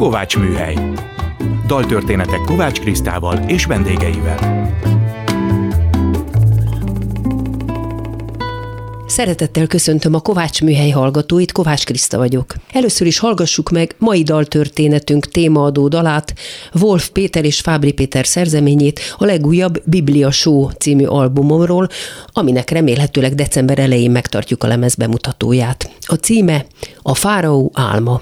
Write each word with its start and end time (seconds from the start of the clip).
Kovács 0.00 0.36
Műhely. 0.36 0.76
Daltörténetek 1.66 2.40
Kovács 2.46 2.80
Krisztával 2.80 3.36
és 3.46 3.64
vendégeivel. 3.64 4.68
Szeretettel 9.06 9.66
köszöntöm 9.66 10.14
a 10.14 10.20
Kovács 10.20 10.62
műhely 10.62 10.90
hallgatóit, 10.90 11.52
Kovács 11.52 11.84
Kriszta 11.84 12.18
vagyok. 12.18 12.54
Először 12.72 13.06
is 13.06 13.18
hallgassuk 13.18 13.70
meg 13.70 13.94
mai 13.98 14.22
daltörténetünk 14.22 15.26
témaadó 15.26 15.88
dalát, 15.88 16.34
Wolf 16.80 17.08
Péter 17.08 17.44
és 17.44 17.60
Fábri 17.60 17.92
Péter 17.92 18.26
szerzeményét, 18.26 19.00
a 19.16 19.24
legújabb 19.24 19.82
Biblia 19.84 20.30
Show 20.30 20.70
című 20.70 21.04
albumomról, 21.04 21.88
aminek 22.26 22.70
remélhetőleg 22.70 23.34
december 23.34 23.78
elején 23.78 24.10
megtartjuk 24.10 24.64
a 24.64 24.66
lemez 24.66 24.94
bemutatóját. 24.94 25.90
A 26.00 26.14
címe 26.14 26.66
A 27.02 27.14
Fáraó 27.14 27.70
álma. 27.74 28.20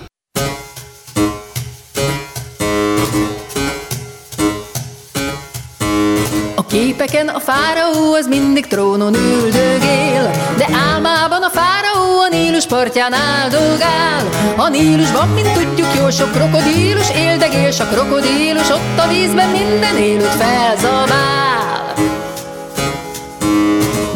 Képeken 6.79 7.29
a 7.29 7.39
fáraó 7.41 8.13
az 8.15 8.27
mindig 8.27 8.67
trónon 8.67 9.15
üldögél, 9.15 10.31
de 10.57 10.69
álmában 10.93 11.43
a 11.43 11.49
fáraó 11.49 12.21
a 12.21 12.29
Nílus 12.31 12.67
partján 12.67 13.13
áldogál. 13.13 14.29
A 14.57 14.69
Nílusban, 14.69 15.29
mint 15.29 15.53
tudjuk, 15.53 15.95
jó 15.97 16.11
sok 16.11 16.33
krokodílus 16.33 17.11
éldegél, 17.11 17.71
s 17.71 17.81
a 17.81 17.85
krokodílus 17.85 18.71
ott 18.71 18.99
a 18.99 19.09
vízben 19.09 19.49
minden 19.49 19.97
élőt 19.97 20.35
felzabál. 20.35 21.88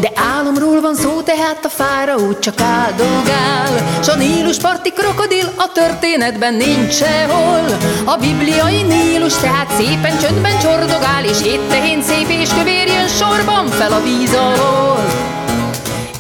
De 0.02 0.12
álomról 0.14 0.80
van 0.80 0.94
szó, 0.94 1.20
tehát 1.20 1.64
a 1.64 1.68
fáraó 1.68 2.38
csak 2.38 2.60
áldogál. 2.60 4.00
S 4.02 4.08
a 4.08 4.16
Nílus 4.16 4.58
parti 4.58 4.92
krokodil 4.92 5.46
a 5.56 5.72
történetben 5.72 6.54
nincs 6.54 6.92
sehol. 6.92 7.64
A 8.04 8.16
bibliai 8.16 8.82
Nílus 8.82 9.36
tehát 9.36 9.70
szépen 9.70 10.18
csöndben 10.18 10.58
csordogál 10.58 11.24
És 11.24 11.42
hét 11.42 11.60
tehén 11.60 12.02
szép 12.02 12.28
és 12.28 12.48
kövér 12.48 12.86
jön 12.86 13.08
sorban 13.08 13.66
fel 13.66 13.92
a 13.92 14.02
víz 14.02 14.34
alól. 14.34 15.04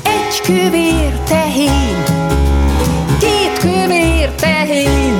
Egy 0.02 0.40
kövér 0.40 1.18
tehén 1.28 2.02
Két 3.20 3.58
kövér 3.60 4.30
tehén 4.30 5.18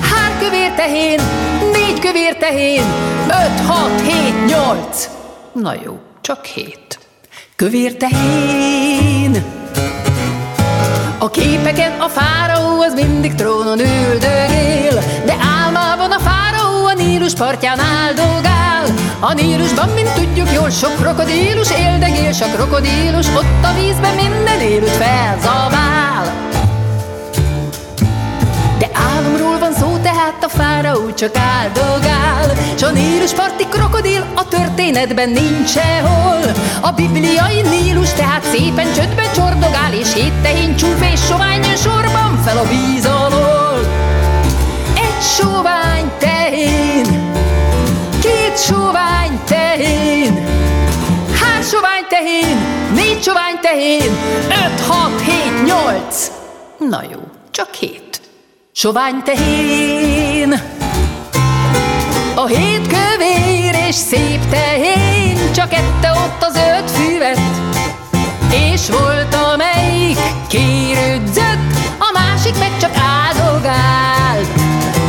Hár 0.00 0.38
kövér 0.40 0.72
tehén 0.72 1.20
Négy 1.72 2.00
kövér 2.00 2.36
tehén 2.36 2.84
Öt, 3.26 3.66
hat, 3.66 4.00
hét, 4.00 4.44
nyolc. 4.46 5.08
Na 5.52 5.74
jó, 5.84 5.98
csak 6.20 6.44
hét 6.44 6.87
kövér 7.58 7.96
tehén. 7.96 9.44
A 11.18 11.30
képeken 11.30 12.00
a 12.00 12.08
fáraó 12.08 12.80
az 12.80 12.94
mindig 12.94 13.34
trónon 13.34 13.78
üldögél, 13.78 15.02
de 15.24 15.36
álmában 15.62 16.10
a 16.10 16.18
fáraó 16.18 16.84
a 16.84 16.94
Nílus 16.94 17.32
partján 17.32 17.78
áldogál. 17.78 18.84
A 19.20 19.32
Nílusban, 19.32 19.88
mint 19.88 20.14
tudjuk 20.14 20.52
jól, 20.52 20.70
sok 20.70 20.96
krokodílus 20.96 21.70
éldegél, 21.70 22.32
s 22.32 22.40
a 22.40 22.46
krokodílus 22.46 23.26
ott 23.26 23.64
a 23.64 23.74
vízben 23.80 24.14
minden 24.14 24.60
élőt 24.60 24.96
felzabál. 24.96 26.48
Van 29.68 29.80
szó, 29.80 29.96
tehát 30.02 30.44
a 30.44 30.48
fáraó 30.48 31.12
csak 31.12 31.36
áldogál. 31.36 32.54
S 32.76 32.82
a 32.82 32.92
parti 33.36 33.66
krokodil 33.68 34.26
a 34.34 34.48
történetben 34.48 35.28
nincs 35.28 35.68
sehol. 35.68 36.40
A 36.80 36.90
bibliai 36.90 37.60
Nílus 37.60 38.12
tehát 38.12 38.44
szépen 38.44 38.92
csödben 38.92 39.32
csordogál 39.34 39.92
És 39.92 40.14
hét 40.14 40.32
tehén 40.42 40.76
csúf 40.76 41.12
és 41.12 41.20
sovány 41.20 41.62
sorban 41.76 42.42
fel 42.44 42.58
a 42.58 42.64
víz 42.68 43.06
alól 43.06 43.78
Egy 44.94 45.22
sovány 45.36 46.10
tehén 46.18 47.32
Két 48.20 48.58
sovány 48.58 49.40
tehén 49.44 50.46
Hár 51.40 51.62
sovány 51.62 52.06
tehén 52.08 52.56
Négy 52.94 53.22
sovány 53.22 53.58
tehén 53.60 54.10
Öt, 54.48 54.80
hat, 54.86 55.20
hét, 55.20 55.64
nyolc. 55.66 56.30
Na 56.78 57.02
jó, 57.10 57.20
csak 57.50 57.74
hét 57.74 58.27
Sovány 58.80 59.22
tehén, 59.24 60.62
a 62.34 62.46
hét 62.46 62.86
kövér 62.86 63.74
és 63.88 63.94
szép 63.94 64.48
tehén, 64.50 65.52
csak 65.54 65.72
ette 65.72 66.10
ott 66.10 66.42
az 66.42 66.56
öt 66.56 66.90
füvet, 66.90 67.40
és 68.72 68.90
volt 68.90 69.34
amelyik 69.52 70.18
kérődzött, 70.48 71.72
a 71.98 72.10
másik 72.12 72.58
meg 72.58 72.78
csak 72.80 72.90
áldogált. 72.94 74.60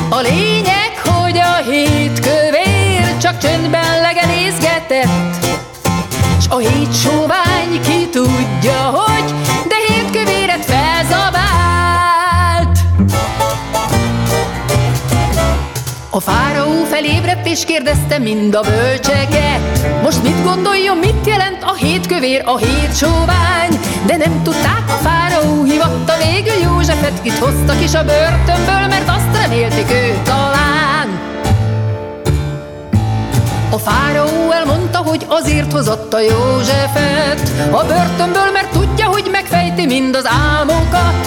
A 0.10 0.20
lényeg, 0.20 1.02
hogy 1.04 1.38
a 1.38 1.70
hét 1.70 2.20
kövér 2.20 3.18
csak 3.18 3.38
csöndben 3.38 4.02
legelészgetett, 4.02 5.46
s 6.42 6.46
a 6.50 6.58
hét 6.58 6.96
sovány 6.96 7.82
ki 7.82 8.10
tudja, 8.10 8.82
hogy 8.82 9.34
A 16.12 16.20
fáraó 16.20 16.84
felébredt 16.84 17.48
és 17.48 17.66
kérdezte 17.66 18.18
mind 18.18 18.56
a 18.56 18.62
bölcseket. 18.62 20.02
Most 20.04 20.24
mit 20.24 20.44
gondoljon, 20.44 20.98
mit 20.98 21.26
jelent 21.26 21.64
a 21.64 21.74
hét 21.74 22.08
kövér, 22.08 22.42
a 22.46 22.58
hét 22.58 22.98
sóvány? 22.98 23.80
De 24.06 24.18
nem 24.18 24.44
tudták, 24.44 24.84
a 24.88 25.08
fáraó 25.08 25.64
hivatta 25.64 26.14
végül 26.18 26.62
Józsefet 26.64 27.20
Itt 27.22 27.38
hoztak 27.38 27.84
is 27.84 27.94
a 27.94 28.04
börtönből, 28.04 28.88
mert 28.90 29.10
azt 29.10 29.42
remélték 29.42 29.92
ő 29.92 30.22
talán. 30.24 31.20
A 33.70 33.78
fáraó 33.78 34.52
elmondta, 34.52 34.98
hogy 34.98 35.26
azért 35.28 35.72
hozatta 35.72 36.20
Józsefet 36.20 37.52
A 37.72 37.86
börtönből, 37.86 38.52
mert 38.54 38.72
tudja, 38.72 39.06
hogy 39.06 39.28
megfejti 39.32 39.86
mind 39.86 40.16
az 40.16 40.26
álmokat 40.26 41.19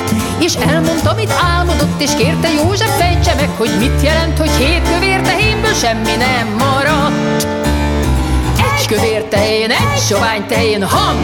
És 0.42 0.54
elmondta, 0.54 1.14
mit 1.14 1.32
álmodott, 1.42 2.00
és 2.00 2.14
kérte 2.14 2.48
József 2.53 2.98
fejtse 2.98 3.34
meg 3.34 3.48
Hogy 3.56 3.70
mit 3.78 4.03
jelent, 4.03 4.38
hogy 4.38 4.50
hét 4.50 4.82
kövér 4.92 5.20
tehénből 5.20 5.75
semmi 5.75 6.16
nem 6.16 6.48
maradt 6.58 7.47
Egy 8.58 8.86
kövér 8.86 9.22
tehén, 9.22 9.70
egy 9.70 10.00
sovány 10.08 10.47
tehén, 10.47 10.82
ham! 10.82 11.16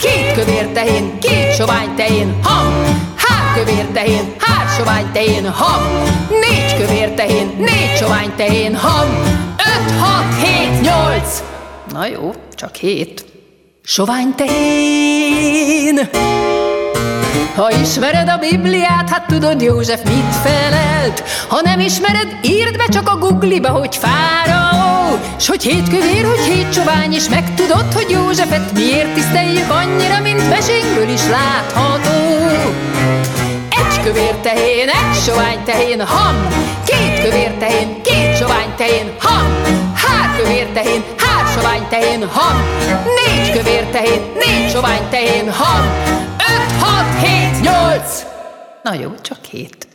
Két 0.00 0.32
kövér 0.34 0.66
tehén, 0.66 1.18
két 1.18 1.54
sovány 1.54 1.94
tehén, 1.94 2.40
ham! 2.42 2.72
Hár 3.16 3.54
kövér 3.54 3.86
tehén, 3.92 4.34
hár 4.38 4.68
sovány 4.78 5.12
tehén, 5.12 5.50
ham! 5.50 5.82
Négy 6.28 6.76
kövér 6.76 7.10
tehén, 7.10 7.54
négy 7.58 7.96
sovány 7.96 8.32
tehén, 8.36 8.76
ham! 8.76 9.08
Öt, 9.56 9.98
hat, 10.00 10.44
hét, 10.44 10.80
nyolc! 10.80 11.42
Na 11.92 12.06
jó, 12.06 12.34
csak 12.54 12.74
hét. 12.74 13.24
Sovány 13.84 14.34
tehén 14.34 16.08
ha 17.56 17.70
ismered 17.70 18.28
a 18.28 18.36
Bibliát, 18.36 19.10
hát 19.10 19.26
tudod 19.26 19.62
József 19.62 20.00
mit 20.04 20.34
felelt. 20.42 21.22
Ha 21.48 21.60
nem 21.64 21.80
ismered, 21.80 22.36
írd 22.42 22.76
be 22.76 22.86
csak 22.88 23.08
a 23.08 23.18
Google-ba, 23.18 23.68
hogy 23.68 23.96
fáraó. 23.96 25.18
S 25.38 25.48
hogy 25.48 25.62
hét 25.62 25.88
kövér, 25.88 26.24
hogy 26.24 26.44
hét 26.44 26.72
csovány 26.72 27.12
És 27.12 27.28
megtudod, 27.28 27.92
hogy 27.92 28.10
Józsefet 28.10 28.72
miért 28.72 29.14
tiszteljük 29.14 29.70
annyira, 29.70 30.20
mint 30.20 30.48
mesénkből 30.48 31.08
is 31.08 31.28
látható. 31.28 32.36
Egy 33.68 34.02
kövér 34.02 34.34
tehén, 34.34 34.88
egy 34.88 35.22
sovány 35.24 35.62
tehén, 35.64 36.06
ham. 36.06 36.46
Két 36.84 37.22
kövér 37.22 37.50
tehén, 37.50 38.02
két 38.02 38.36
sovány 38.36 38.74
tehén, 38.76 39.12
ham. 39.18 39.62
Hár 39.94 40.36
kövér 40.36 40.66
tehén, 40.66 41.02
sovány 41.54 41.86
tehén, 41.88 42.28
ham 42.28 42.56
Négy 43.04 43.50
kövér 43.50 43.84
tehén, 43.84 44.20
négy 44.34 44.70
sovány 44.70 45.08
tehén, 45.10 45.52
ham 45.52 45.86
Öt, 46.36 46.72
hat, 46.80 47.22
hét, 47.22 47.60
nyolc 47.60 48.24
Na 48.82 48.94
jó, 48.94 49.14
csak 49.22 49.44
hét 49.44 49.86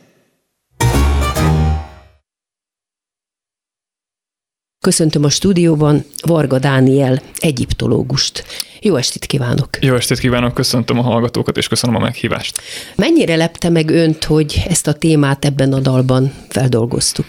Köszöntöm 4.80 5.24
a 5.24 5.28
stúdióban 5.28 6.04
Varga 6.26 6.58
Dániel, 6.58 7.22
egyiptológust. 7.38 8.44
Jó 8.80 8.96
estét 8.96 9.26
kívánok! 9.26 9.68
Jó 9.80 9.94
estét 9.94 10.18
kívánok, 10.18 10.54
köszöntöm 10.54 10.98
a 10.98 11.02
hallgatókat, 11.02 11.56
és 11.56 11.68
köszönöm 11.68 11.96
a 11.96 11.98
meghívást. 11.98 12.60
Mennyire 12.96 13.36
lepte 13.36 13.68
meg 13.68 13.90
önt, 13.90 14.24
hogy 14.24 14.64
ezt 14.68 14.86
a 14.86 14.92
témát 14.92 15.44
ebben 15.44 15.72
a 15.72 15.80
dalban 15.80 16.32
feldolgoztuk? 16.48 17.26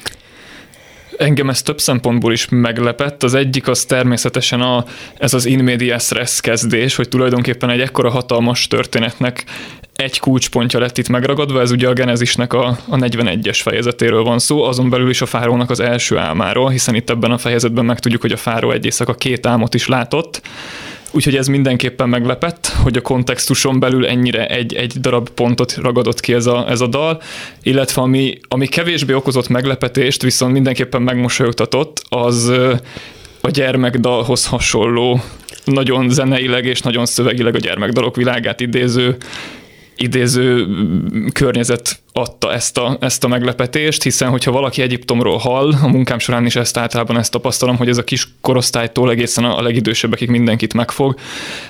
Engem 1.20 1.50
ez 1.50 1.62
több 1.62 1.80
szempontból 1.80 2.32
is 2.32 2.48
meglepett. 2.50 3.24
Az 3.24 3.34
egyik 3.34 3.68
az 3.68 3.86
természetesen 3.86 4.62
a, 4.62 4.86
ez 5.18 5.34
az 5.34 5.46
in 5.46 5.64
medias 5.64 6.12
res 6.12 6.42
kezdés, 6.42 6.96
hogy 6.96 7.10
tulajdonképpen 7.10 7.70
egy 7.70 7.82
ekkora 7.82 8.10
hatalmas 8.10 8.68
történetnek 8.68 9.46
egy 9.96 10.20
kulcspontja 10.20 10.80
lett 10.80 10.98
itt 10.98 11.08
megragadva, 11.08 11.62
ez 11.62 11.72
ugye 11.72 11.88
a 11.88 11.94
Genezisnek 11.94 12.54
a, 12.54 12.68
a 12.88 12.96
41-es 12.96 13.60
fejezetéről 13.62 14.24
van 14.24 14.40
szó, 14.40 14.64
azon 14.64 14.90
belül 14.90 15.10
is 15.10 15.22
a 15.22 15.26
fárónak 15.26 15.70
az 15.70 15.80
első 15.80 16.18
álmáról, 16.18 16.70
hiszen 16.70 16.96
itt 16.96 17.10
ebben 17.10 17.32
a 17.32 17.38
fejezetben 17.38 17.86
megtudjuk, 17.86 18.22
hogy 18.22 18.32
a 18.32 18.38
fáró 18.38 18.72
egy 18.72 18.86
éjszaka 18.86 19.14
két 19.14 19.46
álmot 19.46 19.74
is 19.74 19.88
látott, 19.88 20.42
Úgyhogy 21.12 21.36
ez 21.36 21.48
mindenképpen 21.48 22.10
meglepett, 22.10 22.68
hogy 22.68 22.98
a 22.98 23.02
kontextuson 23.02 23.80
belül 23.80 24.06
ennyire 24.06 24.48
egy, 24.48 24.74
egy 24.74 24.94
darab 25.00 25.30
pontot 25.30 25.76
ragadott 25.76 26.20
ki 26.20 26.34
ez 26.34 26.46
a, 26.46 26.70
ez 26.70 26.82
a 26.82 26.88
dal, 26.88 27.22
illetve 27.64 28.02
ami, 28.02 28.40
ami 28.48 28.68
kevésbé 28.68 29.14
okozott 29.14 29.48
meglepetést, 29.48 30.22
viszont 30.22 30.54
mindenképpen 30.54 31.02
megmosolyogtatott, 31.02 32.02
az 32.10 32.52
a 33.42 33.50
gyermekdalhoz 33.50 34.46
hasonló, 34.46 35.22
nagyon 35.66 36.10
zeneileg 36.10 36.66
és 36.66 36.82
nagyon 36.82 37.06
szövegileg 37.06 37.56
a 37.56 37.60
gyermekdalok 37.60 38.16
világát 38.16 38.62
idéző 38.62 39.18
idéző 40.02 40.68
környezet 41.34 42.00
adta 42.14 42.54
ezt 42.54 42.78
a, 42.78 42.98
ezt 43.02 43.24
a 43.24 43.28
meglepetést, 43.28 44.04
hiszen 44.04 44.30
hogyha 44.30 44.52
valaki 44.52 44.82
Egyiptomról 44.82 45.38
hall, 45.38 45.74
a 45.82 45.88
munkám 45.88 46.20
során 46.20 46.46
is 46.46 46.56
ezt 46.56 46.78
általában 46.78 47.18
ezt 47.18 47.32
tapasztalom, 47.32 47.78
hogy 47.78 47.90
ez 47.90 47.98
a 47.98 48.04
kis 48.04 48.28
korosztálytól 48.42 49.12
egészen 49.12 49.44
a 49.44 49.62
legidősebbekig 49.62 50.30
mindenkit 50.30 50.74
megfog. 50.74 51.16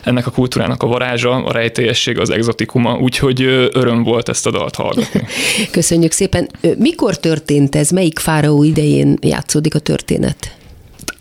Ennek 0.03 0.27
a 0.27 0.31
kultúrának 0.31 0.83
a 0.83 0.87
varázsa, 0.87 1.35
a 1.35 1.51
rejtélyesség, 1.51 2.19
az 2.19 2.29
exotikuma, 2.29 2.97
úgyhogy 2.97 3.41
öröm 3.73 4.03
volt 4.03 4.29
ezt 4.29 4.47
a 4.47 4.51
dalt 4.51 4.75
hallgatni. 4.75 5.21
Köszönjük 5.71 6.11
szépen. 6.11 6.49
Mikor 6.77 7.17
történt 7.17 7.75
ez? 7.75 7.89
Melyik 7.89 8.19
fáraó 8.19 8.63
idején 8.63 9.17
játszódik 9.21 9.75
a 9.75 9.79
történet? 9.79 10.58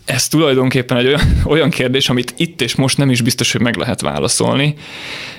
Ez 0.09 0.27
tulajdonképpen 0.27 0.97
egy 0.97 1.05
olyan, 1.05 1.21
olyan 1.53 1.69
kérdés, 1.69 2.09
amit 2.09 2.33
itt 2.37 2.61
és 2.61 2.75
most 2.75 2.97
nem 2.97 3.09
is 3.09 3.21
biztos, 3.21 3.51
hogy 3.51 3.61
meg 3.61 3.75
lehet 3.75 4.01
válaszolni, 4.01 4.75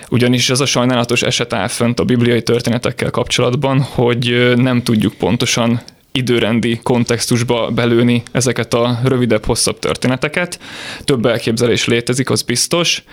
ugyanis 0.09 0.49
ez 0.49 0.59
a 0.59 0.65
sajnálatos 0.65 1.21
eset 1.21 1.53
áll 1.53 1.67
fönt 1.67 1.99
a 1.99 2.03
bibliai 2.03 2.43
történetekkel 2.43 3.09
kapcsolatban, 3.09 3.81
hogy 3.81 4.53
nem 4.55 4.83
tudjuk 4.83 5.13
pontosan 5.13 5.81
időrendi 6.11 6.79
kontextusba 6.83 7.69
belőni 7.69 8.23
ezeket 8.31 8.73
a 8.73 8.99
rövidebb, 9.03 9.45
hosszabb 9.45 9.79
történeteket. 9.79 10.59
Több 11.03 11.25
elképzelés 11.25 11.85
létezik, 11.85 12.29
az 12.29 12.41
biztos. 12.41 13.03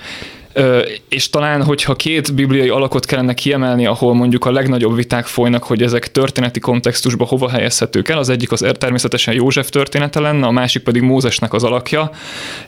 És 1.08 1.30
talán, 1.30 1.64
hogyha 1.64 1.94
két 1.94 2.34
bibliai 2.34 2.68
alakot 2.68 3.06
kellene 3.06 3.34
kiemelni, 3.34 3.86
ahol 3.86 4.14
mondjuk 4.14 4.44
a 4.44 4.50
legnagyobb 4.50 4.94
viták 4.94 5.26
folynak, 5.26 5.62
hogy 5.62 5.82
ezek 5.82 6.10
történeti 6.10 6.60
kontextusba 6.60 7.24
hova 7.24 7.48
helyezhetők 7.48 8.08
el, 8.08 8.18
az 8.18 8.28
egyik 8.28 8.52
az 8.52 8.66
természetesen 8.78 9.34
József 9.34 9.68
története 9.68 10.20
lenne, 10.20 10.46
a 10.46 10.50
másik 10.50 10.82
pedig 10.82 11.02
Mózesnek 11.02 11.52
az 11.52 11.64
alakja. 11.64 12.10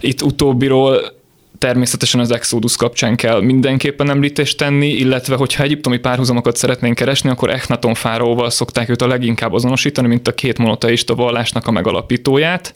Itt 0.01 0.23
utóbbiról 0.23 1.19
természetesen 1.61 2.21
az 2.21 2.31
Exodus 2.31 2.77
kapcsán 2.77 3.17
kell 3.17 3.41
mindenképpen 3.41 4.11
említést 4.11 4.59
tenni, 4.59 4.89
illetve 4.89 5.37
hogyha 5.37 5.63
egyiptomi 5.63 5.99
párhuzamokat 5.99 6.57
szeretnénk 6.57 6.95
keresni, 6.95 7.31
akkor 7.31 7.51
Echnaton 7.51 7.95
fáraóval 7.95 8.51
szokták 8.51 8.89
őt 8.89 9.03
a 9.03 9.07
leginkább 9.07 9.53
azonosítani, 9.53 10.09
mint 10.09 10.29
a 10.29 10.33
két 10.33 10.59
monoteista 10.59 11.15
vallásnak 11.15 11.67
a 11.67 11.71
megalapítóját. 11.71 12.75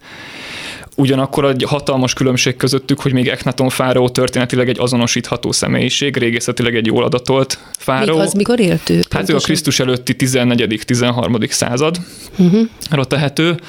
Ugyanakkor 0.97 1.45
egy 1.45 1.65
hatalmas 1.67 2.13
különbség 2.13 2.57
közöttük, 2.57 3.01
hogy 3.01 3.13
még 3.13 3.29
Eknaton 3.29 3.69
fáraó 3.69 4.09
történetileg 4.09 4.69
egy 4.69 4.79
azonosítható 4.81 5.53
személyiség, 5.53 6.17
régészetileg 6.17 6.77
egy 6.77 6.87
jól 6.87 7.05
adatolt 7.05 7.59
fáraó. 7.79 8.17
Még 8.17 8.27
az 8.27 8.33
mikor 8.33 8.61
élt 8.61 8.91
ő? 8.91 9.01
Hát 9.11 9.29
ő 9.29 9.35
a 9.35 9.39
Krisztus 9.39 9.81
előtti 9.81 10.15
14.-13. 10.19 11.51
század 11.51 11.99
uh-huh. 12.39 13.05
tehető. 13.05 13.61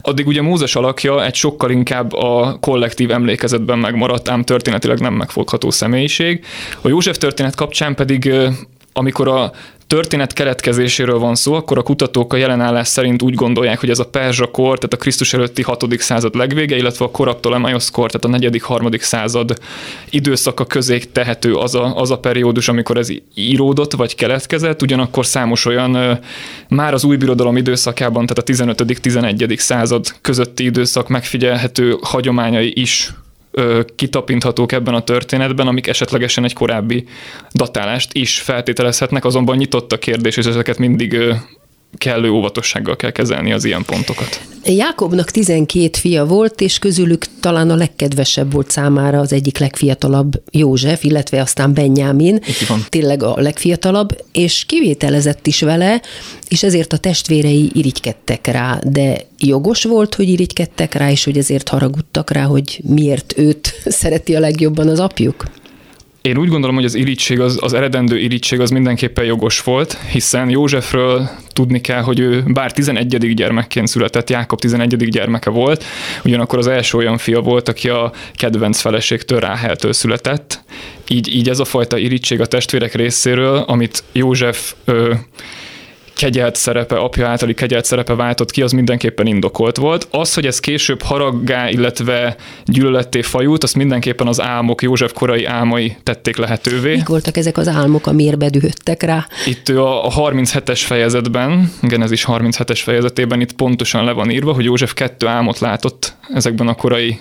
Addig 0.00 0.26
ugye 0.26 0.42
Mózes 0.42 0.76
alakja 0.76 1.24
egy 1.24 1.34
sokkal 1.34 1.70
inkább 1.70 2.12
a 2.12 2.56
kollektív 2.60 3.10
emlékezetben 3.10 3.78
megmaradt, 3.78 4.28
ám 4.28 4.44
történetileg 4.44 5.00
nem 5.00 5.14
megfogható 5.14 5.70
személyiség. 5.70 6.44
A 6.80 6.88
József 6.88 7.18
történet 7.18 7.54
kapcsán 7.54 7.94
pedig 7.94 8.32
amikor 8.96 9.28
a 9.28 9.52
történet 9.86 10.32
keletkezéséről 10.32 11.18
van 11.18 11.34
szó, 11.34 11.52
akkor 11.52 11.78
a 11.78 11.82
kutatók 11.82 12.32
a 12.32 12.36
jelenállás 12.36 12.88
szerint 12.88 13.22
úgy 13.22 13.34
gondolják, 13.34 13.80
hogy 13.80 13.90
ez 13.90 13.98
a 13.98 14.06
perzsa 14.06 14.46
kor, 14.46 14.76
tehát 14.76 14.92
a 14.92 14.96
Krisztus 14.96 15.34
előtti 15.34 15.62
6. 15.62 15.84
század 15.98 16.34
legvége, 16.34 16.76
illetve 16.76 17.04
a 17.04 17.10
koraptolemajosz 17.10 17.90
kor, 17.90 18.10
tehát 18.10 18.42
a 18.42 18.48
4. 18.48 18.62
3. 18.66 18.88
század 18.98 19.58
időszaka 20.10 20.64
közé 20.64 20.98
tehető 20.98 21.54
az 21.54 21.74
a, 21.74 21.96
az 21.96 22.10
a 22.10 22.18
periódus, 22.18 22.68
amikor 22.68 22.98
ez 22.98 23.08
íródott 23.34 23.92
vagy 23.92 24.14
keletkezett, 24.14 24.82
ugyanakkor 24.82 25.26
számos 25.26 25.64
olyan 25.66 26.20
már 26.68 26.94
az 26.94 27.04
új 27.04 27.16
birodalom 27.16 27.56
időszakában, 27.56 28.26
tehát 28.26 28.38
a 28.38 28.42
15. 28.42 29.00
11. 29.00 29.54
század 29.56 30.06
közötti 30.20 30.64
időszak 30.64 31.08
megfigyelhető 31.08 31.96
hagyományai 32.00 32.72
is 32.74 33.12
kitapinthatók 33.94 34.72
ebben 34.72 34.94
a 34.94 35.02
történetben, 35.02 35.66
amik 35.66 35.86
esetlegesen 35.86 36.44
egy 36.44 36.52
korábbi 36.52 37.04
datálást 37.52 38.12
is 38.12 38.40
feltételezhetnek, 38.40 39.24
azonban 39.24 39.56
nyitott 39.56 39.92
a 39.92 39.98
kérdés, 39.98 40.36
és 40.36 40.46
ezeket 40.46 40.78
mindig 40.78 41.16
kellő 41.98 42.30
óvatossággal 42.30 42.96
kell 42.96 43.10
kezelni 43.10 43.52
az 43.52 43.64
ilyen 43.64 43.84
pontokat. 43.84 44.40
Jákobnak 44.66 45.30
12 45.30 45.98
fia 45.98 46.24
volt, 46.24 46.60
és 46.60 46.78
közülük 46.78 47.26
talán 47.40 47.70
a 47.70 47.74
legkedvesebb 47.74 48.52
volt 48.52 48.70
számára 48.70 49.18
az 49.18 49.32
egyik 49.32 49.58
legfiatalabb 49.58 50.42
József, 50.50 51.04
illetve 51.04 51.40
aztán 51.40 51.74
Benyámin, 51.74 52.40
tényleg 52.88 53.22
a 53.22 53.34
legfiatalabb, 53.40 54.24
és 54.32 54.64
kivételezett 54.64 55.46
is 55.46 55.60
vele, 55.60 56.02
és 56.48 56.62
ezért 56.62 56.92
a 56.92 56.96
testvérei 56.96 57.70
irigykedtek 57.72 58.46
rá, 58.46 58.78
de 58.84 59.16
jogos 59.38 59.84
volt, 59.84 60.14
hogy 60.14 60.28
irigykedtek 60.28 60.94
rá, 60.94 61.10
és 61.10 61.24
hogy 61.24 61.38
ezért 61.38 61.68
haragudtak 61.68 62.30
rá, 62.30 62.42
hogy 62.42 62.80
miért 62.88 63.34
őt 63.36 63.74
szereti 63.84 64.34
a 64.34 64.40
legjobban 64.40 64.88
az 64.88 65.00
apjuk? 65.00 65.44
Én 66.28 66.38
úgy 66.38 66.48
gondolom, 66.48 66.74
hogy 66.74 66.84
az 66.84 66.94
irítség, 66.94 67.40
az, 67.40 67.58
az 67.60 67.72
eredendő 67.72 68.18
irítség 68.18 68.60
az 68.60 68.70
mindenképpen 68.70 69.24
jogos 69.24 69.60
volt, 69.60 69.98
hiszen 70.12 70.50
Józsefről 70.50 71.28
tudni 71.52 71.80
kell, 71.80 72.02
hogy 72.02 72.18
ő 72.18 72.42
bár 72.46 72.72
11. 72.72 73.34
gyermekként 73.34 73.88
született, 73.88 74.30
Jákob 74.30 74.58
11. 74.58 75.08
gyermeke 75.08 75.50
volt, 75.50 75.84
ugyanakkor 76.24 76.58
az 76.58 76.66
első 76.66 76.98
olyan 76.98 77.18
fia 77.18 77.40
volt, 77.40 77.68
aki 77.68 77.88
a 77.88 78.12
kedvenc 78.34 78.80
feleségtől 78.80 79.40
Ráheltől 79.40 79.92
született. 79.92 80.64
Így, 81.08 81.34
így 81.34 81.48
ez 81.48 81.58
a 81.58 81.64
fajta 81.64 81.98
irítség 81.98 82.40
a 82.40 82.46
testvérek 82.46 82.94
részéről, 82.94 83.56
amit 83.56 84.02
József 84.12 84.74
ö, 84.84 85.14
kegyelt 86.14 86.56
szerepe, 86.56 86.96
apja 86.96 87.28
általi 87.28 87.54
kegyelt 87.54 87.84
szerepe 87.84 88.14
váltott 88.14 88.50
ki, 88.50 88.62
az 88.62 88.72
mindenképpen 88.72 89.26
indokolt 89.26 89.76
volt. 89.76 90.08
Az, 90.10 90.34
hogy 90.34 90.46
ez 90.46 90.60
később 90.60 91.02
haraggá, 91.02 91.68
illetve 91.68 92.36
gyűlöletté 92.64 93.22
fajult, 93.22 93.62
azt 93.62 93.74
mindenképpen 93.74 94.26
az 94.26 94.40
álmok, 94.40 94.82
József 94.82 95.12
korai 95.12 95.44
álmai 95.44 95.96
tették 96.02 96.36
lehetővé. 96.36 96.94
Mik 96.94 97.08
voltak 97.08 97.36
ezek 97.36 97.56
az 97.56 97.68
álmok, 97.68 98.06
amiért 98.06 98.38
bedühöttek 98.38 99.02
rá? 99.02 99.26
Itt 99.46 99.68
a 99.68 100.12
37-es 100.16 100.80
fejezetben, 100.86 101.72
Genezis 101.82 102.24
37-es 102.28 102.80
fejezetében 102.82 103.40
itt 103.40 103.52
pontosan 103.52 104.04
le 104.04 104.12
van 104.12 104.30
írva, 104.30 104.52
hogy 104.52 104.64
József 104.64 104.94
kettő 104.94 105.26
álmot 105.26 105.58
látott 105.58 106.14
ezekben 106.34 106.68
a 106.68 106.74
korai 106.74 107.20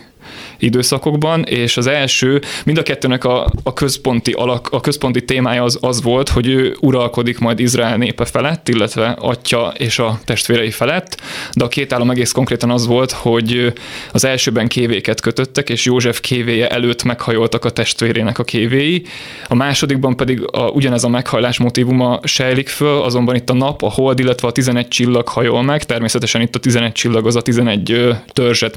időszakokban, 0.57 1.43
és 1.43 1.77
az 1.77 1.87
első, 1.87 2.41
mind 2.65 2.77
a 2.77 2.83
kettőnek 2.83 3.23
a, 3.23 3.51
a, 3.63 3.73
központi, 3.73 4.31
alak, 4.31 4.67
a 4.71 4.79
központi 4.79 5.25
témája 5.25 5.63
az, 5.63 5.77
az 5.81 6.01
volt, 6.01 6.29
hogy 6.29 6.47
ő 6.47 6.75
uralkodik 6.79 7.39
majd 7.39 7.59
Izrael 7.59 7.97
népe 7.97 8.25
felett, 8.25 8.69
illetve 8.69 9.15
atya 9.19 9.73
és 9.77 9.99
a 9.99 10.19
testvérei 10.25 10.71
felett, 10.71 11.21
de 11.53 11.63
a 11.63 11.67
két 11.67 11.93
állam 11.93 12.09
egész 12.09 12.31
konkrétan 12.31 12.69
az 12.69 12.87
volt, 12.87 13.11
hogy 13.11 13.73
az 14.11 14.25
elsőben 14.25 14.67
kévéket 14.67 15.21
kötöttek, 15.21 15.69
és 15.69 15.85
József 15.85 16.19
kévéje 16.19 16.69
előtt 16.69 17.03
meghajoltak 17.03 17.65
a 17.65 17.69
testvérének 17.69 18.39
a 18.39 18.43
kévéi, 18.43 19.01
a 19.47 19.55
másodikban 19.55 20.15
pedig 20.15 20.45
a, 20.51 20.69
ugyanez 20.69 21.03
a 21.03 21.09
meghajlás 21.09 21.59
motivuma 21.59 22.19
sejlik 22.23 22.67
föl, 22.67 23.01
azonban 23.01 23.35
itt 23.35 23.49
a 23.49 23.53
nap, 23.53 23.81
a 23.83 23.89
hold, 23.89 24.19
illetve 24.19 24.47
a 24.47 24.51
11 24.51 24.87
csillag 24.87 25.27
hajol 25.27 25.63
meg, 25.63 25.83
természetesen 25.83 26.41
itt 26.41 26.55
a 26.55 26.59
11 26.59 26.91
csillag 26.91 27.25
az 27.25 27.35
a 27.35 27.41
11 27.41 28.15
törzset, 28.27 28.75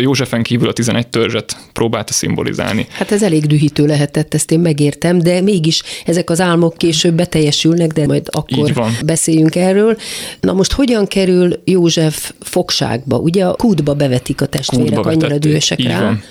Józsefen 0.00 0.42
kívül 0.42 0.68
a 0.68 0.72
11 0.72 0.83
törzset 1.10 1.56
próbálta 1.72 2.12
szimbolizálni. 2.12 2.86
Hát 2.90 3.12
ez 3.12 3.22
elég 3.22 3.46
dühítő 3.46 3.86
lehetett, 3.86 4.34
ezt 4.34 4.50
én 4.50 4.60
megértem, 4.60 5.18
de 5.18 5.40
mégis 5.40 5.82
ezek 6.04 6.30
az 6.30 6.40
álmok 6.40 6.76
később 6.76 7.14
beteljesülnek, 7.14 7.92
de 7.92 8.06
majd 8.06 8.28
akkor 8.30 8.72
beszéljünk 9.04 9.54
erről. 9.54 9.96
Na 10.40 10.52
most 10.52 10.72
hogyan 10.72 11.06
kerül 11.06 11.60
József 11.64 12.32
fogságba? 12.40 13.16
Ugye 13.16 13.44
a 13.44 13.54
kútba 13.54 13.94
bevetik 13.94 14.40
a 14.40 14.46
testvérek, 14.46 15.06
annyira 15.06 15.38
dühösek 15.38 15.82
rá. 15.82 16.02
Van. 16.02 16.22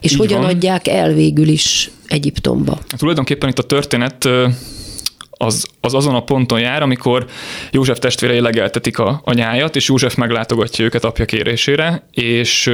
És 0.00 0.12
Így 0.12 0.18
hogyan 0.18 0.40
van. 0.40 0.50
adják 0.50 0.88
el 0.88 1.12
végül 1.12 1.48
is 1.48 1.90
Egyiptomba? 2.08 2.78
Hát 2.90 2.98
tulajdonképpen 2.98 3.48
itt 3.48 3.58
a 3.58 3.62
történet 3.62 4.28
az, 5.30 5.66
az 5.80 5.94
azon 5.94 6.14
a 6.14 6.24
ponton 6.24 6.60
jár, 6.60 6.82
amikor 6.82 7.26
József 7.70 7.98
testvérei 7.98 8.40
legeltetik 8.40 8.98
a, 8.98 9.20
a 9.24 9.32
nyájat, 9.32 9.76
és 9.76 9.88
József 9.88 10.14
meglátogatja 10.14 10.84
őket 10.84 11.04
apja 11.04 11.24
kérésére, 11.24 12.06
és 12.10 12.70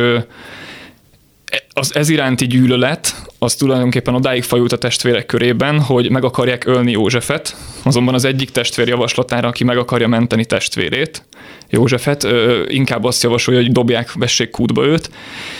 az 1.73 1.95
ez 1.95 2.09
iránti 2.09 2.47
gyűlölet, 2.47 3.14
az 3.38 3.54
tulajdonképpen 3.54 4.14
odáig 4.14 4.42
fajult 4.42 4.73
a 4.73 4.78
testvérek 4.78 5.26
körében, 5.26 5.80
hogy 5.80 6.11
meg 6.11 6.25
akarják 6.25 6.66
ölni 6.66 6.90
Józsefet, 6.90 7.57
azonban 7.83 8.14
az 8.14 8.25
egyik 8.25 8.50
testvér 8.50 8.88
javaslatára, 8.88 9.49
aki 9.49 9.64
meg 9.64 9.78
akarja 9.78 10.09
menteni 10.09 10.45
testvérét, 10.45 11.25
Józsefet, 11.71 12.25
ö, 12.25 12.62
inkább 12.69 13.05
azt 13.05 13.23
javasolja, 13.23 13.61
hogy 13.61 13.73
dobják, 13.73 14.12
vessék 14.12 14.50
kútba 14.50 14.85
őt. 14.85 15.11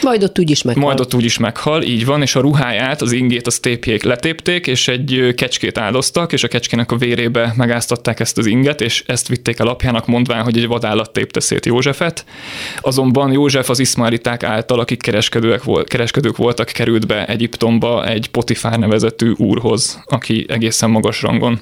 Majd 0.03 0.23
ott 0.23 0.39
úgyis 0.39 0.63
meghal. 0.63 0.83
Majd 0.83 1.01
ott 1.01 1.15
úgyis 1.15 1.39
meghal, 1.39 1.83
így 1.83 2.05
van, 2.05 2.23
és 2.23 2.35
a 2.35 2.41
ruháját, 2.41 3.03
az 3.03 3.13
ingét, 3.13 3.47
az 3.47 3.59
tépjék 3.59 4.03
letépték, 4.03 4.67
és 4.67 4.89
egy 4.89 5.33
kecskét 5.37 5.79
áldoztak, 5.79 6.33
és 6.33 6.45
a 6.45 6.49
kecskének 6.49 6.93
a 6.93 6.97
vérébe 6.97 7.53
megáztatták 7.57 8.21
ezt 8.21 8.39
az 8.39 8.47
inget, 8.47 8.81
és 8.81 9.03
ezt 9.07 9.29
vitték 9.29 9.59
el 9.59 9.67
apjának, 9.67 10.07
mondván, 10.07 10.43
hogy 10.43 10.59
egy 10.59 10.67
vadállat 10.67 11.13
tépte 11.13 11.41
szét 11.41 11.67
Józsefet. 11.67 12.25
Azonban 12.81 13.33
József 13.33 13.71
az 13.71 13.79
iszmaeliták 13.79 14.43
által, 14.43 14.81
akik 14.81 15.03
kereskedők, 15.03 15.65
volt, 15.65 15.89
kereskedők 15.89 16.37
voltak, 16.37 16.67
került 16.67 17.07
be 17.07 17.27
Egyiptom 17.27 17.71
Egyiptomba 17.71 18.07
egy 18.07 18.29
Potifár 18.29 18.79
nevezetű 18.79 19.33
úrhoz, 19.37 20.03
aki 20.07 20.47
egészen 20.49 20.91
magas 20.91 21.23
rangon 21.23 21.59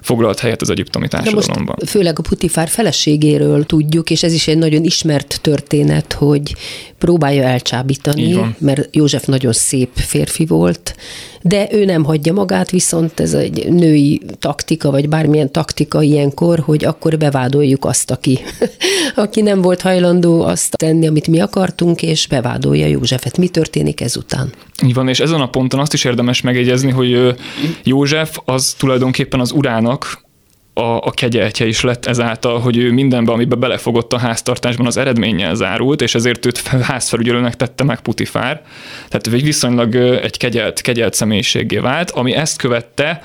foglalt 0.00 0.38
helyet 0.38 0.60
az 0.60 0.70
egyiptomi 0.70 1.08
társadalomban. 1.08 1.74
most 1.78 1.90
főleg 1.90 2.18
a 2.18 2.22
Putifár 2.22 2.68
feleségéről 2.68 3.66
tudjuk, 3.66 4.10
és 4.10 4.22
ez 4.22 4.32
is 4.32 4.48
egy 4.48 4.58
nagyon 4.58 4.84
ismert 4.84 5.38
történet, 5.42 6.12
hogy 6.12 6.54
próbálja 6.98 7.42
elcsábítani, 7.42 8.54
mert 8.58 8.88
József 8.92 9.24
nagyon 9.24 9.52
szép 9.52 9.90
férfi 9.94 10.46
volt, 10.46 10.94
de 11.42 11.68
ő 11.72 11.84
nem 11.84 12.04
hagyja 12.04 12.32
magát, 12.32 12.70
viszont 12.70 13.20
ez 13.20 13.34
egy 13.34 13.72
női 13.72 14.20
taktika, 14.38 14.90
vagy 14.90 15.08
bármilyen 15.08 15.52
taktika 15.52 16.02
ilyenkor, 16.02 16.58
hogy 16.58 16.84
akkor 16.84 17.18
bevádoljuk 17.18 17.84
azt, 17.84 18.10
aki, 18.10 18.38
aki 19.14 19.40
nem 19.40 19.60
volt 19.60 19.80
hajlandó 19.80 20.42
azt 20.42 20.76
tenni, 20.76 21.06
amit 21.06 21.26
mi 21.26 21.40
akartunk, 21.40 22.02
és 22.02 22.26
bevádolja 22.26 22.86
Józsefet. 22.86 23.38
Mi 23.38 23.48
történik 23.48 24.00
ezután? 24.00 24.52
Így 24.84 24.94
van, 24.94 25.08
és 25.08 25.20
ezen 25.20 25.40
a 25.40 25.48
ponton 25.48 25.80
azt 25.80 25.92
is 25.92 26.04
érdemes 26.04 26.40
megjegyezni, 26.40 26.90
hogy 26.90 27.36
József 27.84 28.38
az 28.44 28.74
tulajdonképpen 28.78 29.40
az 29.40 29.52
urának 29.90 30.28
a, 30.74 31.06
a 31.06 31.10
kegyeltje 31.10 31.66
is 31.66 31.80
lett 31.80 32.06
ezáltal, 32.06 32.60
hogy 32.60 32.76
ő 32.76 32.92
mindenbe, 32.92 33.32
amiben 33.32 33.60
belefogott 33.60 34.12
a 34.12 34.18
háztartásban, 34.18 34.86
az 34.86 34.96
eredménnyel 34.96 35.54
zárult, 35.54 36.02
és 36.02 36.14
ezért 36.14 36.46
őt 36.46 36.66
házfelügyelőnek 36.66 37.56
tette 37.56 37.84
meg 37.84 38.00
Putifár. 38.00 38.62
Tehát 39.08 39.42
viszonylag 39.42 39.94
egy 39.94 40.36
kegyelt, 40.36 40.80
kegyelt 40.80 41.14
személyiségé 41.14 41.76
vált, 41.78 42.10
ami 42.10 42.34
ezt 42.34 42.58
követte, 42.58 43.22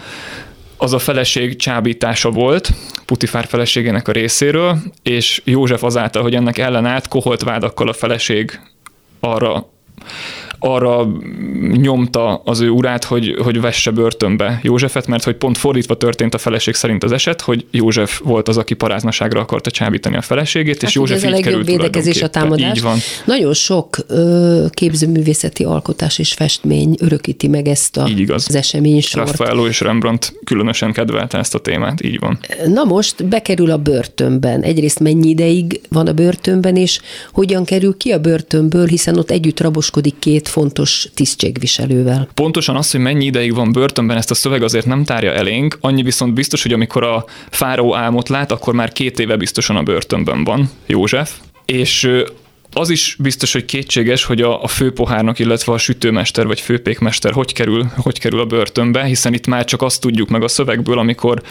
az 0.78 0.94
a 0.94 1.00
feleség 1.00 1.56
csábítása 1.56 2.30
volt 2.30 2.72
Putifár 3.06 3.46
feleségének 3.46 4.08
a 4.08 4.12
részéről, 4.12 4.78
és 5.04 5.42
József 5.44 5.84
azáltal, 5.84 6.22
hogy 6.22 6.36
ennek 6.36 6.58
ellenállt, 6.58 7.08
koholt 7.08 7.44
vádakkal 7.44 7.88
a 7.88 7.94
feleség 7.94 8.60
arra 9.20 9.70
arra 10.60 11.08
nyomta 11.72 12.42
az 12.46 12.60
ő 12.60 12.70
urát, 12.70 13.04
hogy, 13.04 13.36
hogy 13.44 13.62
vesse 13.62 13.92
börtönbe 13.92 14.60
Józsefet, 14.64 15.08
mert 15.08 15.24
hogy 15.24 15.36
pont 15.36 15.58
fordítva 15.58 15.98
történt 15.98 16.34
a 16.34 16.38
feleség 16.38 16.74
szerint 16.74 17.04
az 17.04 17.12
eset, 17.12 17.42
hogy 17.42 17.66
József 17.72 18.22
volt 18.24 18.48
az, 18.48 18.58
aki 18.58 18.74
paráznaságra 18.74 19.40
akarta 19.40 19.72
csábítani 19.72 20.16
a 20.16 20.22
feleségét, 20.22 20.82
hát 20.82 20.90
és 20.90 20.96
József 20.96 21.18
ez 21.18 21.24
a 21.24 21.30
legjobb 21.30 21.66
védekezés 21.66 22.22
a 22.22 22.28
támadás. 22.28 22.78
Így 22.78 22.84
van. 22.84 22.98
Nagyon 23.26 23.54
sok 23.54 23.98
ö, 24.08 24.66
képzőművészeti 24.70 25.64
alkotás 25.64 26.20
és 26.20 26.34
festmény 26.34 26.96
örökíti 27.00 27.48
meg 27.48 27.68
ezt 27.68 27.98
a, 27.98 28.08
így 28.08 28.20
igaz. 28.20 28.46
az 28.48 28.56
esemény 28.56 29.02
sort. 29.02 29.28
Raffaello 29.28 29.68
és 29.68 29.80
Rembrandt 29.80 30.34
különösen 30.44 30.94
kedvelte 30.94 31.38
ezt 31.38 31.56
a 31.56 31.60
témát, 31.60 32.04
így 32.04 32.20
van. 32.20 32.40
Na 32.68 32.84
most 32.84 33.26
bekerül 33.26 33.72
a 33.72 33.78
börtönben. 33.78 34.62
Egyrészt 34.62 35.00
mennyi 35.00 35.30
ideig 35.30 35.82
van 35.90 36.08
a 36.08 36.14
börtönben, 36.14 36.76
és 36.76 37.00
hogyan 37.32 37.66
kerül 37.66 37.98
ki 37.98 38.12
a 38.12 38.20
börtönből, 38.20 38.88
hiszen 38.88 39.18
ott 39.18 39.32
együtt 39.32 39.60
raboskodik 39.96 40.20
két 40.20 40.48
fontos 40.48 41.08
tisztségviselővel. 41.14 42.28
Pontosan 42.34 42.76
az, 42.76 42.92
hogy 42.92 43.00
mennyi 43.00 43.26
ideig 43.26 43.54
van 43.54 43.72
börtönben, 43.72 44.18
ezt 44.18 44.32
a 44.32 44.36
szöveg 44.36 44.64
azért 44.64 44.86
nem 44.86 45.04
tárja 45.04 45.32
elénk, 45.32 45.78
annyi 45.82 46.04
viszont 46.04 46.34
biztos, 46.34 46.62
hogy 46.62 46.74
amikor 46.74 47.04
a 47.04 47.26
fáró 47.50 47.96
álmot 47.96 48.30
lát, 48.30 48.52
akkor 48.52 48.74
már 48.74 48.92
két 48.92 49.20
éve 49.20 49.36
biztosan 49.36 49.76
a 49.76 49.84
börtönben 49.84 50.44
van 50.44 50.70
József, 50.86 51.32
és 51.66 52.10
az 52.74 52.90
is 52.90 53.16
biztos, 53.20 53.54
hogy 53.54 53.66
kétséges, 53.66 54.24
hogy 54.24 54.42
a, 54.42 54.64
a 54.64 54.68
főpohárnak, 54.68 55.40
illetve 55.40 55.74
a 55.74 55.78
sütőmester 55.78 56.46
vagy 56.46 56.60
főpékmester 56.60 57.32
hogy 57.32 57.54
kerül, 57.54 57.86
hogy 57.98 58.20
kerül 58.20 58.40
a 58.40 58.46
börtönbe, 58.46 59.04
hiszen 59.04 59.34
itt 59.34 59.48
már 59.48 59.66
csak 59.66 59.82
azt 59.82 60.02
tudjuk 60.02 60.30
meg 60.30 60.44
a 60.44 60.48
szövegből, 60.48 61.00
amikor 61.00 61.42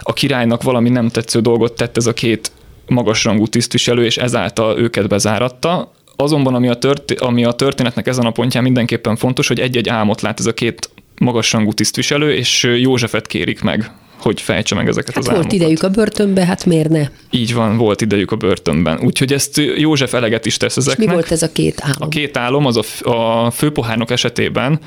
a 0.00 0.12
királynak 0.12 0.62
valami 0.62 0.88
nem 0.88 1.08
tetsző 1.08 1.40
dolgot 1.40 1.72
tett 1.72 1.96
ez 1.96 2.06
a 2.06 2.12
két 2.12 2.52
magasrangú 2.86 3.46
tisztviselő, 3.46 4.04
és 4.04 4.16
ezáltal 4.16 4.78
őket 4.78 5.08
bezáratta. 5.08 5.92
Azonban, 6.16 6.54
ami 6.54 6.68
a, 6.68 6.74
tört, 6.74 7.10
ami 7.10 7.44
a 7.44 7.52
történetnek 7.52 8.06
ezen 8.06 8.26
a 8.26 8.30
pontján 8.30 8.62
mindenképpen 8.62 9.16
fontos, 9.16 9.48
hogy 9.48 9.60
egy-egy 9.60 9.88
álmot 9.88 10.20
lát 10.20 10.38
ez 10.38 10.46
a 10.46 10.54
két 10.54 10.90
magasrangú 11.18 11.72
tisztviselő, 11.72 12.34
és 12.34 12.62
Józsefet 12.62 13.26
kérik 13.26 13.62
meg, 13.62 13.90
hogy 14.18 14.40
fejtse 14.40 14.74
meg 14.74 14.88
ezeket 14.88 15.14
hát 15.14 15.22
az 15.22 15.28
álmokat. 15.28 15.50
volt 15.50 15.62
idejük 15.62 15.82
a 15.82 15.88
börtönbe, 15.88 16.44
hát 16.44 16.64
miért 16.64 16.88
ne? 16.88 17.08
Így 17.30 17.54
van, 17.54 17.76
volt 17.76 18.00
idejük 18.00 18.30
a 18.30 18.36
börtönben. 18.36 19.00
Úgyhogy 19.04 19.32
ezt 19.32 19.60
József 19.76 20.14
eleget 20.14 20.46
is 20.46 20.56
tesz 20.56 20.76
ezeknek. 20.76 21.02
És 21.02 21.06
mi 21.06 21.12
volt 21.12 21.30
ez 21.30 21.42
a 21.42 21.52
két 21.52 21.80
álom? 21.80 21.96
A 21.98 22.08
két 22.08 22.36
álom 22.36 22.66
az 22.66 22.76
a, 22.76 23.10
a 23.10 23.50
főpohárnok 23.50 24.10
esetében, 24.10 24.80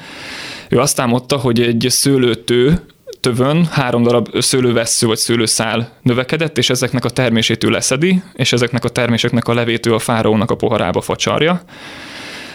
ő 0.70 0.80
azt 0.80 1.00
álmodta, 1.00 1.38
hogy 1.38 1.62
egy 1.62 1.86
szőlőtő 1.90 2.80
tövön 3.20 3.66
három 3.66 4.04
darab 4.04 4.40
szőlővessző 4.40 5.08
vagy 5.08 5.18
szőlőszál 5.18 5.92
növekedett, 6.02 6.58
és 6.58 6.70
ezeknek 6.70 7.06
a 7.06 7.10
termését 7.10 7.64
ő 7.64 7.70
leszedi, 7.70 8.22
és 8.34 8.54
ezeknek 8.54 8.84
a 8.84 8.90
terméseknek 8.90 9.48
a 9.48 9.54
levét 9.54 9.86
a 9.86 10.00
fáraónak 10.00 10.52
a 10.52 10.56
poharába 10.56 11.02
facsarja. 11.02 11.62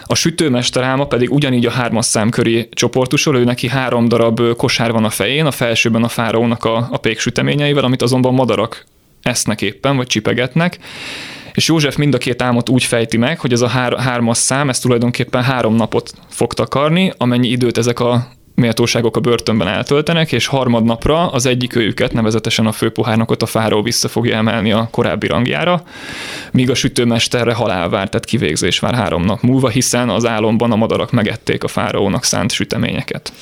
A 0.04 0.14
sütőmester 0.14 0.82
álma 0.82 1.06
pedig 1.06 1.32
ugyanígy 1.32 1.66
a 1.66 1.70
hármas 1.70 2.06
szám 2.06 2.30
köré 2.30 2.68
csoportosul, 2.72 3.36
ő 3.36 3.44
neki 3.44 3.68
három 3.68 4.08
darab 4.08 4.56
kosár 4.56 4.92
van 4.92 5.04
a 5.04 5.10
fején, 5.10 5.46
a 5.46 5.50
felsőben 5.50 6.02
a 6.02 6.08
fáraónak 6.08 6.64
a, 6.64 6.88
a 6.90 6.96
péksüteményeivel, 6.96 7.84
amit 7.84 8.02
azonban 8.02 8.34
madarak 8.34 8.86
esznek 9.22 9.62
éppen, 9.62 9.96
vagy 9.96 10.06
csipegetnek, 10.06 10.78
és 11.52 11.68
József 11.68 11.96
mind 11.96 12.14
a 12.14 12.18
két 12.18 12.42
álmot 12.42 12.68
úgy 12.68 12.84
fejti 12.84 13.16
meg, 13.16 13.40
hogy 13.40 13.52
ez 13.52 13.60
a 13.60 13.68
hár, 13.68 13.98
hármas 13.98 14.38
szám, 14.38 14.68
ez 14.68 14.78
tulajdonképpen 14.78 15.42
három 15.42 15.74
napot 15.74 16.12
fog 16.28 16.54
takarni, 16.54 17.12
amennyi 17.16 17.48
időt 17.48 17.78
ezek 17.78 18.00
a 18.00 18.28
méltóságok 18.54 19.16
a 19.16 19.20
börtönben 19.20 19.68
eltöltenek, 19.68 20.32
és 20.32 20.46
harmadnapra 20.46 21.30
az 21.30 21.46
egyik 21.46 21.76
őjüket, 21.76 22.12
nevezetesen 22.12 22.66
a 22.66 22.72
főpohárnokot 22.72 23.42
a 23.42 23.46
fáró 23.46 23.82
vissza 23.82 24.08
fogja 24.08 24.36
emelni 24.36 24.72
a 24.72 24.88
korábbi 24.90 25.26
rangjára, 25.26 25.82
míg 26.52 26.70
a 26.70 26.74
sütőmesterre 26.74 27.54
halál 27.54 27.88
vár, 27.88 28.08
tehát 28.08 28.24
kivégzés 28.24 28.78
vár 28.78 28.94
három 28.94 29.24
nap 29.24 29.40
múlva, 29.40 29.68
hiszen 29.68 30.08
az 30.08 30.26
álomban 30.26 30.72
a 30.72 30.76
madarak 30.76 31.10
megették 31.10 31.64
a 31.64 31.68
fáraónak 31.68 32.24
szánt 32.24 32.52
süteményeket. 32.52 33.32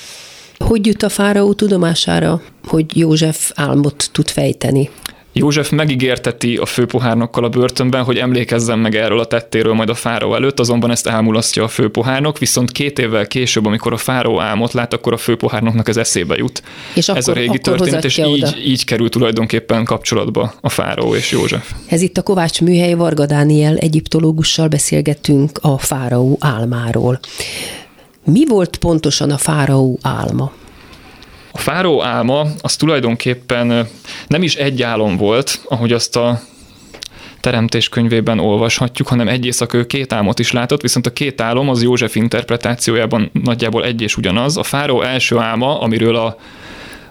Hogy 0.58 0.86
jut 0.86 1.02
a 1.02 1.08
fáraó 1.08 1.52
tudomására, 1.52 2.40
hogy 2.66 2.96
József 2.96 3.50
álmot 3.54 4.08
tud 4.12 4.28
fejteni? 4.28 4.90
József 5.38 5.70
megígérteti 5.70 6.56
a 6.56 6.66
főpohárnokkal 6.66 7.44
a 7.44 7.48
börtönben, 7.48 8.02
hogy 8.02 8.16
emlékezzen 8.16 8.78
meg 8.78 8.94
erről 8.94 9.20
a 9.20 9.24
tettéről 9.24 9.72
majd 9.74 9.88
a 9.88 9.94
fáró 9.94 10.34
előtt, 10.34 10.60
azonban 10.60 10.90
ezt 10.90 11.06
elmulasztja 11.06 11.64
a 11.64 11.68
főpohárnok, 11.68 12.38
viszont 12.38 12.72
két 12.72 12.98
évvel 12.98 13.26
később, 13.26 13.66
amikor 13.66 13.92
a 13.92 13.96
fáró 13.96 14.40
álmot 14.40 14.72
lát, 14.72 14.92
akkor 14.92 15.12
a 15.12 15.16
főpohárnoknak 15.16 15.88
ez 15.88 15.96
eszébe 15.96 16.36
jut. 16.36 16.62
És 16.94 17.08
ez 17.08 17.28
akkor, 17.28 17.36
a 17.36 17.40
régi 17.40 17.58
történet, 17.58 18.04
és 18.04 18.18
így, 18.18 18.62
így 18.64 18.84
kerül 18.84 19.08
tulajdonképpen 19.08 19.84
kapcsolatba 19.84 20.54
a 20.60 20.68
fáró 20.68 21.14
és 21.14 21.30
József. 21.30 21.72
Ez 21.86 22.02
itt 22.02 22.16
a 22.16 22.22
Kovács 22.22 22.60
Műhely 22.60 22.94
Varga 22.94 23.26
Dániel 23.26 23.76
egyiptológussal 23.76 24.68
beszélgetünk 24.68 25.58
a 25.60 25.78
fáraó 25.78 26.36
álmáról. 26.40 27.20
Mi 28.24 28.46
volt 28.46 28.76
pontosan 28.76 29.30
a 29.30 29.38
fáraó 29.38 29.98
álma? 30.02 30.52
A 31.58 31.60
fáró 31.60 32.02
álma 32.02 32.46
az 32.60 32.76
tulajdonképpen 32.76 33.88
nem 34.26 34.42
is 34.42 34.54
egy 34.54 34.82
álom 34.82 35.16
volt, 35.16 35.60
ahogy 35.68 35.92
azt 35.92 36.16
a 36.16 36.40
teremtés 37.40 37.88
könyvében 37.88 38.38
olvashatjuk, 38.38 39.08
hanem 39.08 39.28
egy 39.28 39.44
éjszaka 39.44 39.76
ő 39.76 39.86
két 39.86 40.12
álmot 40.12 40.38
is 40.38 40.52
látott, 40.52 40.80
viszont 40.80 41.06
a 41.06 41.12
két 41.12 41.40
álom 41.40 41.68
az 41.68 41.82
József 41.82 42.14
interpretációjában 42.14 43.30
nagyjából 43.32 43.84
egy 43.84 44.00
és 44.00 44.16
ugyanaz. 44.16 44.56
A 44.56 44.62
fáró 44.62 45.02
első 45.02 45.38
álma, 45.38 45.80
amiről 45.80 46.16
a 46.16 46.36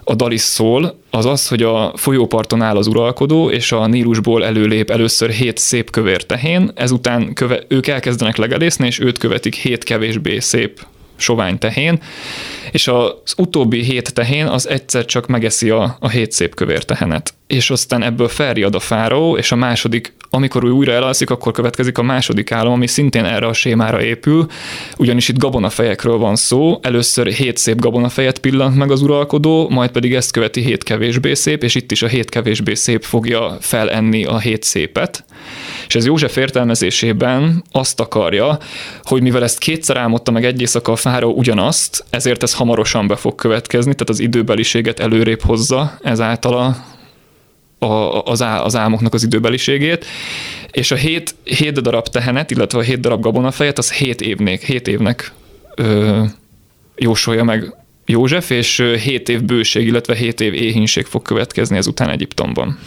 a 0.04 0.14
Dalis 0.14 0.40
szól, 0.40 0.98
az 1.10 1.26
az, 1.26 1.48
hogy 1.48 1.62
a 1.62 1.92
folyóparton 1.96 2.62
áll 2.62 2.76
az 2.76 2.86
uralkodó, 2.86 3.50
és 3.50 3.72
a 3.72 3.86
Nílusból 3.86 4.44
előlép 4.44 4.90
először 4.90 5.30
hét 5.30 5.58
szép 5.58 5.90
kövér 5.90 6.26
tehén, 6.26 6.70
ezután 6.74 7.32
köve, 7.34 7.60
ők 7.68 7.86
elkezdenek 7.86 8.36
legelészni, 8.36 8.86
és 8.86 9.00
őt 9.00 9.18
követik 9.18 9.54
hét 9.54 9.84
kevésbé 9.84 10.38
szép 10.38 10.80
sovány 11.18 11.58
tehén, 11.58 12.02
és 12.70 12.88
az 12.88 13.34
utóbbi 13.36 13.82
hét 13.82 14.14
tehén 14.14 14.46
az 14.46 14.68
egyszer 14.68 15.04
csak 15.04 15.26
megeszi 15.26 15.70
a, 15.70 15.96
a 16.00 16.08
hét 16.08 16.32
szép 16.32 16.54
kövér 16.54 16.84
tehenet. 16.84 17.34
És 17.46 17.70
aztán 17.70 18.02
ebből 18.02 18.28
felriad 18.28 18.74
a 18.74 18.80
fáró, 18.80 19.36
és 19.36 19.52
a 19.52 19.56
második, 19.56 20.14
amikor 20.30 20.64
ő 20.64 20.68
újra 20.68 20.92
elalszik, 20.92 21.30
akkor 21.30 21.52
következik 21.52 21.98
a 21.98 22.02
második 22.02 22.52
álom, 22.52 22.72
ami 22.72 22.86
szintén 22.86 23.24
erre 23.24 23.46
a 23.46 23.52
sémára 23.52 24.02
épül, 24.02 24.46
ugyanis 24.96 25.28
itt 25.28 25.38
gabonafejekről 25.38 26.16
van 26.16 26.36
szó. 26.36 26.78
Először 26.82 27.26
hét 27.26 27.56
szép 27.56 27.80
gabonafejet 27.80 28.38
pillant 28.38 28.76
meg 28.76 28.90
az 28.90 29.02
uralkodó, 29.02 29.68
majd 29.68 29.90
pedig 29.90 30.14
ezt 30.14 30.32
követi 30.32 30.60
hét 30.60 30.82
kevésbé 30.82 31.34
szép, 31.34 31.62
és 31.62 31.74
itt 31.74 31.92
is 31.92 32.02
a 32.02 32.06
hét 32.06 32.30
kevésbé 32.30 32.74
szép 32.74 33.02
fogja 33.02 33.56
felenni 33.60 34.24
a 34.24 34.38
hét 34.38 34.62
szépet. 34.62 35.24
És 35.88 35.94
ez 35.94 36.06
József 36.06 36.36
értelmezésében 36.36 37.64
azt 37.72 38.00
akarja, 38.00 38.58
hogy 39.02 39.22
mivel 39.22 39.42
ezt 39.42 39.58
kétszer 39.58 39.96
álmodta 39.96 40.30
meg 40.30 40.44
egy 40.44 40.60
éjszaka 40.60 40.92
a 40.92 40.96
fáró 40.96 41.32
ugyanazt, 41.32 42.04
ezért 42.10 42.42
ez 42.42 42.54
hamarosan 42.54 43.06
be 43.06 43.16
fog 43.16 43.34
következni, 43.34 43.92
tehát 43.92 44.08
az 44.08 44.18
időbeliséget 44.18 45.00
előrébb 45.00 45.42
hozza 45.42 45.98
ezáltal 46.02 46.54
a, 46.54 47.86
a, 47.86 48.22
az, 48.22 48.42
á, 48.42 48.62
az 48.62 48.76
álmoknak 48.76 49.14
az 49.14 49.22
időbeliségét, 49.22 50.06
és 50.70 50.90
a 50.90 50.96
hét, 50.96 51.34
hét 51.44 51.82
darab 51.82 52.08
tehenet, 52.08 52.50
illetve 52.50 52.78
a 52.78 52.82
hét 52.82 53.00
darab 53.00 53.20
gabonafejet, 53.20 53.78
az 53.78 53.92
hét 53.92 54.20
évnek, 54.20 54.62
hét 54.62 54.88
évnek 54.88 55.32
ö, 55.74 56.22
jósolja 56.96 57.44
meg 57.44 57.74
József, 58.10 58.50
és 58.50 58.82
hét 59.02 59.28
év 59.28 59.42
bőség, 59.42 59.86
illetve 59.86 60.14
hét 60.14 60.40
év 60.40 60.54
éhínség 60.54 61.04
fog 61.04 61.22
következni 61.22 61.76
ezután 61.76 62.10
Egyiptomban. 62.10 62.78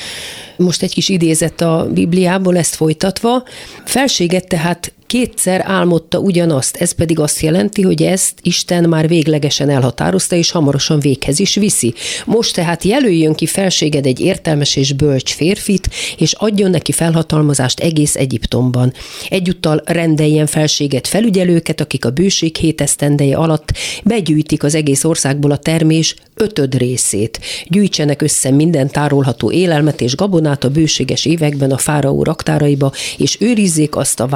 Most 0.57 0.83
egy 0.83 0.93
kis 0.93 1.09
idézet 1.09 1.61
a 1.61 1.87
Bibliából 1.93 2.57
ezt 2.57 2.75
folytatva. 2.75 3.43
Felséget 3.85 4.47
tehát 4.47 4.93
kétszer 5.11 5.63
álmodta 5.65 6.19
ugyanazt, 6.19 6.75
ez 6.75 6.91
pedig 6.91 7.19
azt 7.19 7.41
jelenti, 7.41 7.81
hogy 7.81 8.03
ezt 8.03 8.33
Isten 8.41 8.89
már 8.89 9.07
véglegesen 9.07 9.69
elhatározta, 9.69 10.35
és 10.35 10.51
hamarosan 10.51 10.99
véghez 10.99 11.39
is 11.39 11.55
viszi. 11.55 11.93
Most 12.25 12.55
tehát 12.55 12.83
jelöljön 12.83 13.33
ki 13.33 13.45
felséged 13.45 14.05
egy 14.05 14.19
értelmes 14.19 14.75
és 14.75 14.93
bölcs 14.93 15.33
férfit, 15.33 15.89
és 16.17 16.33
adjon 16.33 16.69
neki 16.69 16.91
felhatalmazást 16.91 17.79
egész 17.79 18.15
Egyiptomban. 18.15 18.93
Egyúttal 19.29 19.81
rendeljen 19.85 20.47
felséget 20.47 21.07
felügyelőket, 21.07 21.81
akik 21.81 22.05
a 22.05 22.09
bőség 22.09 22.55
hét 22.55 22.81
esztendeje 22.81 23.35
alatt 23.35 23.71
begyűjtik 24.03 24.63
az 24.63 24.75
egész 24.75 25.03
országból 25.03 25.51
a 25.51 25.57
termés 25.57 26.15
ötöd 26.41 26.77
részét. 26.77 27.39
Gyűjtsenek 27.67 28.21
össze 28.21 28.51
minden 28.51 28.89
tárolható 28.89 29.51
élelmet 29.51 30.01
és 30.01 30.15
gabonát 30.15 30.63
a 30.63 30.69
bőséges 30.69 31.25
években 31.25 31.71
a 31.71 31.77
fáraó 31.77 32.23
raktáraiba, 32.23 32.91
és 33.17 33.37
őrizzék 33.39 33.95
azt 33.95 34.19
a 34.19 34.27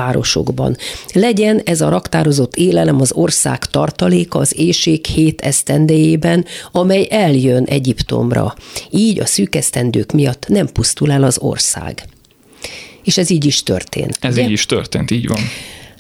városokban. 0.66 0.78
Legyen 1.14 1.62
ez 1.66 1.82
a 1.82 1.90
raktározott 1.90 2.56
élelem 2.56 3.02
az 3.02 3.12
ország 3.12 3.66
tartaléka 3.66 4.40
az 4.40 4.58
éjség 4.58 5.06
hét 5.06 5.42
esztendejében, 5.42 6.46
amely 6.72 7.08
eljön 7.10 7.64
Egyiptomra. 7.64 8.56
Így 8.90 9.20
a 9.20 9.26
szűk 9.26 9.56
esztendők 9.56 10.12
miatt 10.12 10.48
nem 10.48 10.68
pusztul 10.68 11.12
el 11.12 11.24
az 11.24 11.38
ország. 11.40 12.04
És 13.04 13.18
ez 13.18 13.30
így 13.30 13.46
is 13.46 13.64
történt. 13.64 14.18
Ez 14.20 14.34
ugye? 14.34 14.44
így 14.44 14.52
is 14.52 14.66
történt, 14.66 15.12
így 15.12 15.28
van. 15.28 15.40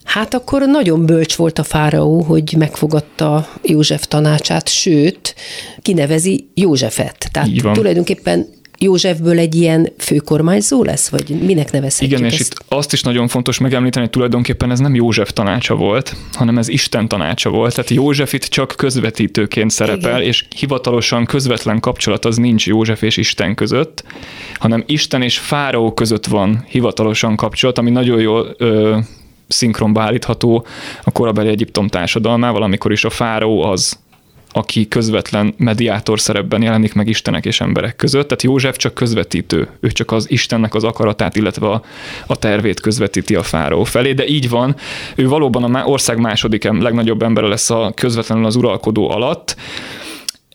Hát 0.04 0.34
akkor 0.34 0.62
nagyon 0.68 1.06
bölcs 1.06 1.36
volt 1.36 1.60
a 1.60 1.64
fáraó, 1.64 2.22
hogy 2.22 2.54
megfogadta 2.58 3.50
József 3.64 4.08
tanácsát, 4.08 4.68
sőt, 4.68 5.36
kinevezi 5.82 6.48
Józsefet. 6.54 7.30
Tehát 7.32 7.50
Így 7.50 7.62
van. 7.62 7.74
tulajdonképpen 7.74 8.48
Józsefből 8.80 9.40
egy 9.40 9.56
ilyen 9.56 9.90
főkormányzó 9.98 10.84
lesz, 10.84 11.10
vagy 11.10 11.30
minek 11.30 11.72
nevezhetjük 11.72 12.20
Igen, 12.20 12.32
és 12.32 12.40
ezt? 12.40 12.52
itt 12.52 12.66
azt 12.68 12.94
is 12.94 13.02
nagyon 13.02 13.28
fontos 13.28 13.60
megemlíteni, 13.60 14.04
hogy 14.06 14.14
tulajdonképpen 14.14 14.72
ez 14.72 14.80
nem 14.80 14.96
József 14.96 15.32
tanácsa 15.32 15.76
volt, 15.76 16.16
hanem 16.34 16.58
ez 16.58 16.68
Isten 16.68 17.08
tanácsa 17.08 17.50
volt. 17.50 17.76
Tehát 17.76 17.90
József 17.90 18.34
itt 18.34 18.44
csak 18.44 18.74
közvetítőként 18.78 19.72
szerepel, 19.72 20.16
Igen. 20.16 20.28
és 20.28 20.46
hivatalosan 20.56 21.26
közvetlen 21.26 21.80
kapcsolat 21.80 22.26
az 22.26 22.38
nincs 22.38 22.68
József 22.68 23.02
és 23.02 23.18
Isten 23.18 23.56
között, 23.56 24.04
hanem 24.54 24.84
Isten 24.88 25.22
és 25.22 25.38
Fáraó 25.38 25.94
között 25.94 26.26
van 26.26 26.66
hivatalosan 26.68 27.36
kapcsolat, 27.36 27.78
ami 27.78 27.90
nagyon 27.90 28.20
jól 28.20 28.56
ö, 28.58 28.98
szinkronba 29.48 30.02
állítható 30.02 30.66
a 31.04 31.12
korabeli 31.12 31.50
Egyiptom 31.50 31.88
társadalmával, 31.88 32.64
amikor 32.64 32.92
is 32.92 33.06
a 33.06 33.10
Fáraó 33.10 33.62
az, 33.62 34.00
aki 34.58 34.88
közvetlen 34.88 35.54
mediátor 35.58 36.20
szerepben 36.20 36.62
jelenik 36.62 36.94
meg 36.94 37.08
Istenek 37.08 37.46
és 37.46 37.62
emberek 37.62 37.96
között. 37.96 38.24
Tehát 38.24 38.42
József 38.42 38.78
csak 38.78 38.94
közvetítő, 38.94 39.68
ő 39.80 39.92
csak 39.92 40.12
az 40.12 40.32
Istennek 40.32 40.74
az 40.74 40.84
akaratát, 40.84 41.36
illetve 41.36 41.68
a, 41.68 41.82
a 42.28 42.36
tervét 42.36 42.80
közvetíti 42.80 43.36
a 43.36 43.44
fáraó 43.44 43.84
felé, 43.84 44.14
de 44.14 44.28
így 44.28 44.50
van, 44.50 44.76
ő 45.16 45.28
valóban 45.28 45.76
a 45.76 45.86
ország 45.86 46.20
második 46.20 46.64
legnagyobb 46.64 47.22
embere 47.22 47.48
lesz 47.48 47.70
a 47.70 47.92
közvetlenül 47.96 48.46
az 48.46 48.56
uralkodó 48.56 49.10
alatt, 49.10 49.56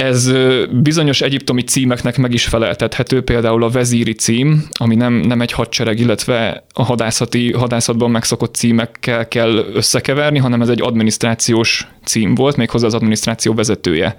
ez 0.00 0.32
bizonyos 0.70 1.20
egyiptomi 1.20 1.62
címeknek 1.62 2.16
meg 2.16 2.32
is 2.32 2.44
feleltethető, 2.44 3.22
például 3.22 3.62
a 3.62 3.68
vezíri 3.68 4.12
cím, 4.12 4.68
ami 4.72 4.94
nem, 4.94 5.12
nem 5.12 5.40
egy 5.40 5.52
hadsereg, 5.52 5.98
illetve 5.98 6.64
a 6.72 6.84
hadászati, 6.84 7.52
hadászatban 7.52 8.10
megszokott 8.10 8.54
címekkel 8.54 9.28
kell 9.28 9.64
összekeverni, 9.74 10.38
hanem 10.38 10.60
ez 10.62 10.68
egy 10.68 10.82
adminisztrációs 10.82 11.88
cím 12.10 12.34
volt, 12.34 12.56
méghozzá 12.56 12.86
az 12.86 12.94
adminisztráció 12.94 13.54
vezetője. 13.54 14.16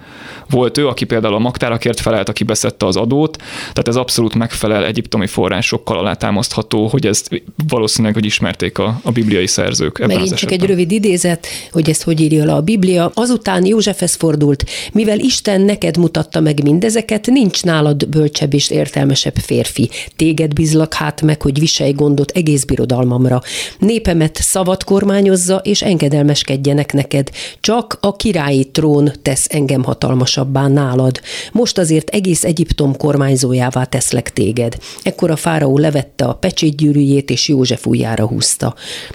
Volt 0.50 0.78
ő, 0.78 0.88
aki 0.88 1.04
például 1.04 1.34
a 1.34 1.38
magtárakért 1.38 2.00
felelt, 2.00 2.28
aki 2.28 2.44
beszette 2.44 2.86
az 2.86 2.96
adót, 2.96 3.36
tehát 3.60 3.88
ez 3.88 3.96
abszolút 3.96 4.34
megfelel 4.34 4.84
egyiptomi 4.84 5.26
forrásokkal 5.26 5.98
alátámasztható, 5.98 6.86
hogy 6.86 7.06
ezt 7.06 7.42
valószínűleg, 7.68 8.14
hogy 8.14 8.24
ismerték 8.24 8.78
a, 8.78 9.00
a 9.02 9.10
bibliai 9.10 9.46
szerzők 9.46 9.98
ebben 9.98 10.16
Megint 10.16 10.32
az 10.32 10.38
csak 10.38 10.48
esetben. 10.48 10.68
egy 10.68 10.74
rövid 10.74 10.92
idézet, 10.92 11.46
hogy 11.72 11.90
ezt 11.90 12.02
hogy 12.02 12.20
írja 12.20 12.44
le 12.44 12.52
a 12.52 12.60
Biblia. 12.60 13.10
Azután 13.14 13.66
Józsefhez 13.66 14.14
fordult, 14.14 14.64
mivel 14.92 15.18
Isten 15.18 15.60
neked 15.60 15.96
mutatta 15.96 16.40
meg 16.40 16.62
mindezeket, 16.62 17.26
nincs 17.26 17.62
nálad 17.62 18.08
bölcsebb 18.08 18.54
és 18.54 18.70
értelmesebb 18.70 19.36
férfi. 19.36 19.90
Téged 20.16 20.52
bízlak 20.52 20.94
hát 20.94 21.22
meg, 21.22 21.42
hogy 21.42 21.58
viselj 21.58 21.92
gondot 21.92 22.30
egész 22.30 22.64
birodalmamra. 22.64 23.40
Népemet 23.78 24.36
szabad 24.36 24.84
kormányozza, 24.84 25.56
és 25.56 25.82
engedelmeskedjenek 25.82 26.92
neked. 26.92 27.30
Csak 27.60 27.81
a 28.00 28.16
királyi 28.16 28.70
trón 28.70 29.12
tesz 29.22 29.46
engem 29.50 29.82
hatalmasabbá 29.84 30.68
nálad. 30.68 31.20
Most 31.52 31.78
azért 31.78 32.08
egész 32.08 32.44
Egyiptom 32.44 32.96
kormányzójává 32.96 33.84
teszlek 33.84 34.32
téged. 34.32 34.76
Ekkor 35.02 35.30
a 35.30 35.36
fáraó 35.36 35.78
levette 35.78 36.24
a 36.24 36.34
pecsétgyűrűjét, 36.34 37.30
és 37.30 37.48
József 37.48 37.86
ujjára 37.86 38.26
húzta. 38.26 38.74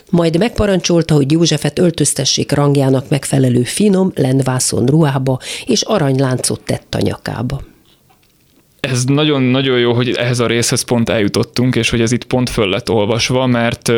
Majd 0.09 0.37
megparancsolta, 0.37 1.13
hogy 1.13 1.31
Józsefet 1.31 1.79
öltöztessék 1.79 2.51
rangjának 2.51 3.09
megfelelő 3.09 3.63
finom, 3.63 4.11
lenvászon 4.15 4.85
ruhába, 4.85 5.39
és 5.65 5.81
aranyláncot 5.81 6.61
tett 6.61 6.95
a 6.95 7.01
nyakába. 7.01 7.61
Ez 8.79 9.03
nagyon-nagyon 9.03 9.79
jó, 9.79 9.93
hogy 9.93 10.09
ehhez 10.09 10.39
a 10.39 10.47
részhez 10.47 10.81
pont 10.81 11.09
eljutottunk, 11.09 11.75
és 11.75 11.89
hogy 11.89 12.01
ez 12.01 12.11
itt 12.11 12.25
pont 12.25 12.49
föl 12.49 12.69
lett 12.69 12.89
olvasva, 12.89 13.45
mert 13.45 13.91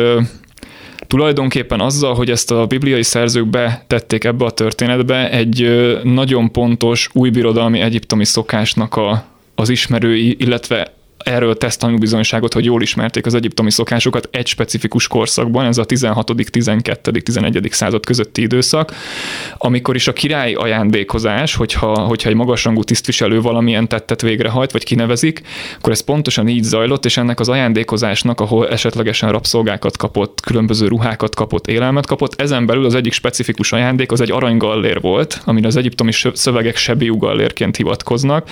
tulajdonképpen 1.10 1.80
azzal, 1.80 2.14
hogy 2.14 2.30
ezt 2.30 2.50
a 2.50 2.66
bibliai 2.66 3.02
szerzők 3.02 3.46
betették 3.46 4.24
ebbe 4.24 4.44
a 4.44 4.50
történetbe, 4.50 5.30
egy 5.30 5.68
nagyon 6.02 6.52
pontos 6.52 7.08
újbirodalmi 7.12 7.80
egyiptomi 7.80 8.24
szokásnak 8.24 8.96
a, 8.96 9.24
az 9.54 9.68
ismerői, 9.68 10.36
illetve 10.38 10.92
erről 11.24 11.56
tesz 11.56 11.76
tanúbizonyságot, 11.76 12.52
hogy 12.52 12.64
jól 12.64 12.82
ismerték 12.82 13.26
az 13.26 13.34
egyiptomi 13.34 13.70
szokásokat 13.70 14.28
egy 14.30 14.46
specifikus 14.46 15.08
korszakban, 15.08 15.66
ez 15.66 15.78
a 15.78 15.84
16., 15.84 16.32
12., 16.50 17.20
11. 17.20 17.68
század 17.70 18.04
közötti 18.04 18.42
időszak, 18.42 18.94
amikor 19.58 19.94
is 19.94 20.08
a 20.08 20.12
királyi 20.12 20.54
ajándékozás, 20.54 21.54
hogyha, 21.54 21.98
hogyha 21.98 22.28
egy 22.28 22.34
magasrangú 22.34 22.82
tisztviselő 22.82 23.40
valamilyen 23.40 23.88
tettet 23.88 24.22
végrehajt, 24.22 24.72
vagy 24.72 24.84
kinevezik, 24.84 25.42
akkor 25.78 25.92
ez 25.92 26.00
pontosan 26.00 26.48
így 26.48 26.62
zajlott, 26.62 27.04
és 27.04 27.16
ennek 27.16 27.40
az 27.40 27.48
ajándékozásnak, 27.48 28.40
ahol 28.40 28.68
esetlegesen 28.68 29.30
rabszolgákat 29.30 29.96
kapott, 29.96 30.40
különböző 30.40 30.86
ruhákat 30.86 31.34
kapott, 31.34 31.66
élelmet 31.66 32.06
kapott, 32.06 32.40
ezen 32.40 32.66
belül 32.66 32.84
az 32.84 32.94
egyik 32.94 33.12
specifikus 33.12 33.72
ajándék 33.72 34.12
az 34.12 34.20
egy 34.20 34.30
aranygallér 34.30 35.00
volt, 35.00 35.40
amire 35.44 35.66
az 35.66 35.76
egyiptomi 35.76 36.12
szövegek 36.32 36.76
sebiú 36.76 37.16
gallérként 37.16 37.76
hivatkoznak. 37.76 38.48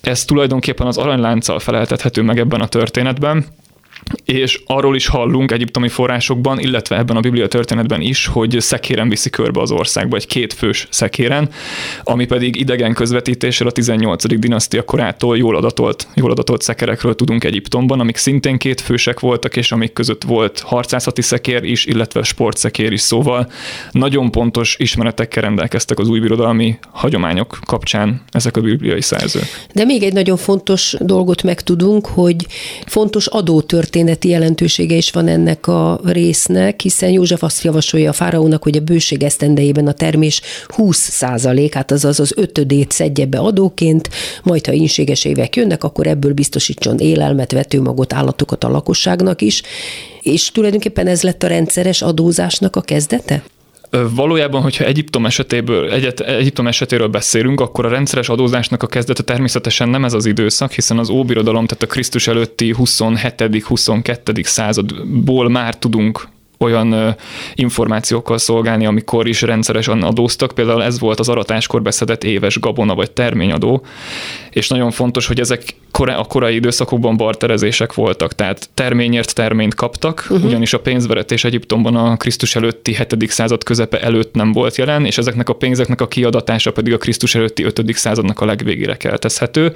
Ez 0.00 0.24
tulajdonképpen 0.24 0.86
az 0.86 0.98
aranylánccal 0.98 1.58
feleltethető 1.58 2.09
meg 2.16 2.38
ebben 2.38 2.60
a 2.60 2.68
történetben, 2.68 3.44
és 4.24 4.62
arról 4.66 4.96
is 4.96 5.06
hallunk 5.06 5.50
egyiptomi 5.50 5.88
forrásokban, 5.88 6.58
illetve 6.58 6.96
ebben 6.96 7.16
a 7.16 7.20
Biblia 7.20 7.48
történetben 7.48 8.00
is, 8.00 8.26
hogy 8.26 8.56
szekéren 8.60 9.08
viszi 9.08 9.30
körbe 9.30 9.60
az 9.60 9.70
országba, 9.70 10.16
egy 10.16 10.26
kétfős 10.26 10.86
szekéren, 10.90 11.48
ami 12.02 12.26
pedig 12.26 12.56
idegen 12.56 12.94
közvetítéssel 12.94 13.66
a 13.66 13.70
18. 13.70 14.38
dinasztia 14.38 14.84
korától 14.84 15.36
jól 15.36 15.56
adatolt, 15.56 16.08
jól 16.14 16.30
adatolt 16.30 16.62
szekerekről 16.62 17.14
tudunk 17.14 17.44
Egyiptomban, 17.44 18.00
amik 18.00 18.16
szintén 18.16 18.58
kétfősek 18.58 19.20
voltak, 19.20 19.56
és 19.56 19.72
amik 19.72 19.92
között 19.92 20.22
volt 20.22 20.60
harcászati 20.60 21.22
szekér 21.22 21.64
is, 21.64 21.86
illetve 21.86 22.22
sportszekér 22.22 22.92
is, 22.92 23.00
szóval 23.00 23.50
nagyon 23.90 24.30
pontos 24.30 24.76
ismeretekkel 24.78 25.42
rendelkeztek 25.42 25.98
az 25.98 26.08
új 26.08 26.20
birodalmi 26.20 26.78
hagyományok 26.92 27.58
kapcsán 27.66 28.22
ezek 28.30 28.56
a 28.56 28.60
bibliai 28.60 29.02
szerzők. 29.02 29.44
De 29.74 29.84
még 29.84 30.02
egy 30.02 30.12
nagyon 30.12 30.36
fontos 30.36 30.96
dolgot 30.98 31.42
megtudunk, 31.42 32.06
hogy 32.06 32.46
fontos 32.86 33.26
adótörténeti 33.90 34.28
jelentősége 34.28 34.94
is 34.94 35.10
van 35.10 35.28
ennek 35.28 35.66
a 35.66 36.00
résznek, 36.04 36.80
hiszen 36.80 37.10
József 37.10 37.42
azt 37.42 37.62
javasolja 37.62 38.10
a 38.10 38.12
fáraónak, 38.12 38.62
hogy 38.62 38.76
a 38.76 38.80
bőség 38.80 39.22
esztendejében 39.22 39.86
a 39.86 39.92
termés 39.92 40.40
20% 40.76 41.70
át 41.74 41.90
azaz 41.90 42.20
az 42.20 42.32
ötödét 42.36 42.90
szedje 42.90 43.26
be 43.26 43.38
adóként, 43.38 44.10
majd 44.42 44.66
ha 44.66 44.72
ínséges 44.72 45.24
évek 45.24 45.56
jönnek, 45.56 45.84
akkor 45.84 46.06
ebből 46.06 46.32
biztosítson 46.32 46.98
élelmet, 46.98 47.52
vetőmagot, 47.52 48.12
állatokat 48.12 48.64
a 48.64 48.68
lakosságnak 48.68 49.42
is, 49.42 49.62
és 50.22 50.50
tulajdonképpen 50.50 51.06
ez 51.06 51.22
lett 51.22 51.42
a 51.42 51.46
rendszeres 51.46 52.02
adózásnak 52.02 52.76
a 52.76 52.80
kezdete? 52.80 53.42
Valójában, 53.90 54.62
hogyha 54.62 54.84
Egyiptom, 54.84 55.26
esetéből, 55.26 55.90
egyet, 55.90 56.20
Egyiptom 56.20 56.66
esetéről 56.66 57.08
beszélünk, 57.08 57.60
akkor 57.60 57.86
a 57.86 57.88
rendszeres 57.88 58.28
adózásnak 58.28 58.82
a 58.82 58.86
kezdete 58.86 59.22
természetesen 59.22 59.88
nem 59.88 60.04
ez 60.04 60.12
az 60.12 60.26
időszak, 60.26 60.72
hiszen 60.72 60.98
az 60.98 61.10
Óbirodalom, 61.10 61.66
tehát 61.66 61.82
a 61.82 61.86
Krisztus 61.86 62.26
előtti 62.26 62.74
27.-22. 62.78 64.44
századból 64.44 65.48
már 65.48 65.78
tudunk 65.78 66.28
olyan 66.64 67.16
információkkal 67.54 68.38
szolgálni, 68.38 68.86
amikor 68.86 69.28
is 69.28 69.42
rendszeresen 69.42 70.02
adóztak. 70.02 70.52
Például 70.54 70.82
ez 70.82 70.98
volt 70.98 71.18
az 71.18 71.28
aratáskor 71.28 71.82
beszedett 71.82 72.24
éves 72.24 72.58
gabona 72.58 72.94
vagy 72.94 73.10
terményadó, 73.10 73.84
és 74.50 74.68
nagyon 74.68 74.90
fontos, 74.90 75.26
hogy 75.26 75.40
ezek 75.40 75.62
kora- 75.90 76.18
a 76.18 76.24
korai 76.24 76.54
időszakokban 76.54 77.16
barterezések 77.16 77.94
voltak, 77.94 78.34
tehát 78.34 78.68
terményért 78.74 79.34
terményt 79.34 79.74
kaptak, 79.74 80.26
uh-huh. 80.30 80.44
ugyanis 80.44 80.72
a 80.72 80.80
pénzveretés 80.80 81.44
Egyiptomban 81.44 81.96
a 81.96 82.16
Krisztus 82.16 82.56
előtti 82.56 82.96
7. 82.96 83.30
század 83.30 83.64
közepe 83.64 84.00
előtt 84.00 84.34
nem 84.34 84.52
volt 84.52 84.76
jelen, 84.76 85.04
és 85.04 85.18
ezeknek 85.18 85.48
a 85.48 85.54
pénzeknek 85.54 86.00
a 86.00 86.08
kiadatása 86.08 86.72
pedig 86.72 86.92
a 86.92 86.98
Krisztus 86.98 87.34
előtti 87.34 87.62
5. 87.62 87.82
századnak 87.94 88.40
a 88.40 88.44
legvégére 88.44 88.96
keltezhető 88.96 89.72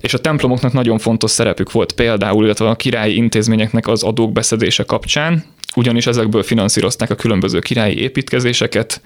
és 0.00 0.14
a 0.14 0.18
templomoknak 0.18 0.72
nagyon 0.72 0.98
fontos 0.98 1.30
szerepük 1.30 1.72
volt 1.72 1.92
például, 1.92 2.44
illetve 2.44 2.68
a 2.68 2.74
királyi 2.74 3.16
intézményeknek 3.16 3.86
az 3.86 4.02
adók 4.02 4.32
beszedése 4.32 4.84
kapcsán, 4.84 5.44
ugyanis 5.76 6.06
ezekből 6.06 6.42
finanszírozták 6.42 7.10
a 7.10 7.14
különböző 7.14 7.58
királyi 7.58 7.98
építkezéseket, 7.98 9.00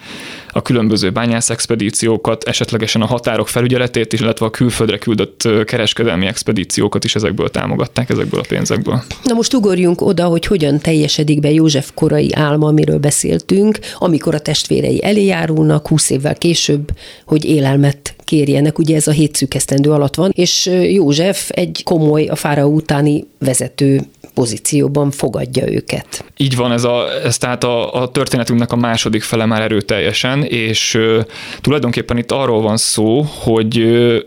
a 0.49 0.63
különböző 0.63 1.11
bányászexpedíciókat, 1.11 2.45
esetlegesen 2.45 3.03
a 3.03 3.07
határok 3.07 3.49
felügyeletét, 3.49 4.13
illetve 4.13 4.47
a 4.47 4.51
külföldre 4.51 4.99
küldött 4.99 5.49
kereskedelmi 5.65 6.27
expedíciókat 6.27 7.05
is 7.05 7.15
ezekből 7.15 7.49
támogatták, 7.49 8.11
ezekből 8.11 8.41
a 8.41 8.45
pénzekből. 8.49 9.03
Na 9.25 9.35
most 9.35 9.55
ugorjunk 9.55 10.01
oda, 10.01 10.25
hogy 10.25 10.47
hogyan 10.47 10.79
teljesedik 10.79 11.41
be 11.41 11.51
József 11.51 11.91
korai 11.95 12.33
álma, 12.35 12.67
amiről 12.67 12.99
beszéltünk, 12.99 13.79
amikor 13.99 14.35
a 14.35 14.41
testvérei 14.41 15.05
eléjárulnak 15.05 15.89
20 15.89 16.11
évvel 16.11 16.35
később, 16.35 16.91
hogy 17.25 17.45
élelmet 17.45 18.15
kérjenek, 18.25 18.79
ugye 18.79 18.97
ez 18.97 19.07
a 19.07 19.11
hét 19.11 19.37
szűkesztendő 19.37 19.91
alatt 19.91 20.15
van, 20.15 20.31
és 20.35 20.71
József 20.91 21.51
egy 21.51 21.83
komoly, 21.85 22.27
a 22.27 22.35
fáraó 22.35 22.73
utáni 22.73 23.27
vezető 23.39 24.01
pozícióban 24.35 25.11
fogadja 25.11 25.73
őket. 25.73 26.25
Így 26.37 26.57
van, 26.57 26.73
ez, 26.73 26.85
a, 26.85 27.07
ez 27.25 27.39
tehát 27.39 27.65
a, 27.65 28.03
a 28.03 28.11
történetünknek 28.11 28.73
a 28.73 28.77
második 28.77 29.23
fele 29.23 29.47
már 29.47 29.63
erőteljesen, 29.63 30.43
és 30.43 30.95
uh, 30.95 31.25
tulajdonképpen 31.61 32.19
itt 32.19 32.33
arról 32.33 32.61
van 32.61 32.77
szó, 32.77 33.21
hogy 33.21 33.79
uh, 33.79 34.19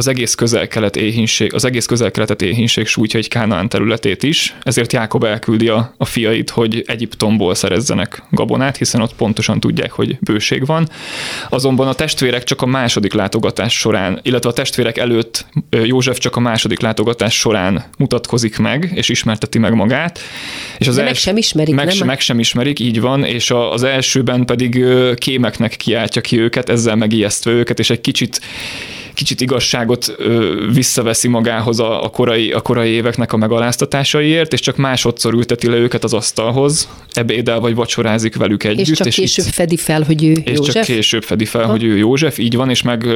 az 0.00 0.06
egész 0.06 0.34
közel-kelet 0.34 0.96
éhínség, 0.96 1.54
az 1.54 1.64
egész 1.64 1.86
közel-keletet 1.86 2.42
éhínség 2.42 2.86
sújtja 2.86 3.18
egy 3.18 3.28
Kánaán 3.28 3.68
területét 3.68 4.22
is, 4.22 4.54
ezért 4.62 4.92
Jákob 4.92 5.24
elküldi 5.24 5.68
a, 5.68 5.94
a 5.96 6.04
fiait, 6.04 6.50
hogy 6.50 6.82
Egyiptomból 6.86 7.54
szerezzenek 7.54 8.22
gabonát, 8.30 8.76
hiszen 8.76 9.00
ott 9.00 9.14
pontosan 9.14 9.60
tudják, 9.60 9.90
hogy 9.90 10.18
bőség 10.20 10.66
van. 10.66 10.88
Azonban 11.48 11.88
a 11.88 11.94
testvérek 11.94 12.44
csak 12.44 12.62
a 12.62 12.66
második 12.66 13.12
látogatás 13.12 13.78
során, 13.78 14.20
illetve 14.22 14.48
a 14.48 14.52
testvérek 14.52 14.98
előtt 14.98 15.46
József 15.70 16.18
csak 16.18 16.36
a 16.36 16.40
második 16.40 16.80
látogatás 16.80 17.38
során 17.38 17.84
mutatkozik 17.98 18.58
meg, 18.58 18.90
és 18.94 19.08
ismerteti 19.08 19.58
meg 19.58 19.74
magát. 19.74 20.18
És 20.78 20.88
az 20.88 20.94
De 20.94 21.00
els... 21.00 21.10
meg 21.10 21.20
sem 21.20 21.36
ismerik, 21.36 21.74
meg, 21.74 21.86
nem? 21.86 22.06
Meg 22.06 22.20
sem 22.20 22.38
ismerik, 22.38 22.78
így 22.78 23.00
van, 23.00 23.24
és 23.24 23.50
a, 23.50 23.72
az 23.72 23.82
elsőben 23.82 24.44
pedig 24.44 24.84
kémeknek 25.14 25.76
kiáltja 25.76 26.20
ki 26.20 26.40
őket, 26.40 26.68
ezzel 26.68 26.96
megijesztve 26.96 27.50
őket, 27.50 27.78
és 27.78 27.90
egy 27.90 28.00
kicsit 28.00 28.40
kicsit 29.14 29.40
igazságot 29.40 30.14
ö, 30.18 30.66
visszaveszi 30.72 31.28
magához 31.28 31.80
a, 31.80 32.04
a, 32.04 32.08
korai, 32.08 32.52
a 32.52 32.60
korai 32.60 32.90
éveknek 32.90 33.32
a 33.32 33.36
megaláztatásaiért, 33.36 34.52
és 34.52 34.60
csak 34.60 34.76
másodszor 34.76 35.34
ülteti 35.34 35.68
le 35.68 35.76
őket 35.76 36.04
az 36.04 36.12
asztalhoz, 36.12 36.88
ebédel 37.12 37.60
vagy 37.60 37.74
vacsorázik 37.74 38.36
velük 38.36 38.64
együtt. 38.64 38.86
És 38.86 38.96
csak 38.96 39.06
és 39.06 39.14
később 39.14 39.46
itt, 39.46 39.52
fedi 39.52 39.76
fel, 39.76 40.02
hogy 40.02 40.24
ő 40.24 40.32
és 40.32 40.56
József? 40.56 40.74
csak 40.74 40.84
később 40.84 41.22
fedi 41.22 41.44
fel, 41.44 41.64
ha? 41.64 41.70
hogy 41.70 41.84
ő 41.84 41.96
József, 41.96 42.38
így 42.38 42.56
van, 42.56 42.70
és 42.70 42.82
meg 42.82 43.06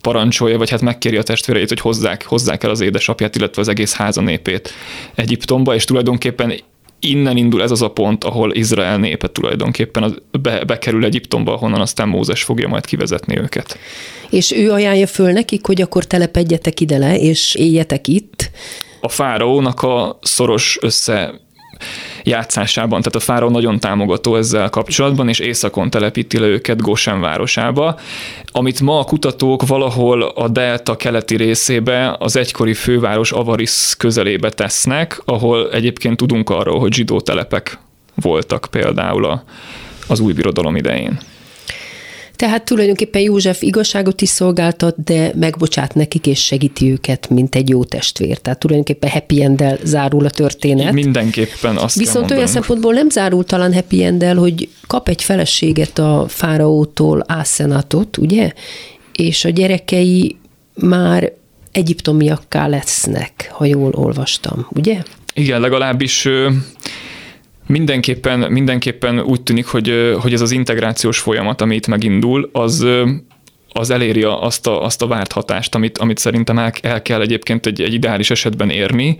parancsolja, 0.00 0.58
vagy 0.58 0.70
hát 0.70 0.80
megkéri 0.80 1.16
a 1.16 1.22
testvéreit, 1.22 1.68
hogy 1.68 1.80
hozzák, 1.80 2.24
hozzák 2.24 2.62
el 2.62 2.70
az 2.70 2.80
édesapját, 2.80 3.36
illetve 3.36 3.60
az 3.60 3.68
egész 3.68 3.94
háza 3.94 4.20
népét 4.20 4.72
Egyiptomba, 5.14 5.74
és 5.74 5.84
tulajdonképpen 5.84 6.52
innen 7.04 7.36
indul 7.36 7.62
ez 7.62 7.70
az 7.70 7.82
a 7.82 7.90
pont, 7.90 8.24
ahol 8.24 8.54
Izrael 8.54 8.98
népe 8.98 9.28
tulajdonképpen 9.28 10.02
az, 10.02 10.14
be, 10.42 10.64
bekerül 10.64 11.04
Egyiptomba, 11.04 11.52
ahonnan 11.52 11.80
aztán 11.80 12.08
Mózes 12.08 12.42
fogja 12.42 12.68
majd 12.68 12.86
kivezetni 12.86 13.38
őket. 13.38 13.78
És 14.30 14.52
ő 14.52 14.70
ajánlja 14.70 15.06
föl 15.06 15.32
nekik, 15.32 15.66
hogy 15.66 15.80
akkor 15.80 16.04
telepedjetek 16.04 16.80
ide 16.80 16.98
le, 16.98 17.18
és 17.18 17.54
éljetek 17.54 18.08
itt. 18.08 18.50
A 19.00 19.08
fáraónak 19.08 19.82
a 19.82 20.18
szoros 20.22 20.78
össze 20.80 21.40
játszásában, 22.22 22.98
tehát 22.98 23.14
a 23.14 23.20
fáraó 23.32 23.48
nagyon 23.48 23.80
támogató 23.80 24.36
ezzel 24.36 24.70
kapcsolatban, 24.70 25.28
és 25.28 25.38
északon 25.38 25.90
telepíti 25.90 26.38
le 26.38 26.46
őket 26.46 26.80
Goshen 26.80 27.20
városába, 27.20 27.98
amit 28.52 28.80
ma 28.80 28.98
a 28.98 29.04
kutatók 29.04 29.66
valahol 29.66 30.22
a 30.22 30.48
delta 30.48 30.96
keleti 30.96 31.36
részébe, 31.36 32.16
az 32.18 32.36
egykori 32.36 32.74
főváros 32.74 33.32
Avaris 33.32 33.94
közelébe 33.98 34.50
tesznek, 34.50 35.22
ahol 35.24 35.70
egyébként 35.72 36.16
tudunk 36.16 36.50
arról, 36.50 36.78
hogy 36.78 36.92
zsidó 36.92 37.20
telepek 37.20 37.78
voltak 38.14 38.66
például 38.70 39.42
az 40.08 40.20
új 40.20 40.32
birodalom 40.32 40.76
idején. 40.76 41.18
Tehát 42.44 42.64
tulajdonképpen 42.64 43.22
József 43.22 43.62
igazságot 43.62 44.22
is 44.22 44.28
szolgáltat, 44.28 45.04
de 45.04 45.32
megbocsát 45.34 45.94
nekik 45.94 46.26
és 46.26 46.44
segíti 46.44 46.90
őket, 46.90 47.28
mint 47.28 47.54
egy 47.54 47.68
jó 47.68 47.84
testvér. 47.84 48.38
Tehát 48.38 48.58
tulajdonképpen 48.58 49.10
happy 49.10 49.42
end 49.42 49.78
zárul 49.82 50.24
a 50.24 50.30
történet. 50.30 50.92
Mindenképpen 50.92 51.76
azt 51.76 51.98
Viszont 51.98 52.30
olyan 52.30 52.46
szempontból 52.46 52.94
nem 52.94 53.08
zárul 53.10 53.44
talán 53.44 53.74
happy 53.74 54.04
end 54.04 54.24
hogy 54.24 54.68
kap 54.86 55.08
egy 55.08 55.22
feleséget 55.22 55.98
a 55.98 56.24
fáraótól, 56.28 57.24
Ászenatot, 57.26 58.16
ugye? 58.16 58.52
És 59.12 59.44
a 59.44 59.48
gyerekei 59.48 60.36
már 60.74 61.32
egyiptomiakká 61.72 62.66
lesznek, 62.66 63.50
ha 63.52 63.64
jól 63.64 63.92
olvastam, 63.94 64.66
ugye? 64.70 65.02
Igen, 65.34 65.60
legalábbis 65.60 66.28
Mindenképpen, 67.66 68.38
mindenképpen 68.38 69.20
úgy 69.20 69.42
tűnik, 69.42 69.66
hogy, 69.66 70.14
hogy 70.20 70.32
ez 70.32 70.40
az 70.40 70.50
integrációs 70.50 71.18
folyamat, 71.18 71.60
ami 71.60 71.74
itt 71.74 71.86
megindul, 71.86 72.50
az, 72.52 72.86
az 73.72 73.90
eléri 73.90 74.22
azt 74.22 74.66
a, 74.66 74.84
azt 74.84 75.02
a 75.02 75.06
várt 75.06 75.32
hatást, 75.32 75.74
amit, 75.74 75.98
amit 75.98 76.18
szerintem 76.18 76.58
el, 76.58 76.72
el 76.82 77.02
kell 77.02 77.20
egyébként 77.20 77.66
egy, 77.66 77.82
egy 77.82 77.94
ideális 77.94 78.30
esetben 78.30 78.70
érni. 78.70 79.16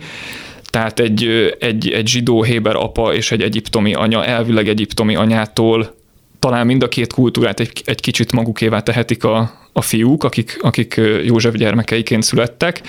Tehát 0.69 0.99
egy, 0.99 1.55
egy, 1.59 1.89
egy 1.89 2.07
zsidó 2.07 2.43
héber 2.43 2.75
apa 2.75 3.13
és 3.13 3.31
egy 3.31 3.41
egyiptomi 3.41 3.93
anya, 3.93 4.25
elvileg 4.25 4.67
egyiptomi 4.67 5.15
anyától 5.15 5.95
talán 6.39 6.65
mind 6.65 6.83
a 6.83 6.87
két 6.87 7.13
kultúrát 7.13 7.59
egy, 7.59 7.81
egy 7.85 8.01
kicsit 8.01 8.31
magukévá 8.31 8.79
tehetik 8.79 9.23
a, 9.23 9.51
a 9.73 9.81
fiúk, 9.81 10.23
akik, 10.23 10.57
akik 10.61 11.01
József 11.23 11.53
gyermekeiként 11.53 12.23
születtek, 12.23 12.81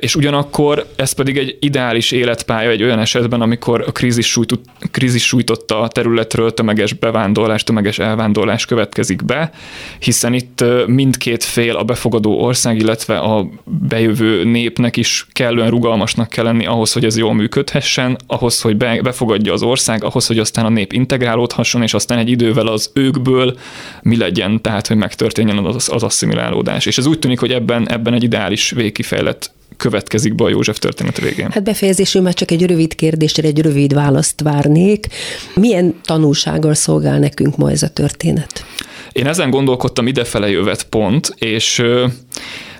és 0.00 0.16
ugyanakkor 0.16 0.86
ez 0.96 1.12
pedig 1.12 1.36
egy 1.36 1.56
ideális 1.60 2.10
életpálya 2.10 2.70
egy 2.70 2.82
olyan 2.82 2.98
esetben, 2.98 3.40
amikor 3.40 3.84
a 3.86 3.92
krízis, 3.92 4.26
sújtott, 4.26 4.64
krízis 4.90 5.26
sújtotta 5.26 5.80
a 5.80 5.88
területről 5.88 6.54
tömeges 6.54 6.92
bevándorlás, 6.92 7.64
tömeges 7.64 7.98
elvándorlás 7.98 8.64
következik 8.66 9.24
be, 9.24 9.50
hiszen 9.98 10.34
itt 10.34 10.64
mindkét 10.86 11.44
fél, 11.44 11.76
a 11.76 11.84
befogadó 11.84 12.40
ország, 12.40 12.76
illetve 12.76 13.18
a 13.18 13.48
bejövő 13.64 14.44
népnek 14.44 14.96
is 14.96 15.26
kellően 15.32 15.70
rugalmasnak 15.70 16.28
kell 16.28 16.44
lenni 16.44 16.66
ahhoz, 16.66 16.92
hogy 16.92 17.04
ez 17.04 17.18
jól 17.18 17.34
működhessen, 17.34 18.18
ahhoz, 18.26 18.60
hogy 18.60 18.76
be, 18.76 19.00
befogadja 19.02 19.52
az 19.52 19.62
ország, 19.62 20.04
ahhoz, 20.04 20.26
hogy 20.26 20.38
aztán 20.38 20.64
a 20.64 20.68
nép 20.68 20.92
integrálódhasson, 20.92 21.82
és 21.82 21.94
aztán 21.94 22.18
egy 22.18 22.30
idővel 22.30 22.66
az 22.66 22.90
őkből 22.94 23.56
mi 24.02 24.16
legyen, 24.16 24.60
tehát 24.60 24.86
hogy 24.86 24.96
megtörténjen 24.96 25.58
az, 25.58 25.88
az 25.92 26.02
asszimilálódás. 26.02 26.86
És 26.86 26.98
ez 26.98 27.06
úgy 27.06 27.18
tűnik, 27.18 27.40
hogy 27.40 27.52
ebben, 27.52 27.88
ebben 27.88 28.14
egy 28.14 28.22
ideális 28.22 28.70
végkifejlett 28.70 29.43
következik 29.76 30.34
be 30.34 30.44
a 30.44 30.48
József 30.48 30.78
történet 30.78 31.20
végén? 31.20 31.50
Hát 31.50 31.62
befejezésül 31.62 32.22
már 32.22 32.34
csak 32.34 32.50
egy 32.50 32.66
rövid 32.66 32.94
kérdésre, 32.94 33.48
egy 33.48 33.60
rövid 33.60 33.94
választ 33.94 34.40
várnék. 34.40 35.06
Milyen 35.54 36.00
tanulsággal 36.04 36.74
szolgál 36.74 37.18
nekünk 37.18 37.56
ma 37.56 37.70
ez 37.70 37.82
a 37.82 37.88
történet? 37.88 38.64
Én 39.12 39.26
ezen 39.26 39.50
gondolkodtam 39.50 40.06
idefele 40.06 40.50
jövet 40.50 40.84
pont, 40.84 41.34
és 41.38 41.82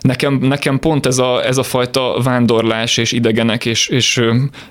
nekem, 0.06 0.38
nekem 0.40 0.78
pont 0.78 1.06
ez 1.06 1.18
a, 1.18 1.46
ez 1.46 1.56
a 1.56 1.62
fajta 1.62 2.20
vándorlás 2.22 2.96
és 2.96 3.12
idegenek 3.12 3.64
és, 3.64 3.88
és 3.88 4.20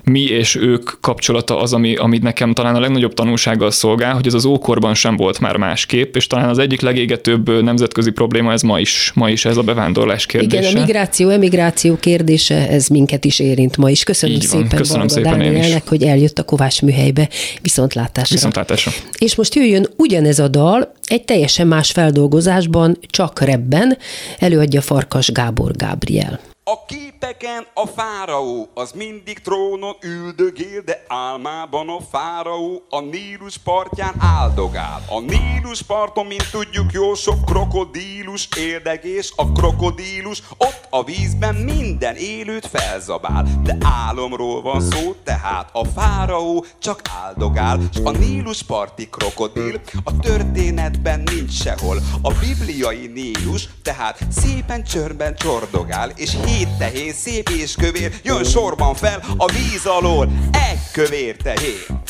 mi 0.04 0.20
és 0.20 0.54
ők 0.54 0.90
kapcsolata 1.00 1.60
az, 1.60 1.72
ami, 1.72 1.96
ami 1.96 2.18
nekem 2.18 2.52
talán 2.52 2.74
a 2.74 2.80
legnagyobb 2.80 3.14
tanulsággal 3.14 3.70
szolgál, 3.70 4.14
hogy 4.14 4.26
ez 4.26 4.34
az 4.34 4.44
ókorban 4.44 4.94
sem 4.94 5.16
volt 5.16 5.40
már 5.40 5.56
másképp, 5.56 6.16
és 6.16 6.26
talán 6.26 6.48
az 6.48 6.58
egyik 6.58 6.80
legégetőbb 6.80 7.62
nemzetközi 7.62 8.10
probléma 8.10 8.52
ez 8.52 8.62
ma 8.62 8.80
is, 8.80 9.12
ma 9.14 9.30
is 9.30 9.44
ez 9.44 9.56
a 9.56 9.62
bevándorlás 9.62 10.26
kérdése. 10.26 10.68
Igen, 10.68 10.76
a 10.76 10.80
migráció, 10.80 11.28
emigráció 11.28 11.96
kérdése, 11.96 12.68
ez 12.68 12.88
minket 12.88 13.24
is 13.24 13.38
érint 13.38 13.76
ma 13.76 13.90
is. 13.90 14.04
Köszönöm 14.04 14.36
Így 14.36 14.48
van, 14.50 14.62
szépen 14.62 14.78
köszönöm 14.78 15.08
szépen 15.08 15.38
Dánielnek, 15.38 15.88
hogy 15.88 16.02
eljött 16.02 16.38
a 16.38 16.42
Kovács 16.42 16.82
műhelybe. 16.82 17.28
Viszontlátásra. 17.62 18.34
Viszontlátásra. 18.34 18.92
És 19.18 19.34
most 19.34 19.54
jöjjön 19.54 19.88
ugyanez 19.96 20.38
a 20.38 20.48
dal, 20.48 20.92
egy 21.06 21.24
teljesen 21.24 21.66
más 21.66 21.90
feldolgozásban, 21.90 22.98
csak 23.10 23.40
rebben, 23.40 23.98
előadja 24.38 24.80
Farkas 24.80 25.23
Gábor 25.30 25.76
Gábriel. 25.76 26.40
A 26.64 26.84
képeken 27.24 27.66
a 27.74 27.86
fáraó, 27.86 28.68
az 28.74 28.92
mindig 28.92 29.38
trónon 29.38 29.96
üldögél, 30.00 30.80
de 30.84 31.04
álmában 31.08 31.88
a 31.88 32.00
fáraó 32.10 32.82
a 32.90 33.00
Nílus 33.00 33.58
partján 33.58 34.14
áldogál. 34.18 35.04
A 35.08 35.20
Nílus 35.20 35.82
parton, 35.82 36.26
mint 36.26 36.50
tudjuk, 36.50 36.92
jó 36.92 37.14
sok 37.14 37.44
krokodílus 37.44 38.48
érdegés, 38.56 39.32
a 39.36 39.52
krokodílus 39.52 40.42
ott 40.58 40.86
a 40.90 41.04
vízben 41.04 41.54
minden 41.54 42.16
élőt 42.16 42.66
felzabál. 42.66 43.46
De 43.62 43.76
álomról 43.80 44.62
van 44.62 44.80
szó, 44.80 45.14
tehát 45.24 45.68
a 45.72 45.84
fáraó 45.84 46.64
csak 46.78 47.00
áldogál, 47.24 47.80
s 47.94 47.98
a 48.04 48.10
Nílus 48.10 48.62
parti 48.62 49.08
krokodil 49.08 49.80
a 50.04 50.18
történetben 50.18 51.22
nincs 51.24 51.52
sehol. 51.52 51.98
A 52.22 52.32
bibliai 52.32 53.06
Nílus 53.06 53.68
tehát 53.82 54.18
szépen 54.30 54.84
csörben 54.84 55.34
csordogál, 55.36 56.10
és 56.16 56.36
Hét 56.44 56.68
tehén, 56.78 57.12
szép 57.14 57.48
és 57.48 57.74
kövér, 57.74 58.12
jön 58.22 58.44
sorban 58.44 58.94
fel 58.94 59.22
a 59.36 59.52
víz 59.52 59.86
alól. 59.86 60.28
Egy 60.70 60.90
kövér 60.92 61.36
tehén, 61.36 62.02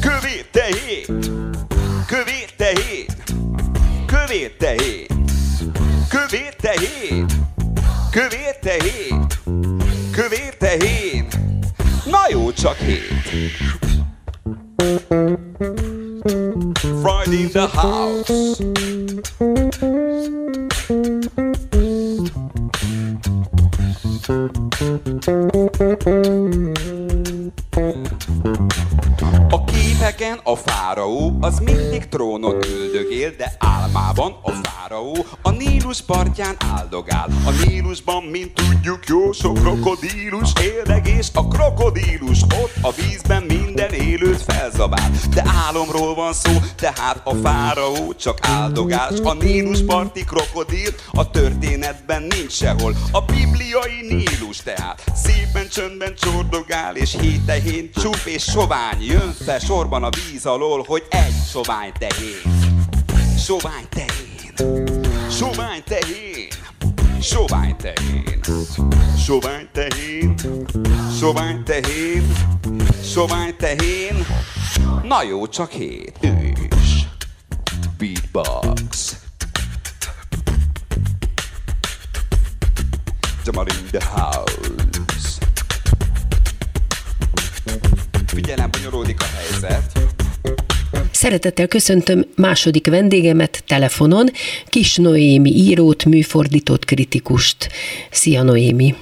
kövér 0.00 0.46
tehén, 0.50 1.04
kövér 2.06 2.50
tehén, 2.56 3.06
kövér 4.06 4.56
tehén, 4.56 5.06
kövér 6.08 6.54
tehén, 6.54 7.26
kövér 8.10 8.56
tehén, 8.60 9.26
kövér 10.12 10.56
tehén. 10.56 11.26
Na 12.04 12.20
jó, 12.30 12.52
csak 12.52 12.76
hét. 12.76 13.80
Freud 17.02 17.32
in 17.32 17.48
the 17.50 17.66
house. 17.66 18.60
A 29.50 29.64
képeken 29.64 30.40
a 30.42 30.56
fáraó 30.56 31.36
az 31.40 31.58
mindig 31.58 32.08
trónon 32.08 32.54
üldögél, 32.54 33.30
de 33.36 33.52
álmában 33.58 34.36
a 34.42 34.50
fáraó 34.50 35.26
a 35.42 35.50
Nílus 35.50 36.00
partján 36.00 36.56
áldogál. 36.76 37.28
A 37.44 37.50
Nílusban, 37.66 38.22
mint 38.22 38.52
tudjuk, 38.54 39.06
jó 39.06 39.32
sok 39.32 39.54
krokodílus 39.54 40.52
érdegés, 40.60 41.30
a 41.34 41.48
krokodílus 41.48 42.42
ott 42.42 42.72
a 42.82 42.92
vízben 42.92 43.42
minden 43.42 43.92
élőt 43.92 44.42
felzabál. 44.42 45.10
De 45.34 45.44
álomról 45.66 46.14
van 46.14 46.32
szó, 46.32 46.52
tehát 46.76 47.20
a 47.24 47.34
fáraó 47.34 48.14
csak 48.14 48.38
áldogál. 48.42 49.10
S 49.14 49.20
A 49.22 49.34
Nílus 49.34 49.84
parti 49.84 50.24
krokodil 50.24 50.90
a 51.12 51.30
történetben 51.30 52.22
nincs 52.22 52.52
sehol. 52.52 52.94
A 53.12 53.20
bibliai 53.20 54.21
Nílus 54.24 54.56
tehát 54.56 55.02
szépen 55.14 55.68
csöndben 55.68 56.14
csordogál, 56.14 56.96
és 56.96 57.16
hétehén 57.20 57.90
csup 57.94 58.20
és 58.24 58.42
sovány 58.42 59.02
jön 59.04 59.32
fel 59.44 59.58
sorban 59.58 60.04
a 60.04 60.08
víz 60.10 60.46
alól, 60.46 60.84
hogy 60.86 61.02
egy 61.10 61.34
sovány 61.50 61.92
tehén. 61.98 62.68
Sovány 63.38 63.86
tehén. 63.88 64.54
Sovány 65.30 65.82
tehén. 65.84 66.48
Sovány 67.20 67.76
tehén. 67.76 68.40
Sovány 69.24 69.68
tehén. 69.72 70.34
Sovány 71.18 71.62
tehén. 71.64 72.32
Sovány 73.04 73.56
tehén. 73.56 74.26
Na 75.02 75.22
jó, 75.22 75.46
csak 75.46 75.70
hét. 75.70 76.18
Ős. 76.22 77.06
Beatbox. 77.98 79.21
Jamal 83.44 83.66
in 83.68 84.00
the 84.00 84.08
house. 84.14 85.38
Figyelem, 88.26 88.70
bonyolódik 88.70 89.20
a 89.20 89.24
helyzet. 89.36 89.82
Szeretettel 91.10 91.68
köszöntöm 91.68 92.24
második 92.36 92.86
vendégemet 92.86 93.62
telefonon, 93.66 94.26
Kis 94.66 94.96
Noémi 94.96 95.50
írót, 95.50 96.04
műfordított 96.04 96.84
kritikust. 96.84 97.68
Szia 98.10 98.42
Noémi! 98.42 98.94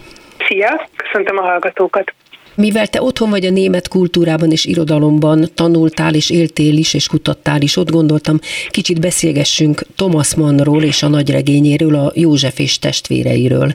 Szia, 0.48 0.88
köszöntöm 0.96 1.38
a 1.38 1.42
hallgatókat. 1.42 2.14
Mivel 2.54 2.86
te 2.86 3.02
otthon 3.02 3.30
vagy 3.30 3.44
a 3.46 3.50
német 3.50 3.88
kultúrában 3.88 4.50
és 4.50 4.64
irodalomban, 4.64 5.48
tanultál 5.54 6.14
és 6.14 6.30
éltél 6.30 6.76
is, 6.76 6.94
és 6.94 7.06
kutattál 7.06 7.60
is, 7.60 7.76
ott 7.76 7.90
gondoltam, 7.90 8.38
kicsit 8.70 9.00
beszélgessünk 9.00 9.82
Thomas 9.96 10.34
Mannról 10.34 10.82
és 10.82 11.02
a 11.02 11.08
nagyregényéről, 11.08 11.94
a 11.94 12.12
József 12.14 12.58
és 12.58 12.78
testvéreiről. 12.78 13.72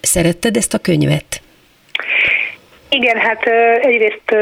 Szeretted 0.00 0.56
ezt 0.56 0.74
a 0.74 0.78
könyvet? 0.78 1.40
Igen, 2.88 3.16
hát 3.16 3.42
egyrészt 3.82 4.34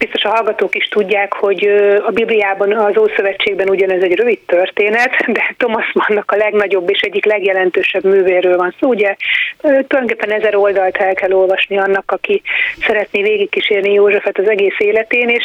biztos 0.00 0.22
a 0.22 0.28
hallgatók 0.28 0.74
is 0.74 0.88
tudják, 0.88 1.32
hogy 1.32 1.64
a 2.06 2.10
Bibliában, 2.10 2.72
az 2.72 2.96
Ószövetségben 2.96 3.68
ugyanez 3.68 4.02
egy 4.02 4.14
rövid 4.14 4.38
történet, 4.46 5.10
de 5.36 5.54
Thomas 5.56 5.92
Mannnak 5.92 6.30
a 6.30 6.36
legnagyobb 6.36 6.90
és 6.90 7.00
egyik 7.00 7.24
legjelentősebb 7.24 8.04
művéről 8.04 8.56
van 8.56 8.74
szó. 8.80 8.88
Ugye 8.88 9.16
tulajdonképpen 9.60 10.32
ezer 10.32 10.54
oldalt 10.54 10.96
el 10.96 11.14
kell 11.14 11.32
olvasni 11.32 11.78
annak, 11.78 12.10
aki 12.10 12.42
szeretné 12.86 13.22
végigkísérni 13.22 13.92
Józsefet 13.92 14.38
az 14.38 14.48
egész 14.48 14.78
életén, 14.78 15.28
és 15.28 15.44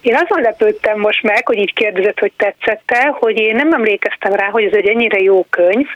én 0.00 0.14
azon 0.14 0.42
lepődtem 0.42 0.98
most 0.98 1.22
meg, 1.22 1.46
hogy 1.46 1.58
így 1.58 1.72
kérdezett, 1.72 2.18
hogy 2.18 2.32
tetszette, 2.36 3.16
hogy 3.18 3.38
én 3.38 3.56
nem 3.56 3.72
emlékeztem 3.72 4.32
rá, 4.32 4.48
hogy 4.48 4.64
ez 4.64 4.72
egy 4.72 4.88
ennyire 4.88 5.18
jó 5.18 5.46
könyv, 5.50 5.86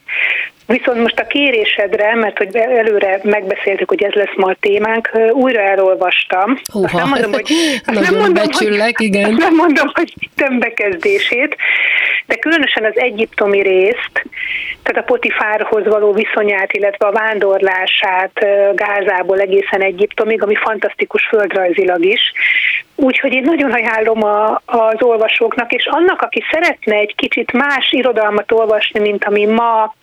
Viszont 0.68 1.00
most 1.00 1.18
a 1.18 1.26
kérésedre, 1.26 2.14
mert 2.14 2.38
hogy 2.38 2.56
előre 2.56 3.20
megbeszéltük, 3.22 3.88
hogy 3.88 4.02
ez 4.02 4.12
lesz 4.12 4.36
ma 4.36 4.46
a 4.46 4.56
témánk, 4.60 5.10
újra 5.32 5.60
elolvastam. 5.60 6.60
Húha, 6.72 6.84
Azt 6.84 6.94
nem 6.94 7.08
mondom, 7.08 7.32
hogy, 7.32 7.52
azt 7.84 8.00
nem 8.00 8.14
mondom, 8.14 8.32
becsüllek, 8.32 8.96
hogy, 8.96 9.06
igen. 9.06 9.24
Azt 9.30 9.38
nem 9.38 9.54
mondom, 9.54 9.86
hogy 9.94 10.14
több 10.34 10.58
bekezdését, 10.58 11.56
de 12.28 12.34
különösen 12.34 12.84
az 12.84 12.98
egyiptomi 12.98 13.62
részt, 13.62 14.24
tehát 14.82 15.02
a 15.02 15.12
Potifárhoz 15.12 15.86
való 15.86 16.12
viszonyát, 16.12 16.72
illetve 16.72 17.06
a 17.06 17.12
vándorlását 17.12 18.32
Gázából 18.74 19.40
egészen 19.40 19.82
Egyiptomig, 19.82 20.42
ami 20.42 20.54
fantasztikus 20.54 21.26
földrajzilag 21.26 22.04
is. 22.04 22.32
Úgyhogy 22.94 23.32
én 23.32 23.42
nagyon 23.42 23.72
ajánlom 23.72 24.24
a, 24.24 24.62
az 24.66 25.02
olvasóknak, 25.02 25.72
és 25.72 25.88
annak, 25.90 26.22
aki 26.22 26.42
szeretne 26.50 26.94
egy 26.94 27.14
kicsit 27.14 27.52
más 27.52 27.92
irodalmat 27.92 28.52
olvasni, 28.52 29.00
mint 29.00 29.24
ami 29.24 29.46
ma 29.46 29.94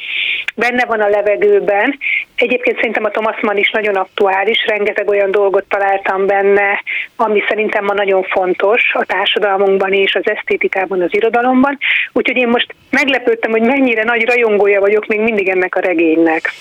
benne 0.55 0.85
van 0.85 0.99
a 1.01 1.09
levegőben. 1.09 1.97
Egyébként 2.35 2.75
szerintem 2.75 3.03
a 3.03 3.09
Thomas 3.09 3.41
Mann 3.41 3.57
is 3.57 3.71
nagyon 3.71 3.95
aktuális, 3.95 4.65
rengeteg 4.67 5.09
olyan 5.09 5.31
dolgot 5.31 5.65
találtam 5.69 6.25
benne, 6.25 6.83
ami 7.15 7.43
szerintem 7.47 7.83
ma 7.85 7.93
nagyon 7.93 8.23
fontos 8.23 8.93
a 8.93 9.05
társadalmunkban 9.05 9.93
és 9.93 10.15
az 10.15 10.29
esztétikában, 10.29 11.01
az 11.01 11.13
irodalomban. 11.13 11.77
Úgyhogy 12.17 12.37
én 12.37 12.47
most 12.47 12.75
meglepődtem, 12.89 13.51
hogy 13.51 13.61
mennyire 13.61 14.03
nagy 14.03 14.25
rajongója 14.25 14.79
vagyok 14.79 15.07
még 15.07 15.19
mindig 15.19 15.47
ennek 15.47 15.75
a 15.75 15.79
regénynek. 15.79 16.51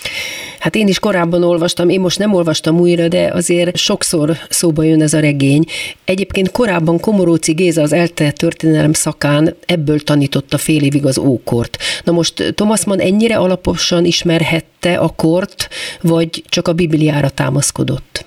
Hát 0.58 0.74
én 0.74 0.88
is 0.88 0.98
korábban 0.98 1.42
olvastam, 1.42 1.88
én 1.88 2.00
most 2.00 2.18
nem 2.18 2.34
olvastam 2.34 2.80
újra, 2.80 3.08
de 3.08 3.30
azért 3.32 3.76
sokszor 3.76 4.30
szóba 4.48 4.82
jön 4.82 5.02
ez 5.02 5.14
a 5.14 5.20
regény. 5.20 5.64
Egyébként 6.04 6.50
korábban 6.50 7.00
Komoróci 7.00 7.52
Géza 7.52 7.82
az 7.82 7.92
ELTE 7.92 8.30
történelem 8.30 8.92
szakán 8.92 9.56
ebből 9.66 10.00
tanította 10.00 10.58
fél 10.58 10.82
évig 10.82 11.06
az 11.06 11.18
ókort. 11.18 11.76
Na 12.04 12.12
most 12.12 12.54
Thomas 12.54 12.84
Mann 12.84 13.00
ennyire 13.00 13.36
alaposan 13.36 14.04
ismerhette 14.04 14.96
a 14.96 15.08
kort, 15.16 15.68
vagy 16.00 16.42
csak 16.48 16.68
a 16.68 16.72
Bibliára 16.72 17.28
támaszkodott? 17.28 18.24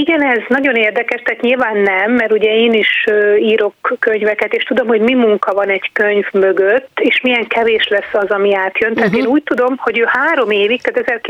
Igen, 0.00 0.22
ez 0.22 0.42
nagyon 0.48 0.74
érdekes, 0.74 1.22
tehát 1.22 1.40
nyilván 1.40 1.76
nem, 1.76 2.12
mert 2.12 2.32
ugye 2.32 2.54
én 2.54 2.72
is 2.72 3.06
írok 3.38 3.74
könyveket, 3.98 4.54
és 4.54 4.64
tudom, 4.64 4.86
hogy 4.86 5.00
mi 5.00 5.14
munka 5.14 5.54
van 5.54 5.68
egy 5.68 5.90
könyv 5.92 6.26
mögött, 6.32 6.88
és 7.00 7.20
milyen 7.20 7.46
kevés 7.46 7.88
lesz 7.88 8.12
az, 8.12 8.30
ami 8.30 8.54
átjön. 8.54 8.94
Tehát 8.94 9.08
uh-huh. 9.08 9.24
én 9.24 9.30
úgy 9.30 9.42
tudom, 9.42 9.74
hogy 9.76 9.98
ő 9.98 10.04
három 10.06 10.50
évig, 10.50 10.82
tehát 10.82 11.20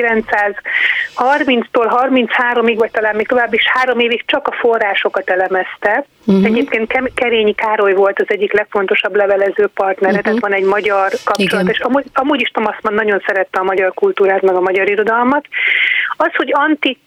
1930-tól 1.17 2.09
33-ig, 2.13 2.75
vagy 2.79 2.91
talán 2.91 3.17
még 3.17 3.27
tovább 3.27 3.55
is 3.55 3.67
három 3.69 3.99
évig 3.99 4.23
csak 4.27 4.49
a 4.49 4.53
forrásokat 4.53 5.31
elemezte. 5.31 6.05
Uh-huh. 6.27 6.45
Egyébként 6.45 7.13
Kerényi 7.15 7.55
Károly 7.55 7.93
volt 7.93 8.21
az 8.21 8.27
egyik 8.29 8.53
legfontosabb 8.53 9.17
levelező 9.17 9.67
partnere, 9.75 10.19
uh-huh. 10.19 10.25
tehát 10.25 10.41
van 10.41 10.53
egy 10.53 10.65
magyar 10.65 11.11
kapcsolat, 11.25 11.63
Igen. 11.63 11.75
és 11.75 11.81
amúgy, 11.81 12.05
amúgy 12.15 12.41
is 12.41 12.49
Thomas 12.49 12.77
Mann 12.83 12.95
nagyon 12.95 13.23
szerette 13.27 13.61
a 13.61 13.65
magyar 13.65 13.95
kultúrát, 13.95 14.43
meg 14.43 14.55
a 14.55 14.61
magyar 14.61 14.91
irodalmat. 14.91 15.45
Az, 16.17 16.31
hogy 16.37 16.51
antik 16.53 16.99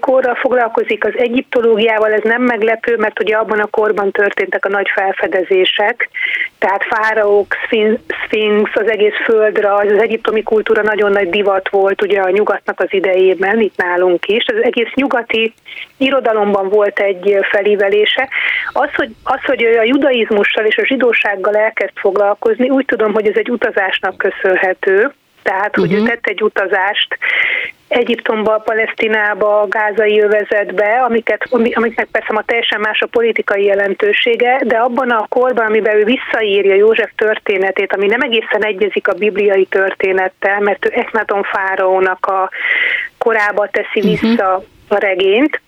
korral 0.00 0.34
foglalkozik 0.34 1.01
az 1.04 1.12
egyiptológiával, 1.16 2.12
ez 2.12 2.22
nem 2.22 2.42
meglepő, 2.42 2.96
mert 2.96 3.20
ugye 3.20 3.36
abban 3.36 3.60
a 3.60 3.66
korban 3.66 4.10
történtek 4.10 4.64
a 4.64 4.68
nagy 4.68 4.88
felfedezések, 4.94 6.08
tehát 6.58 6.84
fáraók, 6.84 7.56
szfin- 7.64 8.00
szfinx, 8.24 8.70
az 8.74 8.90
egész 8.90 9.16
földrajz, 9.24 9.92
az 9.92 10.02
egyiptomi 10.02 10.42
kultúra 10.42 10.82
nagyon 10.82 11.12
nagy 11.12 11.30
divat 11.30 11.68
volt 11.68 12.02
ugye 12.02 12.20
a 12.20 12.30
nyugatnak 12.30 12.80
az 12.80 12.88
idejében, 12.90 13.60
itt 13.60 13.76
nálunk 13.76 14.26
is. 14.26 14.44
Az 14.46 14.62
egész 14.62 14.92
nyugati 14.94 15.52
irodalomban 15.96 16.68
volt 16.68 16.98
egy 16.98 17.38
felívelése. 17.50 18.28
Az, 18.72 18.88
hogy, 18.94 19.10
az, 19.24 19.44
hogy 19.44 19.64
a 19.64 19.82
judaizmussal 19.82 20.64
és 20.64 20.76
a 20.76 20.86
zsidósággal 20.86 21.56
elkezd 21.56 21.92
foglalkozni, 21.94 22.70
úgy 22.70 22.84
tudom, 22.84 23.12
hogy 23.12 23.26
ez 23.26 23.36
egy 23.36 23.50
utazásnak 23.50 24.16
köszönhető, 24.16 25.12
tehát, 25.42 25.76
hogy 25.76 25.92
uh-huh. 25.92 26.06
ő 26.06 26.08
tett 26.08 26.26
egy 26.26 26.42
utazást 26.42 27.18
Egyiptomba, 27.88 28.58
Palesztinába, 28.58 29.66
Gázai 29.68 30.20
övezetbe, 30.20 31.02
amiket, 31.08 31.46
ami- 31.50 31.72
amiknek 31.72 32.06
persze 32.06 32.32
ma 32.32 32.42
teljesen 32.42 32.80
más 32.80 33.00
a 33.00 33.06
politikai 33.06 33.64
jelentősége, 33.64 34.60
de 34.64 34.76
abban 34.76 35.10
a 35.10 35.26
korban, 35.28 35.66
amiben 35.66 35.96
ő 35.96 36.04
visszaírja 36.04 36.74
József 36.74 37.10
történetét, 37.16 37.92
ami 37.92 38.06
nem 38.06 38.20
egészen 38.20 38.64
egyezik 38.64 39.08
a 39.08 39.12
bibliai 39.12 39.64
történettel, 39.64 40.60
mert 40.60 40.86
ő 40.86 40.90
Echnaton 40.94 41.42
fáraónak 41.42 42.26
a 42.26 42.50
korába 43.18 43.68
teszi 43.70 44.00
vissza 44.00 44.64
a 44.88 44.98
regényt, 44.98 45.60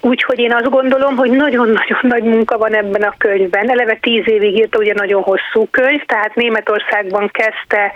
Úgyhogy 0.00 0.38
én 0.38 0.52
azt 0.52 0.70
gondolom, 0.70 1.16
hogy 1.16 1.30
nagyon-nagyon 1.30 1.98
nagy 2.00 2.22
munka 2.22 2.58
van 2.58 2.74
ebben 2.74 3.02
a 3.02 3.14
könyvben. 3.18 3.70
Eleve 3.70 3.98
tíz 4.00 4.28
évig 4.28 4.56
írta, 4.56 4.78
ugye 4.78 4.94
nagyon 4.94 5.22
hosszú 5.22 5.68
könyv, 5.70 6.02
tehát 6.06 6.34
Németországban 6.34 7.30
kezdte, 7.32 7.92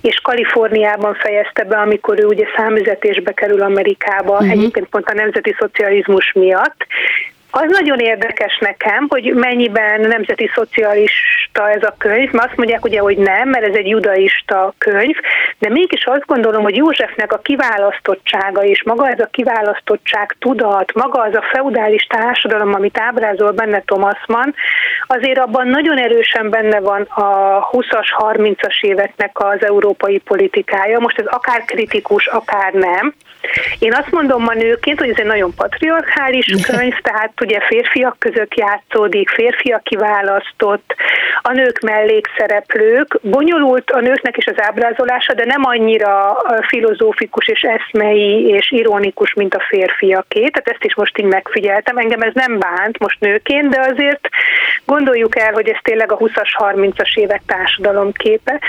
és 0.00 0.20
Kaliforniában 0.22 1.14
fejezte 1.14 1.64
be, 1.64 1.76
amikor 1.76 2.20
ő 2.20 2.26
ugye 2.26 2.44
számüzetésbe 2.56 3.32
kerül 3.32 3.62
Amerikába, 3.62 4.32
uh-huh. 4.32 4.50
egyébként 4.50 4.88
pont 4.88 5.08
a 5.08 5.14
nemzeti 5.14 5.54
szocializmus 5.58 6.32
miatt. 6.32 6.86
Az 7.50 7.70
nagyon 7.70 7.98
érdekes 7.98 8.58
nekem, 8.58 9.06
hogy 9.08 9.34
mennyiben 9.34 10.00
nemzeti 10.00 10.50
judaista 10.56 11.70
ez 11.70 11.82
a 11.82 11.94
könyv, 11.98 12.30
mert 12.32 12.48
azt 12.48 12.56
mondják 12.56 12.84
ugye, 12.84 13.00
hogy 13.00 13.16
nem, 13.16 13.48
mert 13.48 13.66
ez 13.68 13.74
egy 13.74 13.88
judaista 13.88 14.74
könyv, 14.78 15.16
de 15.58 15.68
mégis 15.68 16.04
azt 16.04 16.26
gondolom, 16.26 16.62
hogy 16.62 16.76
Józsefnek 16.76 17.32
a 17.32 17.38
kiválasztottsága 17.38 18.64
és 18.64 18.82
maga 18.82 19.08
ez 19.08 19.20
a 19.20 19.28
kiválasztottság 19.30 20.36
tudat, 20.38 20.94
maga 20.94 21.22
az 21.22 21.34
a 21.34 21.44
feudális 21.52 22.02
társadalom, 22.02 22.74
amit 22.74 22.98
ábrázol 22.98 23.50
benne 23.50 23.80
Thomas 23.80 24.24
Mann, 24.26 24.54
azért 25.06 25.38
abban 25.38 25.68
nagyon 25.68 25.98
erősen 25.98 26.50
benne 26.50 26.80
van 26.80 27.02
a 27.02 27.68
20-as, 27.70 28.06
30-as 28.18 28.80
éveknek 28.80 29.30
az 29.32 29.64
európai 29.64 30.18
politikája. 30.18 30.98
Most 30.98 31.18
ez 31.18 31.26
akár 31.26 31.64
kritikus, 31.64 32.26
akár 32.26 32.72
nem. 32.72 33.14
Én 33.78 33.94
azt 33.94 34.10
mondom 34.10 34.42
ma 34.42 34.52
nőként, 34.52 34.98
hogy 34.98 35.08
ez 35.08 35.18
egy 35.18 35.26
nagyon 35.26 35.54
patriarchális 35.54 36.46
könyv, 36.66 36.94
tehát 37.02 37.32
ugye 37.48 37.60
férfiak 37.60 38.16
között 38.18 38.54
játszódik, 38.54 39.28
férfiak 39.28 39.82
kiválasztott, 39.82 40.94
a 41.42 41.52
nők 41.52 41.80
mellékszereplők. 41.80 43.18
Bonyolult 43.22 43.90
a 43.90 44.00
nőknek 44.00 44.36
is 44.36 44.46
az 44.46 44.62
ábrázolása, 44.62 45.34
de 45.34 45.44
nem 45.44 45.64
annyira 45.64 46.42
filozófikus 46.66 47.46
és 47.48 47.60
eszmei 47.60 48.46
és 48.46 48.70
ironikus, 48.70 49.34
mint 49.34 49.54
a 49.54 49.64
férfiaké. 49.68 50.48
Tehát 50.48 50.68
ezt 50.68 50.84
is 50.84 50.94
most 50.94 51.18
így 51.18 51.26
megfigyeltem. 51.26 51.96
Engem 51.96 52.20
ez 52.20 52.34
nem 52.34 52.58
bánt 52.58 52.98
most 52.98 53.20
nőként, 53.20 53.68
de 53.68 53.80
azért 53.80 54.28
gondoljuk 54.84 55.38
el, 55.38 55.52
hogy 55.52 55.68
ez 55.68 55.78
tényleg 55.82 56.12
a 56.12 56.16
20-as, 56.16 56.50
30-as 56.58 57.16
évek 57.16 57.42
társadalomképe. 57.46 58.60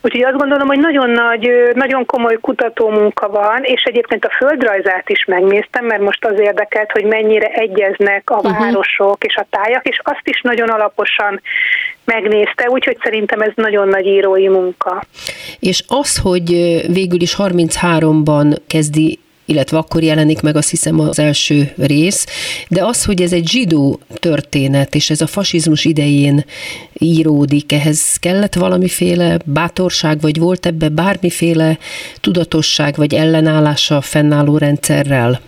Úgyhogy 0.00 0.22
azt 0.22 0.36
gondolom, 0.36 0.66
hogy 0.66 0.78
nagyon 0.78 1.10
nagy, 1.10 1.50
nagyon 1.74 2.06
komoly 2.06 2.36
kutatómunka 2.40 3.28
van, 3.28 3.62
és 3.62 3.82
egyébként 3.82 4.24
a 4.24 4.34
földrajzát 4.38 5.08
is 5.08 5.24
megnéztem, 5.24 5.84
mert 5.84 6.02
most 6.02 6.24
az 6.24 6.40
érdekelt, 6.40 6.90
hogy 6.90 7.04
mennyire 7.04 7.46
egyeznek 7.46 8.30
a 8.30 8.36
uh-huh. 8.36 8.58
városok 8.58 9.24
és 9.24 9.36
a 9.36 9.46
tájak, 9.50 9.88
és 9.88 10.00
azt 10.04 10.22
is 10.28 10.40
nagyon 10.40 10.68
alaposan 10.68 11.40
megnézte, 12.04 12.68
úgyhogy 12.70 12.96
szerintem 13.02 13.40
ez 13.40 13.52
nagyon 13.54 13.88
nagy 13.88 14.06
írói 14.06 14.48
munka. 14.48 15.02
És 15.58 15.82
az, 15.86 16.18
hogy 16.18 16.46
végül 16.92 17.20
is 17.20 17.34
33-ban 17.38 18.56
kezdi 18.66 19.18
illetve 19.48 19.78
akkor 19.78 20.02
jelenik 20.02 20.40
meg 20.40 20.56
azt 20.56 20.70
hiszem 20.70 21.00
az 21.00 21.18
első 21.18 21.72
rész, 21.76 22.26
de 22.68 22.84
az, 22.84 23.04
hogy 23.04 23.22
ez 23.22 23.32
egy 23.32 23.48
zsidó 23.48 24.00
történet, 24.14 24.94
és 24.94 25.10
ez 25.10 25.20
a 25.20 25.26
fasizmus 25.26 25.84
idején 25.84 26.44
íródik, 26.98 27.72
ehhez 27.72 28.16
kellett 28.16 28.54
valamiféle 28.54 29.38
bátorság, 29.44 30.20
vagy 30.20 30.38
volt 30.38 30.66
ebbe 30.66 30.88
bármiféle 30.88 31.78
tudatosság, 32.20 32.96
vagy 32.96 33.14
ellenállása 33.14 33.96
a 33.96 34.00
fennálló 34.00 34.58
rendszerrel? 34.58 35.40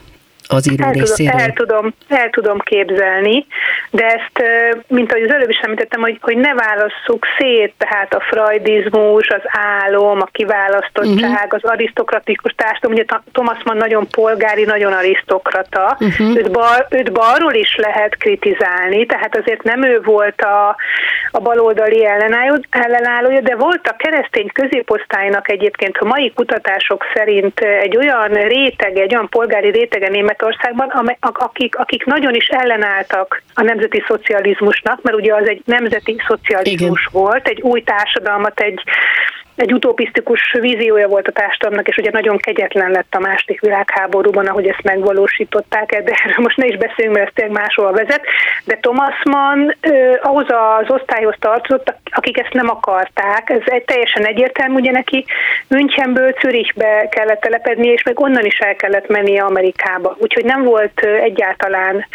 Az 0.51 0.71
író 0.71 0.85
el 0.85 0.93
részéről? 0.93 1.33
Tudom, 1.33 1.45
el, 1.47 1.53
tudom, 1.53 1.95
el 2.09 2.31
tudom 2.31 2.59
képzelni, 2.59 3.47
de 3.91 4.05
ezt, 4.07 4.43
mint 4.87 5.13
ahogy 5.13 5.25
az 5.25 5.33
előbb 5.33 5.51
is 5.51 5.59
említettem, 5.63 6.01
hogy, 6.01 6.19
hogy 6.21 6.37
ne 6.37 6.55
válasszuk 6.55 7.27
szét, 7.39 7.75
tehát 7.79 8.15
a 8.15 8.21
freudizmus, 8.21 9.29
az 9.29 9.43
álom, 9.85 10.21
a 10.21 10.29
kiválasztottság, 10.33 11.31
uh-huh. 11.31 11.61
az 11.63 11.65
arisztokratikus 11.65 12.53
társadalom, 12.57 12.97
ugye 12.97 13.05
Thomas 13.33 13.59
Mann 13.65 13.79
nagyon 13.79 14.09
polgári, 14.09 14.65
nagyon 14.65 14.93
arisztokrata, 14.93 15.97
uh-huh. 16.01 16.37
őt, 16.37 16.51
bal, 16.51 16.87
őt 16.91 17.13
balról 17.13 17.55
is 17.55 17.77
lehet 17.77 18.17
kritizálni, 18.17 19.07
tehát 19.07 19.37
azért 19.37 19.63
nem 19.63 19.83
ő 19.83 20.01
volt 20.05 20.41
a, 20.41 20.77
a 21.31 21.41
baloldali 21.41 22.07
ellenállója, 22.71 23.41
de 23.41 23.57
volt 23.57 23.89
a 23.89 23.97
keresztény 23.97 24.49
középosztálynak 24.53 25.51
egyébként 25.51 25.97
a 25.97 26.05
mai 26.05 26.33
kutatások 26.35 27.05
szerint 27.15 27.61
egy 27.61 27.97
olyan 27.97 28.29
rétege, 28.29 29.03
egy 29.03 29.15
olyan 29.15 29.29
polgári 29.29 29.71
rétege 29.71 30.09
német 30.09 30.40
Németországban, 30.41 31.17
akik, 31.21 31.77
akik 31.77 32.05
nagyon 32.05 32.35
is 32.35 32.47
ellenálltak 32.47 33.43
a 33.55 33.63
nemzeti 33.63 34.05
szocializmusnak, 34.07 35.03
mert 35.03 35.17
ugye 35.17 35.35
az 35.35 35.49
egy 35.49 35.63
nemzeti 35.65 36.17
szocializmus 36.27 37.07
Igen. 37.09 37.23
volt, 37.23 37.49
egy 37.49 37.61
új 37.61 37.83
társadalmat, 37.83 38.61
egy 38.61 38.83
egy 39.61 39.73
utopisztikus 39.73 40.57
víziója 40.61 41.09
volt 41.09 41.29
a 41.29 41.33
társadalomnak, 41.33 41.89
és 41.89 41.97
ugye 41.97 42.11
nagyon 42.13 42.37
kegyetlen 42.37 42.91
lett 42.91 43.15
a 43.15 43.21
második 43.21 43.61
világháborúban, 43.61 44.47
ahogy 44.47 44.67
ezt 44.67 44.83
megvalósították, 44.83 45.89
de 45.89 46.13
erről 46.25 46.35
most 46.45 46.57
ne 46.57 46.67
is 46.67 46.77
beszéljünk, 46.77 47.17
mert 47.17 47.29
ez 47.29 47.35
tényleg 47.35 47.57
máshol 47.57 47.93
vezet. 47.93 48.23
De 48.65 48.79
Thomas 48.81 49.23
Mann 49.25 49.77
ahhoz 50.23 50.47
az 50.49 50.91
osztályhoz 50.91 51.35
tartozott, 51.39 51.95
akik 52.11 52.39
ezt 52.39 52.53
nem 52.53 52.69
akarták. 52.69 53.51
Ez 53.51 53.63
egy 53.65 53.85
teljesen 53.85 54.25
egyértelmű, 54.25 54.75
ugye 54.75 54.91
neki 54.91 55.25
Münchenből 55.69 56.35
Zürichbe 56.41 57.09
kellett 57.11 57.41
telepedni, 57.41 57.89
és 57.89 58.03
még 58.03 58.21
onnan 58.21 58.45
is 58.45 58.59
el 58.59 58.75
kellett 58.75 59.09
mennie 59.09 59.43
Amerikába. 59.43 60.17
Úgyhogy 60.19 60.45
nem 60.45 60.63
volt 60.63 61.01
egyáltalán 61.01 62.07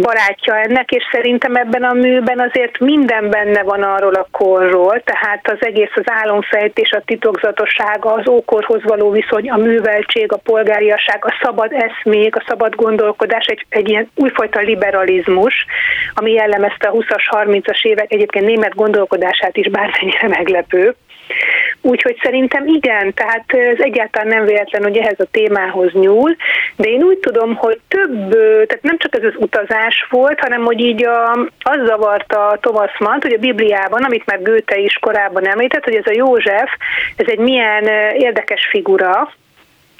barátja 0.00 0.56
ennek, 0.56 0.90
és 0.90 1.02
szerintem 1.12 1.54
ebben 1.54 1.82
a 1.82 1.92
műben 1.92 2.40
azért 2.40 2.78
minden 2.78 3.30
benne 3.30 3.62
van 3.62 3.82
arról 3.82 4.14
a 4.14 4.28
korról, 4.30 5.00
tehát 5.04 5.50
az 5.50 5.58
egész 5.60 5.90
az 5.94 6.04
álomfejtés, 6.06 6.90
a 6.90 7.02
titokzatossága, 7.04 8.12
az 8.12 8.28
ókorhoz 8.28 8.82
való 8.82 9.10
viszony, 9.10 9.50
a 9.50 9.56
műveltség, 9.56 10.32
a 10.32 10.36
polgáriasság, 10.36 11.24
a 11.24 11.38
szabad 11.42 11.72
eszmék, 11.72 12.36
a 12.36 12.44
szabad 12.46 12.74
gondolkodás, 12.74 13.44
egy, 13.46 13.66
egy 13.68 13.88
ilyen 13.88 14.10
újfajta 14.14 14.60
liberalizmus, 14.60 15.66
ami 16.14 16.32
jellemezte 16.32 16.88
a 16.88 16.92
20-as, 16.92 17.22
30-as 17.30 17.82
évek 17.82 18.12
egyébként 18.12 18.46
német 18.46 18.74
gondolkodását 18.74 19.56
is 19.56 19.68
bármennyire 19.68 20.28
meglepő. 20.28 20.94
Úgyhogy 21.80 22.18
szerintem 22.22 22.66
igen, 22.66 23.14
tehát 23.14 23.44
ez 23.46 23.78
egyáltalán 23.78 24.28
nem 24.28 24.44
véletlen, 24.44 24.82
hogy 24.82 24.96
ehhez 24.96 25.20
a 25.20 25.30
témához 25.30 25.92
nyúl, 25.92 26.36
de 26.76 26.88
én 26.88 27.02
úgy 27.02 27.18
tudom, 27.18 27.54
hogy 27.54 27.80
több, 27.88 28.30
tehát 28.66 28.82
nem 28.82 28.98
csak 28.98 29.14
ez 29.16 29.24
az 29.24 29.34
utazás 29.36 30.06
volt, 30.10 30.40
hanem 30.40 30.64
hogy 30.64 30.80
így 30.80 31.04
a, 31.04 31.32
az 31.62 31.86
zavarta 31.86 32.58
Thomas 32.60 32.98
Mann, 32.98 33.20
hogy 33.20 33.32
a 33.32 33.38
Bibliában, 33.38 34.02
amit 34.02 34.26
már 34.26 34.42
Goethe 34.42 34.78
is 34.78 34.98
korábban 35.00 35.48
említett, 35.48 35.84
hogy 35.84 35.94
ez 35.94 36.06
a 36.06 36.16
József, 36.16 36.70
ez 37.16 37.26
egy 37.28 37.38
milyen 37.38 37.84
érdekes 38.14 38.66
figura, 38.70 39.32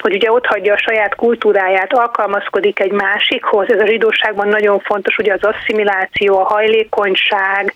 hogy 0.03 0.15
ugye 0.15 0.31
ott 0.31 0.45
hagyja 0.45 0.73
a 0.73 0.77
saját 0.77 1.15
kultúráját, 1.15 1.93
alkalmazkodik 1.93 2.79
egy 2.79 2.91
másikhoz, 2.91 3.71
ez 3.71 3.79
a 3.79 3.85
zsidóságban 3.85 4.47
nagyon 4.47 4.79
fontos, 4.79 5.17
ugye 5.17 5.33
az 5.33 5.43
asszimiláció, 5.43 6.37
a 6.37 6.43
hajlékonyság, 6.43 7.73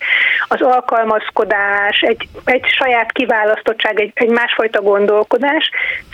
az 0.47 0.61
alkalmazkodás, 0.61 2.01
egy, 2.01 2.27
egy 2.45 2.65
saját 2.65 3.11
kiválasztottság, 3.11 3.99
egy, 3.99 4.11
egy 4.13 4.29
másfajta 4.29 4.81
gondolkodás. 4.81 5.69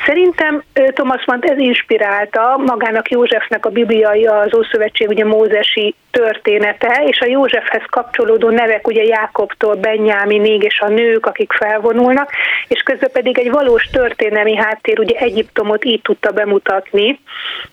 Szerintem 0.05 0.63
Thomas 0.93 1.25
Mann 1.25 1.41
ez 1.41 1.57
inspirálta 1.57 2.61
magának 2.65 3.09
Józsefnek 3.09 3.65
a 3.65 3.69
bibliai, 3.69 4.25
az 4.25 4.55
Ószövetség, 4.55 5.07
ugye 5.07 5.25
Mózesi 5.25 5.95
története, 6.11 7.03
és 7.05 7.19
a 7.19 7.25
Józsefhez 7.25 7.83
kapcsolódó 7.89 8.49
nevek, 8.49 8.87
ugye 8.87 9.03
Jákobtól 9.03 9.75
Benyáminig, 9.75 10.63
és 10.63 10.79
a 10.79 10.87
nők, 10.87 11.25
akik 11.25 11.53
felvonulnak, 11.53 12.31
és 12.67 12.81
közben 12.81 13.09
pedig 13.13 13.37
egy 13.37 13.51
valós 13.51 13.83
történelmi 13.83 14.55
háttér, 14.55 14.99
ugye 14.99 15.19
Egyiptomot 15.19 15.85
így 15.85 16.01
tudta 16.03 16.31
bemutatni, 16.31 17.19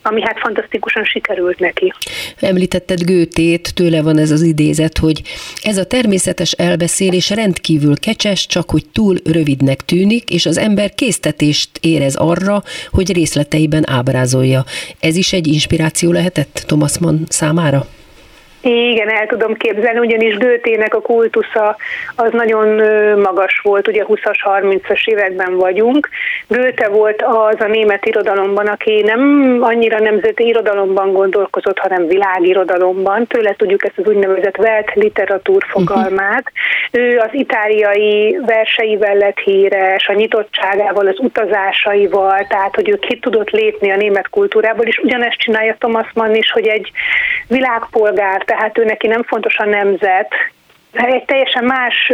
ami 0.03 0.23
hát 0.23 0.39
fantasztikusan 0.39 1.05
sikerült 1.05 1.59
neki. 1.59 1.93
Említetted 2.41 3.03
Gőtét, 3.03 3.75
tőle 3.75 4.03
van 4.03 4.19
ez 4.19 4.31
az 4.31 4.43
idézet, 4.43 4.99
hogy 4.99 5.23
ez 5.63 5.77
a 5.79 5.85
természetes 5.85 6.53
elbeszélés 6.53 7.31
rendkívül 7.31 7.99
kecses, 7.99 8.47
csak 8.47 8.71
hogy 8.71 8.85
túl 8.93 9.17
rövidnek 9.25 9.81
tűnik, 9.81 10.31
és 10.31 10.47
az 10.47 10.59
ember 10.59 10.95
késztetést 10.95 11.71
érez 11.81 12.15
arra, 12.15 12.63
hogy 12.91 13.13
részleteiben 13.13 13.91
ábrázolja. 13.91 14.65
Ez 15.01 15.17
is 15.17 15.33
egy 15.33 15.47
inspiráció 15.47 16.13
lehetett 16.13 16.63
Thomas 16.67 16.99
Mann 16.99 17.25
számára? 17.29 17.87
Igen, 18.63 19.09
el 19.09 19.27
tudom 19.27 19.55
képzelni, 19.55 19.99
ugyanis 19.99 20.37
Gőtének 20.37 20.95
a 20.95 21.01
kultusza 21.01 21.77
az 22.17 22.33
nagyon 22.33 22.69
magas 23.19 23.61
volt, 23.63 23.89
ugye 23.89 24.05
20-as, 24.09 24.37
30-as 24.45 25.07
években 25.07 25.57
vagyunk. 25.57 26.09
Gőte 26.49 26.89
volt 26.89 27.23
az 27.23 27.61
a 27.61 27.67
német 27.67 28.07
irodalomban, 28.07 28.67
aki 28.67 29.03
nem 29.03 29.57
annyira 29.61 29.99
nemzeti 30.01 30.47
irodalomban 30.47 31.13
gondolkozott, 31.13 31.79
hanem 31.79 32.07
világirodalomban. 32.07 33.27
Tőle 33.27 33.55
tudjuk 33.57 33.85
ezt 33.85 33.99
az 33.99 34.07
úgynevezett 34.07 34.59
Welt 34.59 34.91
literatúr 34.95 35.65
fogalmát. 35.69 36.53
Uh-huh. 36.93 37.05
Ő 37.05 37.19
az 37.19 37.31
itáliai 37.33 38.39
verseivel 38.47 39.15
lett 39.15 39.39
híres, 39.39 40.09
a 40.09 40.13
nyitottságával, 40.13 41.07
az 41.07 41.19
utazásaival, 41.19 42.47
tehát 42.49 42.75
hogy 42.75 42.89
ő 42.89 42.99
ki 42.99 43.19
tudott 43.19 43.51
lépni 43.51 43.91
a 43.91 43.97
német 43.97 44.29
kultúrából, 44.29 44.85
és 44.85 44.99
ugyanezt 44.99 45.39
csinálja 45.39 45.77
Thomas 45.79 46.07
Mann 46.15 46.35
is, 46.35 46.51
hogy 46.51 46.67
egy 46.67 46.91
világpolgár 47.49 48.45
tehát 48.51 48.79
ő 48.79 48.85
neki 48.85 49.07
nem 49.07 49.23
fontos 49.23 49.57
a 49.57 49.65
nemzet, 49.65 50.35
egy 50.93 51.25
teljesen 51.25 51.65
más 51.65 52.13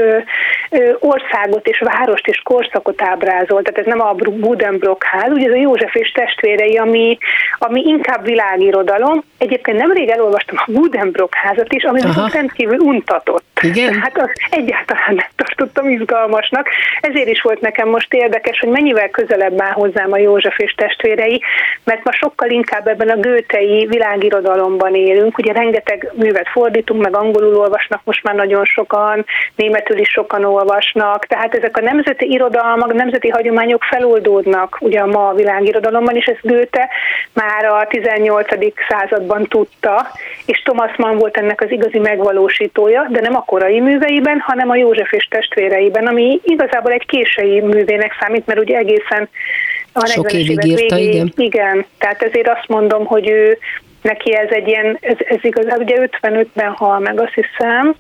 országot 0.99 1.67
és 1.67 1.79
várost 1.79 2.27
és 2.27 2.41
korszakot 2.45 3.03
ábrázol, 3.03 3.63
tehát 3.63 3.79
ez 3.79 3.87
nem 3.87 4.01
a 4.01 4.13
Budenbrock 4.13 5.05
ház, 5.05 5.31
ugye 5.31 5.47
ez 5.47 5.53
a 5.53 5.57
József 5.57 5.95
és 5.95 6.13
testvérei, 6.13 6.77
ami, 6.77 7.19
ami 7.59 7.83
inkább 7.87 8.25
világirodalom. 8.25 9.25
Egyébként 9.39 9.79
nemrég 9.79 10.09
elolvastam 10.09 10.57
a 10.67 10.71
Budenbrock 10.71 11.35
házat 11.35 11.73
is, 11.73 11.85
ami 11.85 12.01
Aha. 12.01 12.29
rendkívül 12.33 12.79
untatott. 12.79 13.45
Igen? 13.61 14.01
Hát 14.01 14.19
azt 14.19 14.41
egyáltalán 14.51 15.15
nem 15.15 15.27
tartottam 15.37 15.89
izgalmasnak. 15.89 16.69
Ezért 17.01 17.29
is 17.29 17.43
volt 17.43 17.61
nekem 17.61 17.89
most 17.89 18.15
érdekes, 18.15 18.59
hogy 18.59 18.69
mennyivel 18.69 19.09
közelebb 19.09 19.61
áll 19.61 19.73
hozzám 19.73 20.13
a 20.13 20.19
József 20.19 20.59
és 20.59 20.75
testvérei, 20.75 21.43
mert 21.85 22.05
ma 22.05 22.13
sokkal 22.13 22.51
inkább 22.51 22.87
ebben 22.87 23.09
a 23.09 23.21
gőtei 23.21 23.87
világirodalomban 23.87 24.95
élünk. 24.95 25.39
Ugye 25.39 25.53
rengeteg 25.53 26.13
művet 26.15 26.49
fordítunk, 26.49 27.03
meg 27.03 27.17
angolul 27.17 27.57
olvasnak 27.57 28.01
most 28.05 28.23
már 28.23 28.35
nagyon 28.35 28.65
sokan, 28.67 29.25
németül 29.55 29.99
is 29.99 30.09
sokan 30.09 30.45
olvasnak, 30.45 31.27
tehát 31.27 31.55
ezek 31.55 31.77
a 31.77 31.81
nemzeti 31.81 32.31
irodalmak, 32.31 32.93
nemzeti 32.93 33.29
hagyományok 33.29 33.83
feloldódnak 33.83 34.77
ugye 34.81 35.05
ma 35.05 35.29
a 35.29 35.35
világirodalomban, 35.35 36.17
és 36.17 36.25
ezt 36.25 36.43
Gőte 36.43 36.89
már 37.33 37.65
a 37.65 37.87
18. 37.89 38.47
században 38.89 39.47
tudta, 39.47 40.07
és 40.47 40.63
Thomas 40.63 40.97
Mann 40.97 41.19
volt 41.19 41.37
ennek 41.37 41.61
az 41.61 41.71
igazi 41.71 41.99
megvalósítója, 41.99 43.07
de 43.11 43.21
nem 43.21 43.37
a 43.37 43.45
korai 43.45 43.81
műveiben, 43.81 44.41
hanem 44.41 44.71
a 44.71 44.77
József 44.77 45.13
és 45.13 45.25
testvéreiben, 45.31 46.07
ami 46.07 46.41
igazából 46.45 46.93
egy 46.93 47.07
késői 47.07 47.61
művének 47.61 48.17
számít, 48.21 48.47
mert 48.47 48.61
ugye 48.61 48.77
egészen 48.77 49.29
a 49.93 50.07
Sok 50.07 50.33
évig 50.33 50.65
írta, 50.65 50.97
végéig, 50.97 51.15
igen. 51.15 51.33
Igen, 51.37 51.87
tehát 51.99 52.23
ezért 52.23 52.49
azt 52.49 52.69
mondom, 52.69 53.05
hogy 53.07 53.29
ő 53.29 53.59
neki 54.03 54.35
ez 54.35 54.49
egy 54.51 54.69
ilyen, 54.69 54.99
ez, 55.01 55.17
ez 55.19 55.39
igaz, 55.43 55.79
ugye 55.79 56.09
55-ben 56.21 56.73
hal 56.73 56.99
meg, 56.99 57.21
azt 57.21 57.35
hiszem, 57.35 57.95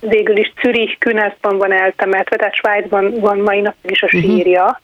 végül 0.00 0.36
is 0.36 0.52
Zürich 0.62 0.98
Küneszban 0.98 1.58
van 1.58 1.72
eltemetve, 1.72 2.36
tehát 2.36 2.54
Svájcban 2.54 3.20
van 3.20 3.38
mai 3.38 3.60
napig 3.60 3.90
is 3.90 4.02
a 4.02 4.08
mhm. 4.10 4.18
sírja, 4.18 4.62
uh-huh. 4.62 4.76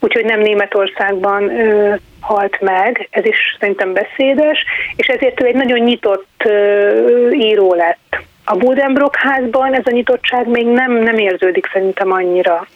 úgyhogy 0.00 0.24
nem 0.24 0.40
Németországban 0.40 1.58
ö, 1.58 1.94
halt 2.20 2.60
meg, 2.60 3.08
ez 3.10 3.24
is 3.24 3.56
szerintem 3.58 3.92
beszédes, 3.92 4.64
és 4.96 5.06
ezért 5.06 5.42
ő 5.42 5.46
egy 5.46 5.54
nagyon 5.54 5.78
nyitott 5.78 6.42
ö, 6.44 7.30
író 7.30 7.74
lett. 7.74 8.16
A 8.52 8.56
Budenbrock 8.56 9.16
házban 9.16 9.74
ez 9.74 9.82
a 9.84 9.90
nyitottság 9.90 10.48
még 10.48 10.66
nem, 10.66 10.92
nem 10.92 11.18
érződik 11.18 11.66
szerintem 11.72 12.12
annyira. 12.12 12.66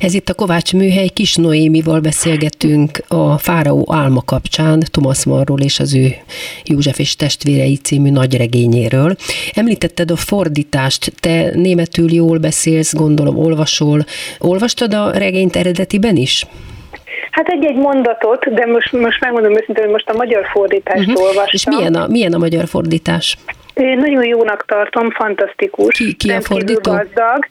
Ez 0.00 0.14
itt 0.14 0.28
a 0.28 0.34
Kovács 0.34 0.72
Műhely 0.72 1.08
Kis 1.08 1.34
Noémival 1.34 2.00
beszélgetünk 2.00 2.90
a 3.08 3.38
Fáraó 3.38 3.86
álma 3.92 4.22
kapcsán, 4.24 4.80
Thomas 4.90 5.24
Marról 5.24 5.60
és 5.60 5.80
az 5.80 5.94
ő 5.94 6.06
József 6.64 6.98
és 6.98 7.16
testvérei 7.16 7.76
című 7.76 8.10
nagyregényéről. 8.10 9.16
Említetted 9.54 10.10
a 10.10 10.16
fordítást, 10.16 11.12
te 11.20 11.50
németül 11.54 12.12
jól 12.12 12.38
beszélsz, 12.38 12.94
gondolom 12.94 13.38
olvasol. 13.38 14.04
Olvastad 14.38 14.94
a 14.94 15.10
regényt 15.10 15.56
eredetiben 15.56 16.16
is? 16.16 16.46
Hát 17.30 17.48
egy-egy 17.48 17.76
mondatot, 17.76 18.54
de 18.54 18.66
most, 18.66 18.92
most 18.92 19.20
megmondom 19.20 19.52
őszintén, 19.52 19.84
hogy 19.84 19.92
most 19.92 20.08
a 20.08 20.16
magyar 20.16 20.46
fordítást 20.52 21.08
uh-huh. 21.08 21.22
olvastam. 21.22 21.46
És 21.52 21.66
milyen 21.66 21.94
a, 21.94 22.06
milyen 22.06 22.32
a 22.32 22.38
magyar 22.38 22.66
fordítás? 22.66 23.36
Én 23.80 23.98
nagyon 23.98 24.24
jónak 24.24 24.64
tartom, 24.64 25.10
fantasztikus. 25.10 25.96
Ki, 25.96 26.14
ki 26.14 26.30
a 26.30 26.40
fordító? 26.40 26.92
gazdag. 26.92 27.46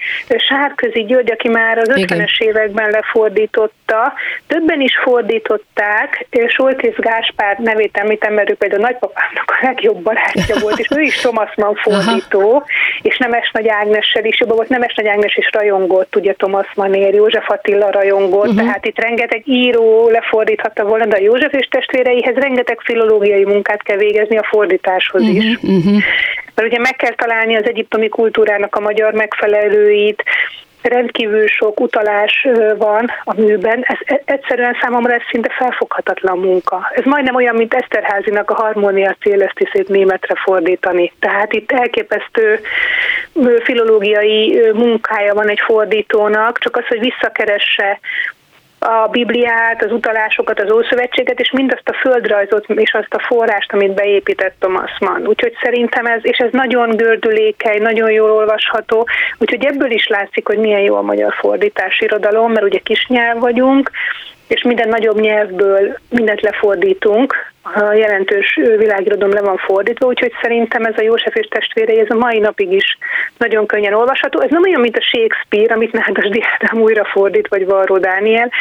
Sárközi 0.48 1.04
György, 1.04 1.32
aki 1.32 1.50
már 1.50 1.78
az 1.78 1.92
50-es 1.94 2.40
években 2.40 2.90
lefordította. 2.90 4.14
Többen 4.48 4.82
is 4.82 4.98
fordították. 5.04 6.28
Soltész 6.48 6.96
Gáspár 6.98 7.58
nevét 7.58 7.98
említem, 7.98 8.34
mert 8.34 8.50
ő 8.50 8.54
például 8.54 8.84
a 8.84 8.86
nagypapámnak 8.86 9.44
a 9.48 9.66
legjobb 9.66 10.02
barátja 10.02 10.60
volt, 10.64 10.80
és 10.80 10.88
ő 10.96 11.02
is 11.02 11.16
Thomas 11.16 11.56
Mann 11.56 11.76
fordító, 11.76 12.50
Aha. 12.50 12.66
és 13.02 13.18
Nemes 13.18 13.52
Nagy 13.54 13.68
Ágnessel 13.68 14.26
is 14.26 14.40
jobban 14.40 14.56
volt. 14.56 14.70
Nemes 14.70 14.94
Nagy 14.96 15.08
Ágnes 15.08 15.36
is 15.36 15.50
rajongott, 15.52 16.16
ugye 16.16 16.34
Thomas 16.34 16.68
Mannér, 16.76 17.14
József 17.14 17.50
Attila 17.50 17.92
rajongott, 17.92 18.48
uh-huh. 18.48 18.64
tehát 18.64 18.86
itt 18.86 19.00
rengeteg 19.00 19.42
író 19.46 20.10
lefordíthatta 20.10 20.84
volna, 20.84 21.06
de 21.06 21.16
a 21.16 21.22
József 21.22 21.54
és 21.54 21.68
testvéreihez 21.68 22.36
rengeteg 22.36 22.80
filológiai 22.84 23.46
munkát 23.46 23.84
kell 23.84 23.98
végezni 23.98 24.38
a 24.38 24.48
fordításhoz 24.50 25.22
uh-huh, 25.22 25.36
is. 25.36 25.58
Uh-huh. 25.62 26.04
Mert 26.56 26.68
ugye 26.68 26.80
meg 26.80 26.96
kell 26.96 27.16
találni 27.16 27.56
az 27.56 27.68
egyiptomi 27.68 28.10
kultúrának 28.10 28.76
a 28.76 28.80
magyar 28.80 29.14
megfelelőit, 29.14 30.24
rendkívül 30.88 31.48
sok 31.48 31.80
utalás 31.80 32.48
van 32.78 33.12
a 33.24 33.42
műben, 33.42 33.84
ez 33.84 33.98
e, 34.06 34.22
egyszerűen 34.26 34.78
számomra 34.82 35.14
ez 35.14 35.22
szinte 35.30 35.50
felfoghatatlan 35.58 36.38
munka. 36.38 36.92
Ez 36.94 37.04
majdnem 37.04 37.36
olyan, 37.36 37.56
mint 37.56 37.74
Eszterházinak 37.74 38.50
a 38.50 38.56
harmónia 38.56 39.16
célesztiszét 39.20 39.88
németre 39.88 40.36
fordítani. 40.44 41.14
Tehát 41.20 41.54
itt 41.54 41.72
elképesztő 41.72 42.60
filológiai 43.64 44.62
munkája 44.74 45.34
van 45.34 45.50
egy 45.50 45.62
fordítónak, 45.66 46.60
csak 46.60 46.76
az, 46.76 46.88
hogy 46.88 47.00
visszakeresse 47.00 48.00
a 48.86 49.08
Bibliát, 49.12 49.84
az 49.84 49.92
utalásokat, 49.92 50.62
az 50.62 50.72
Ószövetséget, 50.72 51.40
és 51.40 51.52
mindazt 51.52 51.90
a 51.90 51.98
földrajzot 52.02 52.70
és 52.70 52.94
azt 52.94 53.14
a 53.14 53.26
forrást, 53.28 53.74
amit 53.74 53.94
beépített 53.94 54.56
Thomas 54.60 54.92
Mann. 55.00 55.28
Úgyhogy 55.28 55.54
szerintem 55.64 56.06
ez, 56.06 56.20
és 56.22 56.38
ez 56.38 56.52
nagyon 56.52 56.90
gördülékeny, 56.96 57.82
nagyon 57.82 58.12
jól 58.12 58.32
olvasható, 58.32 59.08
úgyhogy 59.38 59.66
ebből 59.66 59.92
is 59.92 60.08
látszik, 60.08 60.48
hogy 60.48 60.58
milyen 60.58 60.80
jó 60.80 60.96
a 60.96 61.02
magyar 61.02 61.34
fordítás 61.34 62.00
irodalom, 62.00 62.52
mert 62.52 62.66
ugye 62.66 62.80
kis 62.80 63.06
nyelv 63.08 63.40
vagyunk, 63.40 63.92
és 64.48 64.64
minden 64.64 64.90
nagyobb 64.90 65.20
nyelvből 65.20 65.98
mindent 66.10 66.42
lefordítunk, 66.42 67.54
a 67.74 67.94
jelentős 67.94 68.60
világirodom 68.78 69.32
le 69.32 69.42
van 69.42 69.58
fordítva, 69.58 70.08
úgyhogy 70.08 70.32
szerintem 70.42 70.84
ez 70.84 70.94
a 70.98 71.02
József 71.02 71.36
és 71.36 71.48
testvérei, 71.48 72.00
ez 72.00 72.10
a 72.10 72.16
mai 72.16 72.40
napig 72.40 72.72
is 72.72 72.98
nagyon 73.38 73.66
könnyen 73.66 73.94
olvasható. 73.94 74.42
Ez 74.42 74.50
nem 74.50 74.64
olyan, 74.64 74.82
mint 74.82 74.98
a 74.98 75.02
Shakespeare, 75.02 75.74
amit 75.74 75.92
Nádas 75.92 76.30
Diádám 76.30 76.82
újra 76.82 77.06
fordít, 77.06 77.48
vagy 77.48 77.66
Varró 77.66 77.98
Dániel. 77.98 78.52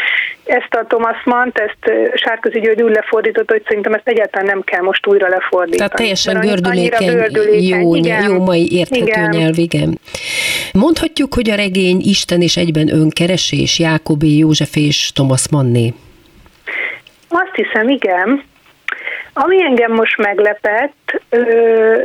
Ezt 0.45 0.75
a 0.75 0.85
Thomas 0.89 1.25
Mann, 1.25 1.53
ezt 1.55 2.13
Sárközi 2.15 2.61
György 2.61 2.83
úgy 2.83 2.95
lefordított, 2.95 3.51
hogy 3.51 3.63
szerintem 3.67 3.93
ezt 3.93 4.09
egyáltalán 4.09 4.47
nem 4.47 4.63
kell 4.63 4.83
most 4.83 5.07
újra 5.07 5.29
lefordítani. 5.29 5.77
Tehát 5.77 5.95
teljesen 5.95 6.41
gördülékeny, 6.41 7.15
gördülékeny, 7.15 7.81
jó, 7.81 7.95
igen, 7.95 8.23
jó 8.23 8.45
mai 8.45 8.69
érthető 8.71 9.05
igen. 9.05 9.29
nyelv, 9.29 9.59
igen. 9.59 9.99
Mondhatjuk, 10.73 11.35
hogy 11.35 11.51
a 11.51 11.55
regény 11.55 12.01
Isten 12.05 12.41
és 12.41 12.57
egyben 12.57 12.89
önkeresés, 12.93 13.79
Jákobé, 13.79 14.37
József 14.37 14.77
és 14.77 15.13
Thomas 15.13 15.49
Manné. 15.51 15.93
Azt 17.29 17.55
hiszem, 17.55 17.89
igen. 17.89 18.53
Ami 19.37 19.63
engem 19.63 19.93
most 19.93 20.17
meglepett, 20.17 21.23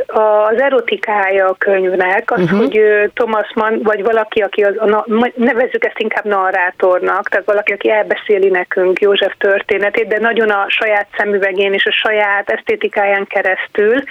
az 0.06 0.60
erotikája 0.60 1.46
a 1.46 1.54
könyvnek, 1.58 2.30
az, 2.30 2.42
uh-huh. 2.42 2.58
hogy 2.58 2.80
Thomas 3.14 3.52
Mann, 3.54 3.82
vagy 3.82 4.02
valaki, 4.02 4.40
aki 4.40 4.62
az, 4.62 4.76
a, 4.76 5.06
nevezzük 5.34 5.84
ezt 5.84 5.98
inkább 5.98 6.24
narrátornak, 6.24 7.28
tehát 7.28 7.46
valaki, 7.46 7.72
aki 7.72 7.90
elbeszéli 7.90 8.48
nekünk 8.48 9.00
József 9.00 9.32
történetét, 9.38 10.06
de 10.06 10.18
nagyon 10.18 10.50
a 10.50 10.64
saját 10.68 11.06
szemüvegén 11.16 11.72
és 11.72 11.86
a 11.86 11.92
saját 11.92 12.50
esztétikáján 12.50 13.26
keresztül 13.26 14.02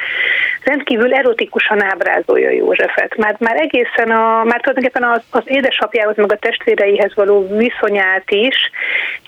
rendkívül 0.63 1.13
erotikusan 1.13 1.83
ábrázolja 1.83 2.49
Józsefet. 2.49 3.17
Mert 3.17 3.39
már 3.39 3.55
egészen 3.55 4.11
a, 4.11 4.43
már 4.43 4.61
tulajdonképpen 4.61 5.03
az, 5.03 5.21
az 5.31 5.43
édesapjához, 5.45 6.15
meg 6.15 6.31
a 6.31 6.37
testvéreihez 6.37 7.15
való 7.15 7.47
viszonyát 7.47 8.31
is, 8.31 8.55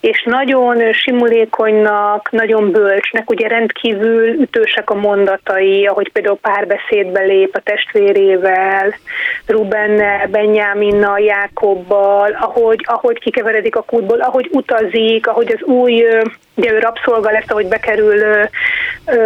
és 0.01 0.23
nagyon 0.25 0.93
simulékonynak, 0.93 2.31
nagyon 2.31 2.71
bölcsnek, 2.71 3.29
ugye 3.29 3.47
rendkívül 3.47 3.79
ütősek 4.39 4.89
a 4.89 4.95
mondatai, 4.95 5.85
ahogy 5.85 6.11
például 6.11 6.37
párbeszédbe 6.41 7.21
lép 7.21 7.55
a 7.55 7.59
testvérével, 7.59 8.93
Rubennel, 9.45 10.27
Benyáminnal, 10.27 11.19
Jákobbal, 11.19 12.37
ahogy, 12.39 12.85
ahogy 12.87 13.19
kikeveredik 13.19 13.75
a 13.75 13.81
kútból, 13.81 14.19
ahogy 14.19 14.49
utazik, 14.51 15.27
ahogy 15.27 15.51
az 15.51 15.61
új 15.67 16.05
ugye 16.55 16.71
ő 16.71 16.79
rabszolga 16.79 17.31
lesz, 17.31 17.49
ahogy 17.49 17.67
bekerül 17.67 18.47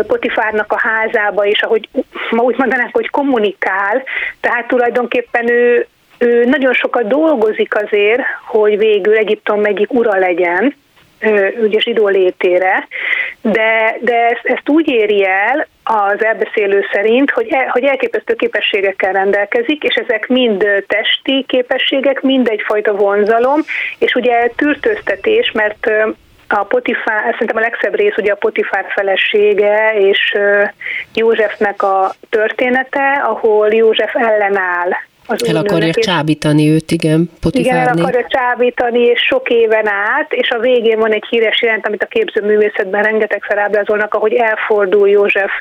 Potifárnak 0.07 0.71
a 0.71 0.79
házába, 0.79 1.45
és 1.45 1.61
ahogy 1.61 1.89
ma 2.29 2.43
úgy 2.43 2.57
mondanánk, 2.57 2.95
hogy 2.95 3.09
kommunikál, 3.09 4.03
tehát 4.39 4.67
tulajdonképpen 4.67 5.49
ő, 5.49 5.87
ő 6.17 6.45
nagyon 6.45 6.73
sokat 6.73 7.07
dolgozik 7.07 7.75
azért, 7.83 8.21
hogy 8.47 8.77
végül 8.77 9.15
Egyiptom 9.15 9.65
egyik 9.65 9.93
ura 9.93 10.19
legyen, 10.19 10.75
ugye 11.61 11.79
zsidó 11.79 12.07
létére, 12.07 12.87
de, 13.41 13.97
de 14.01 14.15
ezt, 14.15 14.45
ezt 14.45 14.69
úgy 14.69 14.87
éri 14.87 15.25
el 15.25 15.67
az 15.83 16.23
elbeszélő 16.23 16.85
szerint, 16.91 17.31
hogy, 17.31 17.47
el, 17.49 17.67
hogy 17.67 17.83
elképesztő 17.83 18.33
képességekkel 18.33 19.13
rendelkezik, 19.13 19.83
és 19.83 19.95
ezek 19.95 20.27
mind 20.27 20.65
testi 20.87 21.45
képességek, 21.47 22.21
mind 22.21 22.47
egyfajta 22.47 22.95
vonzalom, 22.95 23.61
és 23.99 24.13
ugye 24.13 24.51
tűrtőztetés, 24.55 25.51
mert 25.51 25.89
a 26.47 26.63
Potifár, 26.63 27.31
szerintem 27.31 27.57
a 27.57 27.59
legszebb 27.59 27.95
rész 27.95 28.17
ugye 28.17 28.31
a 28.31 28.35
Potifár 28.35 28.85
felesége 28.89 29.93
és 29.97 30.37
Józsefnek 31.13 31.83
a 31.83 32.13
története, 32.29 33.23
ahol 33.23 33.73
József 33.73 34.15
ellenáll 34.15 34.91
az 35.27 35.47
El 35.47 35.55
akarja 35.55 35.87
és 35.87 36.05
csábítani 36.05 36.69
őt, 36.69 36.91
igen, 36.91 37.29
Potifárni. 37.41 37.79
Igen, 37.79 37.87
el 37.87 38.03
akarja 38.03 38.27
csábítani, 38.27 38.99
és 38.99 39.19
sok 39.19 39.49
éven 39.49 39.87
át, 39.87 40.33
és 40.33 40.49
a 40.49 40.59
végén 40.59 40.99
van 40.99 41.11
egy 41.11 41.25
híres 41.29 41.61
jelent, 41.61 41.87
amit 41.87 42.03
a 42.03 42.07
képzőművészetben 42.07 43.03
rengetegszer 43.03 43.57
ábrázolnak, 43.57 44.13
ahogy 44.13 44.33
elfordul 44.33 45.09
József 45.09 45.51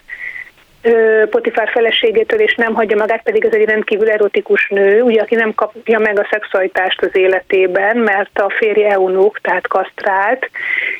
Potifár 1.30 1.68
feleségétől, 1.68 2.40
és 2.40 2.54
nem 2.54 2.74
hagyja 2.74 2.96
magát, 2.96 3.22
pedig 3.22 3.44
ez 3.44 3.52
egy 3.52 3.64
rendkívül 3.64 4.10
erotikus 4.10 4.68
nő, 4.68 5.02
ugye, 5.02 5.20
aki 5.20 5.34
nem 5.34 5.54
kapja 5.54 5.98
meg 5.98 6.18
a 6.18 6.26
szexualitást 6.30 7.02
az 7.02 7.16
életében, 7.16 7.96
mert 7.96 8.38
a 8.38 8.50
férje 8.50 8.90
eunuk, 8.90 9.40
tehát 9.40 9.68
kasztrált, 9.68 10.50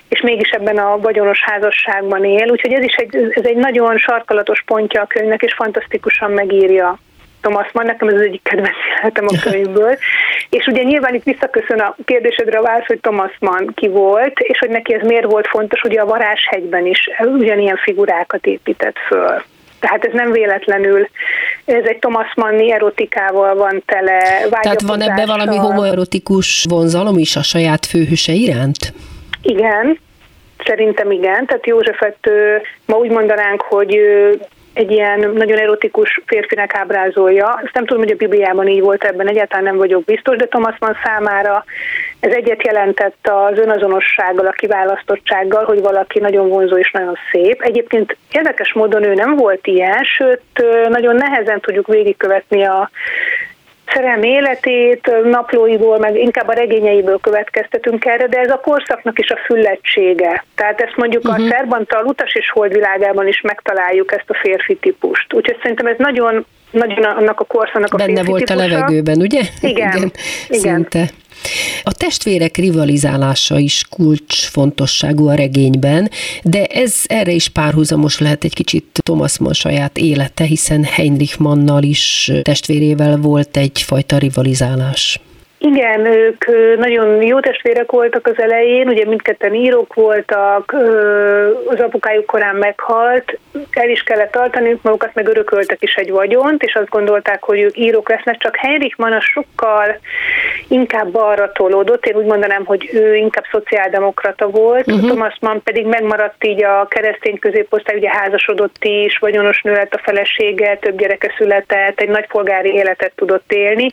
és 0.09 0.21
mégis 0.21 0.51
ebben 0.51 0.79
a 0.79 0.99
vagyonos 0.99 1.43
házasságban 1.45 2.25
él, 2.25 2.51
úgyhogy 2.51 2.73
ez 2.73 2.83
is 2.83 2.95
egy, 2.95 3.17
ez 3.31 3.45
egy 3.45 3.57
nagyon 3.57 3.99
sarkalatos 3.99 4.63
pontja 4.67 5.01
a 5.01 5.07
könyvnek, 5.07 5.43
és 5.43 5.55
fantasztikusan 5.55 6.31
megírja 6.31 6.99
Thomas 7.45 7.73
Mann, 7.73 7.87
nekem 7.87 8.09
ez 8.09 8.15
az 8.15 8.21
egyik 8.21 8.43
kedvenc 8.43 8.77
jelenetem 8.89 9.27
a 9.27 9.41
könyvből. 9.51 9.97
És 10.51 10.67
ugye 10.67 10.83
nyilván 10.83 11.15
itt 11.15 11.25
visszaköszön 11.25 11.79
a 11.79 11.97
kérdésedre 12.05 12.59
a 12.59 12.63
válasz, 12.63 12.87
hogy 12.87 13.01
Thomas 13.01 13.37
Mann 13.41 13.75
ki 13.75 13.89
volt, 13.89 14.39
és 14.39 14.59
hogy 14.59 14.71
neki 14.71 14.95
ez 14.95 15.07
miért 15.07 15.31
volt 15.31 15.47
fontos, 15.47 15.81
ugye 15.83 16.01
a 16.01 16.07
Varázshegyben 16.07 16.87
is 16.87 17.09
ugyanilyen 17.19 17.77
figurákat 17.77 18.47
épített 18.47 18.97
föl. 19.07 19.43
Tehát 19.81 20.05
ez 20.05 20.13
nem 20.13 20.33
véletlenül, 20.33 21.09
ez 21.65 21.85
egy 21.85 21.99
Thomas 21.99 22.33
Manni 22.35 22.73
erotikával 22.73 23.55
van 23.55 23.83
tele. 23.87 24.21
Tehát 24.61 24.81
van 24.81 25.01
ebbe 25.01 25.27
valami 25.27 25.57
homoerotikus 25.57 26.67
vonzalom 26.69 27.19
is 27.19 27.37
a 27.37 27.43
saját 27.43 27.87
főhőse 27.87 28.33
iránt? 28.33 28.93
Igen, 29.43 29.99
Szerintem 30.65 31.11
igen, 31.11 31.47
tehát 31.47 31.67
Józsefet 31.67 32.31
ma 32.87 32.97
úgy 32.97 33.11
mondanánk, 33.11 33.61
hogy 33.61 33.99
egy 34.75 34.91
ilyen 34.91 35.31
nagyon 35.35 35.59
erotikus 35.59 36.21
férfinek 36.27 36.75
ábrázolja. 36.75 37.61
Ezt 37.65 37.75
nem 37.75 37.87
tudom, 37.87 38.03
hogy 38.03 38.13
a 38.13 38.17
Bibliában 38.17 38.69
így 38.69 38.81
volt 38.81 39.05
ebben, 39.05 39.29
egyáltalán 39.29 39.65
nem 39.65 39.77
vagyok 39.77 40.05
biztos, 40.05 40.37
de 40.37 40.47
Thomas 40.47 40.75
Mann 40.81 40.95
számára 41.05 41.65
ez 42.21 42.33
egyet 42.33 42.65
jelentett 42.67 43.29
az 43.29 43.59
önazonossággal, 43.59 44.47
a 44.47 44.51
kiválasztottsággal, 44.51 45.65
hogy 45.65 45.81
valaki 45.81 46.19
nagyon 46.19 46.49
vonzó 46.49 46.77
és 46.77 46.91
nagyon 46.91 47.17
szép. 47.33 47.63
Egyébként 47.63 48.17
érdekes 48.31 48.73
módon 48.73 49.05
ő 49.05 49.15
nem 49.15 49.37
volt 49.37 49.67
ilyen, 49.67 50.05
sőt, 50.05 50.43
nagyon 50.89 51.15
nehezen 51.15 51.61
tudjuk 51.61 51.87
végigkövetni 51.87 52.65
a 52.65 52.91
szerelmi 53.95 54.29
életét, 54.29 55.11
naplóiból, 55.25 55.99
meg 55.99 56.17
inkább 56.17 56.49
a 56.49 56.53
regényeiből 56.53 57.19
következtetünk 57.21 58.05
erre, 58.05 58.27
de 58.27 58.39
ez 58.39 58.51
a 58.51 58.61
korszaknak 58.61 59.19
is 59.19 59.31
a 59.31 59.39
füllettsége. 59.47 60.45
Tehát 60.55 60.81
ezt 60.81 60.97
mondjuk 60.97 61.25
uh-huh. 61.25 61.39
a 61.39 61.43
mhm. 61.43 61.51
Szerbantal 61.51 62.05
utas 62.05 62.35
és 62.35 62.51
holdvilágában 62.51 63.29
is 63.29 63.41
megtaláljuk 63.41 64.13
ezt 64.13 64.31
a 64.31 64.39
férfi 64.43 64.77
típust. 64.77 65.35
Úgyhogy 65.35 65.59
szerintem 65.63 65.87
ez 65.87 65.99
nagyon 65.99 66.47
nagyon 66.75 67.05
annak 67.05 67.41
a 67.41 67.45
korszaknak 67.45 67.95
a 67.95 67.97
Benne 67.97 68.25
volt 68.25 68.51
a 68.51 68.55
levegőben, 68.55 69.21
ugye? 69.21 69.41
Igen, 69.61 69.73
igen. 69.97 70.13
igen. 70.49 70.61
Szinte. 70.61 71.11
A 71.83 71.93
testvérek 71.93 72.57
rivalizálása 72.57 73.59
is 73.59 73.85
kulcsfontosságú 73.91 75.29
a 75.29 75.35
regényben, 75.35 76.11
de 76.43 76.65
ez 76.65 76.95
erre 77.07 77.33
is 77.33 77.49
párhuzamos 77.49 78.19
lehet 78.19 78.45
egy 78.45 78.55
kicsit 78.55 79.01
Thomas 79.03 79.39
Mann 79.39 79.53
saját 79.53 79.99
élete, 79.99 80.45
hiszen 80.45 80.85
Heinrich 80.85 81.41
Mannnal 81.41 81.83
is 81.83 82.33
testvérével 82.43 83.17
volt 83.17 83.57
egyfajta 83.57 84.19
rivalizálás. 84.19 85.21
Igen, 85.67 86.07
ők 86.07 86.45
nagyon 86.79 87.23
jó 87.23 87.41
testvérek 87.41 87.91
voltak 87.91 88.27
az 88.27 88.39
elején, 88.39 88.89
ugye 88.89 89.05
mindketten 89.05 89.55
írók 89.55 89.95
voltak, 89.95 90.73
az 91.67 91.81
apukájuk 91.81 92.27
korán 92.27 92.57
meghalt, 92.57 93.39
el 93.71 93.89
is 93.89 94.03
kellett 94.03 94.31
tartani 94.31 94.79
magukat, 94.83 95.15
meg 95.15 95.29
örököltek 95.29 95.83
is 95.83 95.95
egy 95.95 96.11
vagyont, 96.11 96.63
és 96.63 96.75
azt 96.75 96.89
gondolták, 96.89 97.43
hogy 97.43 97.61
ők 97.61 97.79
írók 97.79 98.09
lesznek, 98.09 98.39
csak 98.39 98.57
Heinrich 98.57 98.99
Mann 98.99 99.21
sokkal 99.21 99.99
inkább 100.69 101.15
arra 101.15 101.53
tolódott, 101.53 102.07
én 102.07 102.17
úgy 102.17 102.25
mondanám, 102.25 102.65
hogy 102.65 102.91
ő 102.93 103.15
inkább 103.15 103.45
szociáldemokrata 103.51 104.47
volt, 104.47 104.87
uh-huh. 104.87 105.07
Thomas 105.07 105.37
Mann 105.41 105.63
pedig 105.65 105.87
megmaradt 105.87 106.45
így 106.45 106.65
a 106.65 106.87
keresztény 106.89 107.39
középosztály, 107.39 107.97
ugye 107.97 108.11
házasodott 108.11 108.85
is, 108.85 109.19
vagyonos 109.19 109.63
nő 109.63 109.73
lett 109.73 109.95
a 109.95 110.01
felesége, 110.03 110.77
több 110.77 110.99
gyereke 110.99 111.35
született, 111.37 112.01
egy 112.01 112.09
nagypolgári 112.09 112.73
életet 112.73 113.13
tudott 113.17 113.53
élni. 113.53 113.93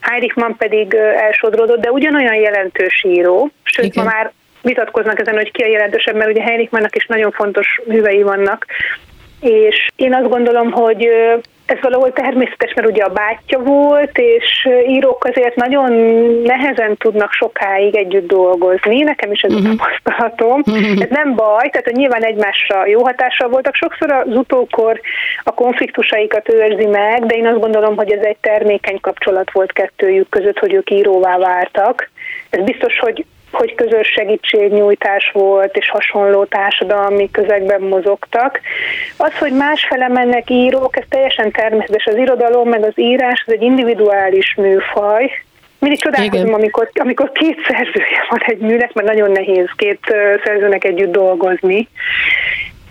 Heinrich 0.00 0.36
Mann 0.36 0.56
pedig 0.56 0.96
elsodródott, 1.12 1.80
de 1.80 1.90
ugyanolyan 1.90 2.34
jelentős 2.34 3.04
író, 3.06 3.50
sőt 3.62 3.84
Igen. 3.84 4.04
ma 4.04 4.10
már 4.10 4.32
vitatkoznak 4.62 5.20
ezen, 5.20 5.34
hogy 5.34 5.50
ki 5.50 5.62
a 5.62 5.66
jelentősebb, 5.66 6.16
mert 6.16 6.30
ugye 6.30 6.42
Heinrich 6.42 6.72
Mannnak 6.72 6.96
is 6.96 7.06
nagyon 7.06 7.30
fontos 7.30 7.80
művei 7.84 8.22
vannak, 8.22 8.66
és 9.40 9.88
én 9.96 10.14
azt 10.14 10.28
gondolom, 10.28 10.70
hogy 10.70 11.08
ez 11.72 11.80
valahol 11.80 12.12
természetes, 12.12 12.74
mert 12.74 12.88
ugye 12.88 13.02
a 13.02 13.12
bátyja 13.12 13.58
volt, 13.58 14.18
és 14.18 14.68
írók 14.88 15.24
azért 15.24 15.54
nagyon 15.54 15.92
nehezen 16.44 16.96
tudnak 16.96 17.32
sokáig 17.32 17.94
együtt 17.94 18.26
dolgozni, 18.26 19.00
nekem 19.00 19.32
is 19.32 19.40
ez 19.40 19.52
uh-huh. 19.52 19.68
a 19.68 19.72
mhm. 19.72 19.78
tapasztalatom. 19.78 20.62
Uh-huh. 20.66 21.02
Ez 21.02 21.08
nem 21.10 21.34
baj, 21.34 21.68
tehát 21.70 21.86
hogy 21.86 21.96
nyilván 21.96 22.24
egymásra 22.24 22.86
jó 22.86 23.04
hatással 23.04 23.48
voltak. 23.48 23.74
Sokszor 23.74 24.12
az 24.12 24.36
utókor 24.36 25.00
a 25.42 25.54
konfliktusaikat 25.54 26.52
őrzi 26.52 26.86
meg, 26.86 27.26
de 27.26 27.34
én 27.34 27.46
azt 27.46 27.60
gondolom, 27.60 27.96
hogy 27.96 28.12
ez 28.12 28.24
egy 28.24 28.36
termékeny 28.40 29.00
kapcsolat 29.00 29.52
volt 29.52 29.72
kettőjük 29.72 30.28
között, 30.28 30.58
hogy 30.58 30.72
ők 30.72 30.90
íróvá 30.90 31.38
váltak. 31.38 32.10
Ez 32.50 32.64
biztos, 32.64 32.98
hogy 32.98 33.24
hogy 33.52 33.74
közös 33.74 34.08
segítségnyújtás 34.08 35.30
volt, 35.32 35.76
és 35.76 35.88
hasonló 35.88 36.44
társadalmi 36.44 37.30
közegben 37.30 37.80
mozogtak. 37.80 38.60
Az, 39.16 39.38
hogy 39.38 39.52
másfele 39.52 40.08
mennek 40.08 40.50
írók, 40.50 40.96
ez 40.96 41.04
teljesen 41.08 41.50
természetes. 41.50 42.04
Az 42.04 42.16
irodalom, 42.16 42.68
meg 42.68 42.84
az 42.84 42.98
írás, 42.98 43.44
ez 43.46 43.52
egy 43.52 43.62
individuális 43.62 44.54
műfaj, 44.54 45.30
mindig 45.78 46.00
csodálkozom, 46.00 46.54
amikor, 46.54 46.90
amikor 46.94 47.32
két 47.32 47.58
szerzője 47.68 48.26
van 48.28 48.40
egy 48.46 48.58
műnek, 48.58 48.92
mert 48.92 49.08
nagyon 49.08 49.30
nehéz 49.30 49.68
két 49.76 50.00
szerzőnek 50.44 50.84
együtt 50.84 51.12
dolgozni 51.12 51.88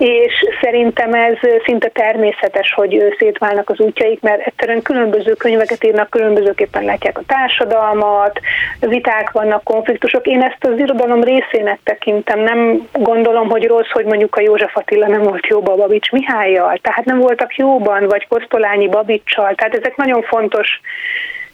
és 0.02 0.34
szerintem 0.62 1.14
ez 1.14 1.38
szinte 1.66 1.90
természetes, 1.90 2.74
hogy 2.74 3.16
szétválnak 3.20 3.70
az 3.70 3.80
útjaik, 3.80 4.22
mert 4.22 4.46
egyszerűen 4.46 4.82
különböző 4.82 5.34
könyveket 5.34 5.84
írnak, 5.84 6.10
különbözőképpen 6.10 6.84
látják 6.84 7.18
a 7.18 7.24
társadalmat, 7.28 8.40
viták 8.80 9.32
vannak, 9.32 9.64
konfliktusok. 9.64 10.28
Én 10.28 10.42
ezt 10.42 10.66
az 10.66 10.80
irodalom 10.80 11.24
részének 11.24 11.80
tekintem, 11.84 12.40
nem 12.40 12.88
gondolom, 12.92 13.50
hogy 13.50 13.68
rossz, 13.68 13.90
hogy 13.92 14.06
mondjuk 14.06 14.36
a 14.36 14.42
József 14.42 14.78
Attila 14.78 15.08
nem 15.08 15.22
volt 15.22 15.48
jó 15.48 15.58
a 15.58 15.76
Babics 15.76 16.12
Mihályjal, 16.12 16.78
tehát 16.82 17.06
nem 17.06 17.20
voltak 17.20 17.56
jóban, 17.56 18.08
vagy 18.08 18.28
Kosztolányi 18.28 18.88
Babicsal, 18.88 19.56
tehát 19.56 19.76
ezek 19.76 19.96
nagyon 19.96 20.22
fontos 20.22 20.80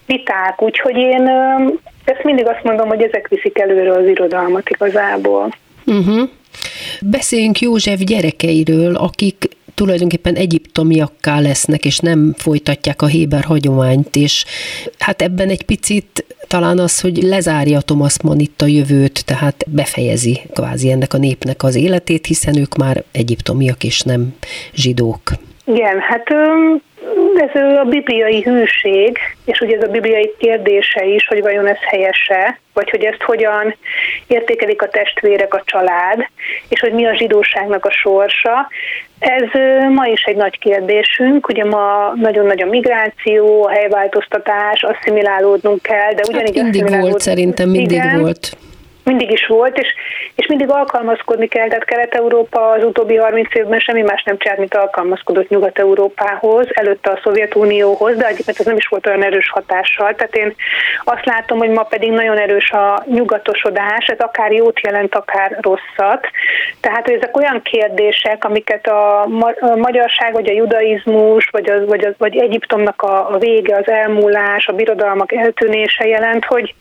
viták, 0.05 0.61
úgyhogy 0.61 0.97
én 0.97 1.29
ezt 2.05 2.23
mindig 2.23 2.47
azt 2.47 2.63
mondom, 2.63 2.87
hogy 2.87 3.01
ezek 3.01 3.27
viszik 3.27 3.59
előre 3.59 3.91
az 3.91 4.05
irodalmat 4.05 4.69
igazából. 4.69 5.49
Uh-huh. 5.87 6.29
Beszéljünk 7.01 7.59
József 7.59 7.99
gyerekeiről, 7.99 8.95
akik 8.95 9.49
tulajdonképpen 9.77 10.35
egyiptomiakká 10.35 11.39
lesznek, 11.39 11.85
és 11.85 11.97
nem 11.97 12.33
folytatják 12.37 13.01
a 13.01 13.05
Héber 13.05 13.43
hagyományt, 13.43 14.15
és 14.15 14.45
hát 14.99 15.21
ebben 15.21 15.49
egy 15.49 15.63
picit 15.63 16.25
talán 16.47 16.79
az, 16.79 17.01
hogy 17.01 17.23
lezárja 17.23 17.81
Thomas 17.81 18.21
Mann 18.21 18.39
itt 18.39 18.61
a 18.61 18.65
jövőt, 18.65 19.25
tehát 19.25 19.65
befejezi 19.67 20.39
kvázi 20.53 20.91
ennek 20.91 21.13
a 21.13 21.17
népnek 21.17 21.63
az 21.63 21.75
életét, 21.75 22.25
hiszen 22.25 22.57
ők 22.57 22.75
már 22.75 23.03
egyiptomiak 23.11 23.83
és 23.83 24.01
nem 24.01 24.35
zsidók. 24.73 25.31
Igen, 25.65 25.99
hát 25.99 26.27
ez 27.35 27.61
a 27.61 27.83
bibliai 27.83 28.41
hűség, 28.41 29.17
és 29.45 29.59
ugye 29.59 29.75
ez 29.75 29.87
a 29.87 29.91
bibliai 29.91 30.33
kérdése 30.37 31.05
is, 31.05 31.27
hogy 31.27 31.41
vajon 31.41 31.67
ez 31.67 31.77
helyese, 31.81 32.59
vagy 32.73 32.89
hogy 32.89 33.03
ezt 33.03 33.21
hogyan 33.21 33.75
értékelik 34.27 34.81
a 34.81 34.89
testvérek, 34.89 35.53
a 35.53 35.61
család, 35.65 36.27
és 36.69 36.79
hogy 36.79 36.93
mi 36.93 37.05
a 37.05 37.15
zsidóságnak 37.15 37.85
a 37.85 37.91
sorsa. 37.91 38.69
Ez 39.19 39.49
ma 39.93 40.05
is 40.07 40.23
egy 40.23 40.35
nagy 40.35 40.59
kérdésünk, 40.59 41.47
ugye 41.47 41.65
ma 41.65 42.13
nagyon 42.15 42.45
nagy 42.45 42.61
a 42.61 42.65
migráció, 42.65 43.65
a 43.65 43.69
helyváltoztatás, 43.69 44.83
asszimilálódnunk 44.83 45.81
kell, 45.81 46.13
de 46.13 46.23
ugyanígy 46.29 46.57
hát 46.57 46.71
mindig 46.71 46.99
volt, 46.99 47.19
szerintem 47.19 47.69
mindig 47.69 47.91
igen, 47.91 48.21
volt 48.21 48.57
mindig 49.07 49.31
is 49.31 49.47
volt, 49.47 49.77
és, 49.77 49.93
és 50.35 50.47
mindig 50.47 50.69
alkalmazkodni 50.69 51.47
kell, 51.47 51.67
tehát 51.67 51.85
Kelet-Európa 51.85 52.69
az 52.69 52.83
utóbbi 52.83 53.15
30 53.15 53.55
évben 53.55 53.79
semmi 53.79 54.01
más 54.01 54.23
nem 54.23 54.37
csinált, 54.37 54.59
mint 54.59 54.75
alkalmazkodott 54.75 55.49
Nyugat-Európához, 55.49 56.67
előtte 56.69 57.09
a 57.11 57.19
Szovjetunióhoz, 57.23 58.15
de 58.15 58.27
egyébként 58.27 58.59
ez 58.59 58.65
nem 58.65 58.77
is 58.77 58.87
volt 58.87 59.07
olyan 59.07 59.23
erős 59.23 59.49
hatással. 59.49 60.15
Tehát 60.15 60.35
én 60.35 60.55
azt 61.03 61.25
látom, 61.25 61.57
hogy 61.57 61.69
ma 61.69 61.83
pedig 61.83 62.11
nagyon 62.11 62.37
erős 62.37 62.71
a 62.71 63.03
nyugatosodás, 63.05 64.05
ez 64.05 64.19
akár 64.19 64.51
jót 64.51 64.79
jelent, 64.79 65.15
akár 65.15 65.57
rosszat. 65.61 66.27
Tehát, 66.81 67.05
hogy 67.05 67.13
ezek 67.13 67.37
olyan 67.37 67.61
kérdések, 67.61 68.45
amiket 68.45 68.87
a, 68.87 69.27
magyarság, 69.75 70.33
vagy 70.33 70.49
a 70.49 70.53
judaizmus, 70.53 71.49
vagy, 71.51 71.69
az, 71.69 71.85
vagy, 71.87 72.05
az, 72.05 72.13
vagy 72.17 72.37
Egyiptomnak 72.37 73.01
a, 73.01 73.33
a 73.33 73.37
vége, 73.37 73.75
az 73.75 73.89
elmúlás, 73.89 74.67
a 74.67 74.73
birodalmak 74.73 75.33
eltűnése 75.33 76.07
jelent, 76.07 76.45
hogy 76.45 76.73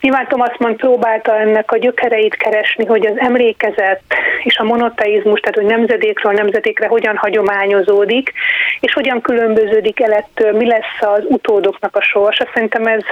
Nyilván 0.00 0.26
Thomas 0.26 0.56
Mann 0.58 0.76
próbálta 0.76 1.38
ennek 1.38 1.72
a 1.72 1.78
gyökereit 1.78 2.34
keresni, 2.34 2.84
hogy 2.86 3.06
az 3.06 3.18
emlékezet 3.18 4.02
és 4.42 4.56
a 4.56 4.64
monoteizmus, 4.64 5.40
tehát 5.40 5.56
hogy 5.56 5.78
nemzedékről 5.78 6.32
nemzedékre 6.32 6.86
hogyan 6.86 7.16
hagyományozódik, 7.16 8.32
és 8.80 8.92
hogyan 8.92 9.20
különböződik 9.20 10.00
el 10.00 10.12
ettől, 10.12 10.52
mi 10.52 10.66
lesz 10.66 11.00
az 11.00 11.24
utódoknak 11.28 11.96
a 11.96 12.02
sorsa. 12.02 12.48
Szerintem 12.54 12.86
ez, 12.86 13.02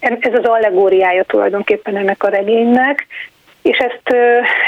ez 0.00 0.34
az 0.34 0.44
allegóriája 0.44 1.24
tulajdonképpen 1.24 1.96
ennek 1.96 2.22
a 2.22 2.28
regénynek, 2.28 3.06
és 3.62 3.78
ezt, 3.78 4.16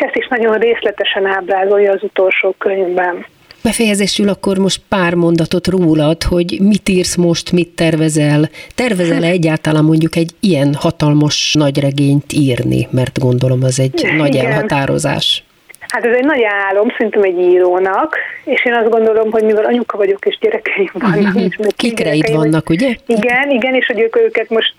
ezt 0.01 0.17
is 0.17 0.27
nagyon 0.29 0.59
részletesen 0.59 1.27
ábrázolja 1.27 1.93
az 1.93 2.03
utolsó 2.03 2.55
könyvben. 2.59 3.27
Befejezésül 3.65 4.29
akkor 4.29 4.59
most 4.59 4.81
pár 4.89 5.15
mondatot 5.15 5.67
rólad, 5.67 6.23
hogy 6.23 6.59
mit 6.61 6.89
írsz 6.89 7.17
most, 7.17 7.53
mit 7.53 7.69
tervezel. 7.69 8.49
Tervezel-e 8.75 9.27
egyáltalán 9.39 9.85
mondjuk 9.85 10.17
egy 10.17 10.31
ilyen 10.41 10.75
hatalmas 10.75 11.55
nagy 11.59 11.81
regényt 11.81 12.33
írni? 12.33 12.89
Mert 12.91 13.19
gondolom 13.19 13.62
az 13.62 13.81
egy 13.81 14.01
Igen. 14.01 14.17
nagy 14.17 14.37
elhatározás. 14.37 15.45
Hát 15.89 16.05
ez 16.05 16.17
egy 16.17 16.25
nagy 16.25 16.43
álom, 16.69 16.89
szerintem 16.97 17.23
egy 17.23 17.39
írónak, 17.39 18.17
és 18.45 18.65
én 18.65 18.75
azt 18.75 18.91
gondolom, 18.91 19.31
hogy 19.31 19.43
mivel 19.43 19.65
anyuka 19.65 19.97
vagyok, 19.97 20.27
és 20.27 20.39
gyerekeim 20.41 20.91
vannak. 20.93 21.35
És 21.35 21.57
Kikreid 21.77 22.35
vannak, 22.35 22.71
ugye? 22.71 22.95
Igen, 23.07 23.51
igen, 23.51 23.75
és 23.75 23.87
hogy 23.87 24.01
ők, 24.01 24.17
őket 24.17 24.51
most 24.51 24.75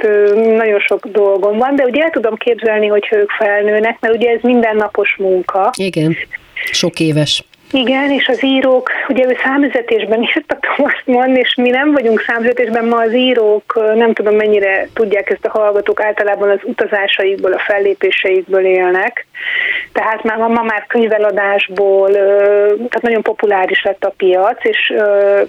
nagyon 0.57 0.79
sok 0.79 1.07
dolgom 1.07 1.57
van, 1.57 1.75
de 1.75 1.83
ugye 1.83 2.03
el 2.03 2.09
tudom 2.09 2.35
képzelni, 2.35 2.87
hogy 2.87 3.07
ők 3.11 3.29
felnőnek, 3.29 3.97
mert 3.99 4.15
ugye 4.15 4.29
ez 4.29 4.39
mindennapos 4.41 5.15
munka. 5.17 5.71
Igen, 5.77 6.15
sok 6.71 6.99
éves. 6.99 7.43
Igen, 7.75 8.11
és 8.11 8.27
az 8.27 8.43
írók, 8.43 8.89
ugye 9.07 9.25
ő 9.27 9.37
számüzetésben 9.43 10.21
is 10.21 10.31
szoktam 10.47 10.85
azt 10.85 11.01
mondani, 11.05 11.39
és 11.39 11.55
mi 11.55 11.69
nem 11.69 11.91
vagyunk 11.91 12.23
számüzetésben, 12.27 12.85
ma 12.85 12.97
az 12.97 13.13
írók 13.13 13.79
nem 13.95 14.13
tudom 14.13 14.35
mennyire 14.35 14.87
tudják 14.93 15.29
ezt 15.29 15.45
a 15.45 15.57
hallgatók, 15.59 16.01
általában 16.01 16.49
az 16.49 16.59
utazásaikból, 16.63 17.51
a 17.53 17.59
fellépéseikből 17.59 18.65
élnek. 18.65 19.25
Tehát 19.91 20.23
már 20.23 20.37
ma 20.37 20.61
már 20.61 20.85
könyveladásból, 20.87 22.11
tehát 22.11 23.01
nagyon 23.01 23.21
populáris 23.21 23.83
lett 23.83 24.03
a 24.03 24.13
piac, 24.17 24.65
és 24.65 24.93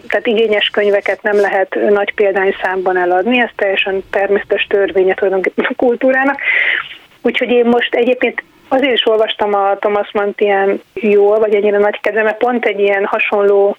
tehát 0.09 0.27
igényes 0.27 0.69
könyveket 0.69 1.23
nem 1.23 1.41
lehet 1.41 1.79
nagy 1.89 2.15
példányszámban 2.15 2.97
eladni, 2.97 3.41
ez 3.41 3.51
teljesen 3.57 4.03
természetes 4.11 4.67
törvénye 4.69 5.15
tulajdonképpen 5.15 5.67
a 5.69 5.75
kultúrának. 5.77 6.41
Úgyhogy 7.23 7.51
én 7.51 7.65
most 7.65 7.95
egyébként 7.95 8.43
Azért 8.69 8.93
is 8.93 9.07
olvastam 9.07 9.55
a 9.55 9.77
Thomas 9.79 10.11
Mant 10.13 10.41
ilyen 10.41 10.81
jól, 10.95 11.39
vagy 11.39 11.55
ennyire 11.55 11.79
nagy 11.79 12.01
kedve, 12.01 12.23
mert 12.23 12.39
pont 12.39 12.65
egy 12.65 12.81
ilyen 12.81 13.05
hasonló, 13.05 13.77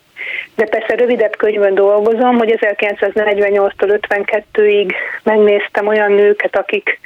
de 0.55 0.65
persze 0.65 0.95
rövidebb 0.95 1.35
könyvön 1.35 1.73
dolgozom, 1.73 2.37
hogy 2.37 2.57
1948-tól 2.59 3.99
52-ig 4.09 4.93
megnéztem 5.23 5.87
olyan 5.87 6.11
nőket, 6.11 6.57
akik 6.57 6.99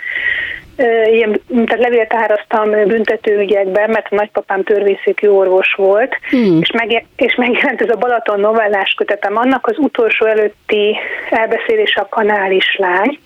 ilyen, 1.11 1.41
tehát 1.65 1.83
levélt 1.83 2.13
árasztam 2.13 2.69
büntetőügyekben, 2.69 3.89
mert 3.89 4.07
a 4.09 4.15
nagypapám 4.15 4.63
törvényszéki 4.63 5.27
orvos 5.27 5.73
volt, 5.73 6.17
hmm. 6.29 6.59
és, 6.61 6.71
meg, 6.71 7.05
és 7.15 7.35
megjelent 7.35 7.81
ez 7.81 7.89
a 7.89 7.97
Balaton 7.97 8.39
novellás 8.39 8.93
kötetem, 8.97 9.37
annak 9.37 9.67
az 9.67 9.77
utolsó 9.77 10.25
előtti 10.25 10.97
elbeszélés 11.29 11.95
a 11.95 12.07
kanális 12.09 12.75
lány, 12.77 13.19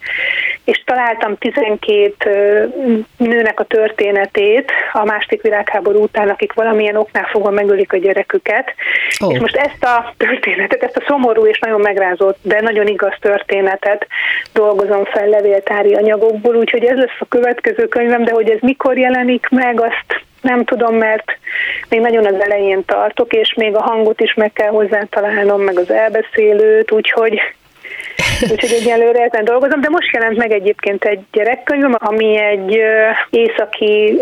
és 0.63 0.83
találtam 0.85 1.37
12 1.37 3.03
nőnek 3.17 3.59
a 3.59 3.63
történetét 3.63 4.71
a 4.93 5.05
második 5.05 5.41
világháború 5.41 6.01
után, 6.01 6.29
akik 6.29 6.53
valamilyen 6.53 6.95
oknál 6.95 7.27
fogva 7.31 7.49
megölik 7.49 7.93
a 7.93 7.97
gyereküket, 7.97 8.73
oh. 9.19 9.33
és 9.33 9.39
most 9.39 9.55
ezt 9.55 9.83
a 9.83 10.13
történetet, 10.17 10.83
ezt 10.83 10.97
a 10.97 11.03
szomorú 11.07 11.45
és 11.45 11.59
nagyon 11.59 11.81
megrázott, 11.81 12.37
de 12.41 12.61
nagyon 12.61 12.87
igaz 12.87 13.13
történetet 13.19 14.07
dolgozom 14.53 15.05
fel 15.05 15.27
levéltári 15.27 15.93
anyagokból, 15.93 16.55
úgyhogy 16.55 16.83
ez 16.83 16.97
lesz 16.97 17.19
a 17.19 17.25
következő 17.25 17.44
könyvem, 17.89 18.23
de 18.23 18.31
hogy 18.31 18.49
ez 18.49 18.59
mikor 18.61 18.97
jelenik 18.97 19.47
meg, 19.49 19.81
azt 19.81 20.23
nem 20.41 20.63
tudom, 20.63 20.95
mert 20.95 21.37
még 21.89 21.99
nagyon 21.99 22.25
az 22.25 22.39
elején 22.39 22.85
tartok, 22.85 23.33
és 23.33 23.53
még 23.53 23.75
a 23.75 23.81
hangot 23.81 24.21
is 24.21 24.33
meg 24.33 24.53
kell 24.53 24.69
hozzá 24.69 25.03
találnom, 25.09 25.61
meg 25.61 25.77
az 25.77 25.91
elbeszélőt, 25.91 26.91
úgyhogy 26.91 27.39
Úgyhogy 28.41 28.71
egyelőre 28.71 29.23
ezen 29.23 29.45
dolgozom, 29.45 29.81
de 29.81 29.89
most 29.89 30.11
jelent 30.13 30.37
meg 30.37 30.51
egyébként 30.51 31.03
egy 31.03 31.19
gyerekkönyvem, 31.31 31.95
ami 31.97 32.37
egy 32.37 32.77
északi, 33.29 34.17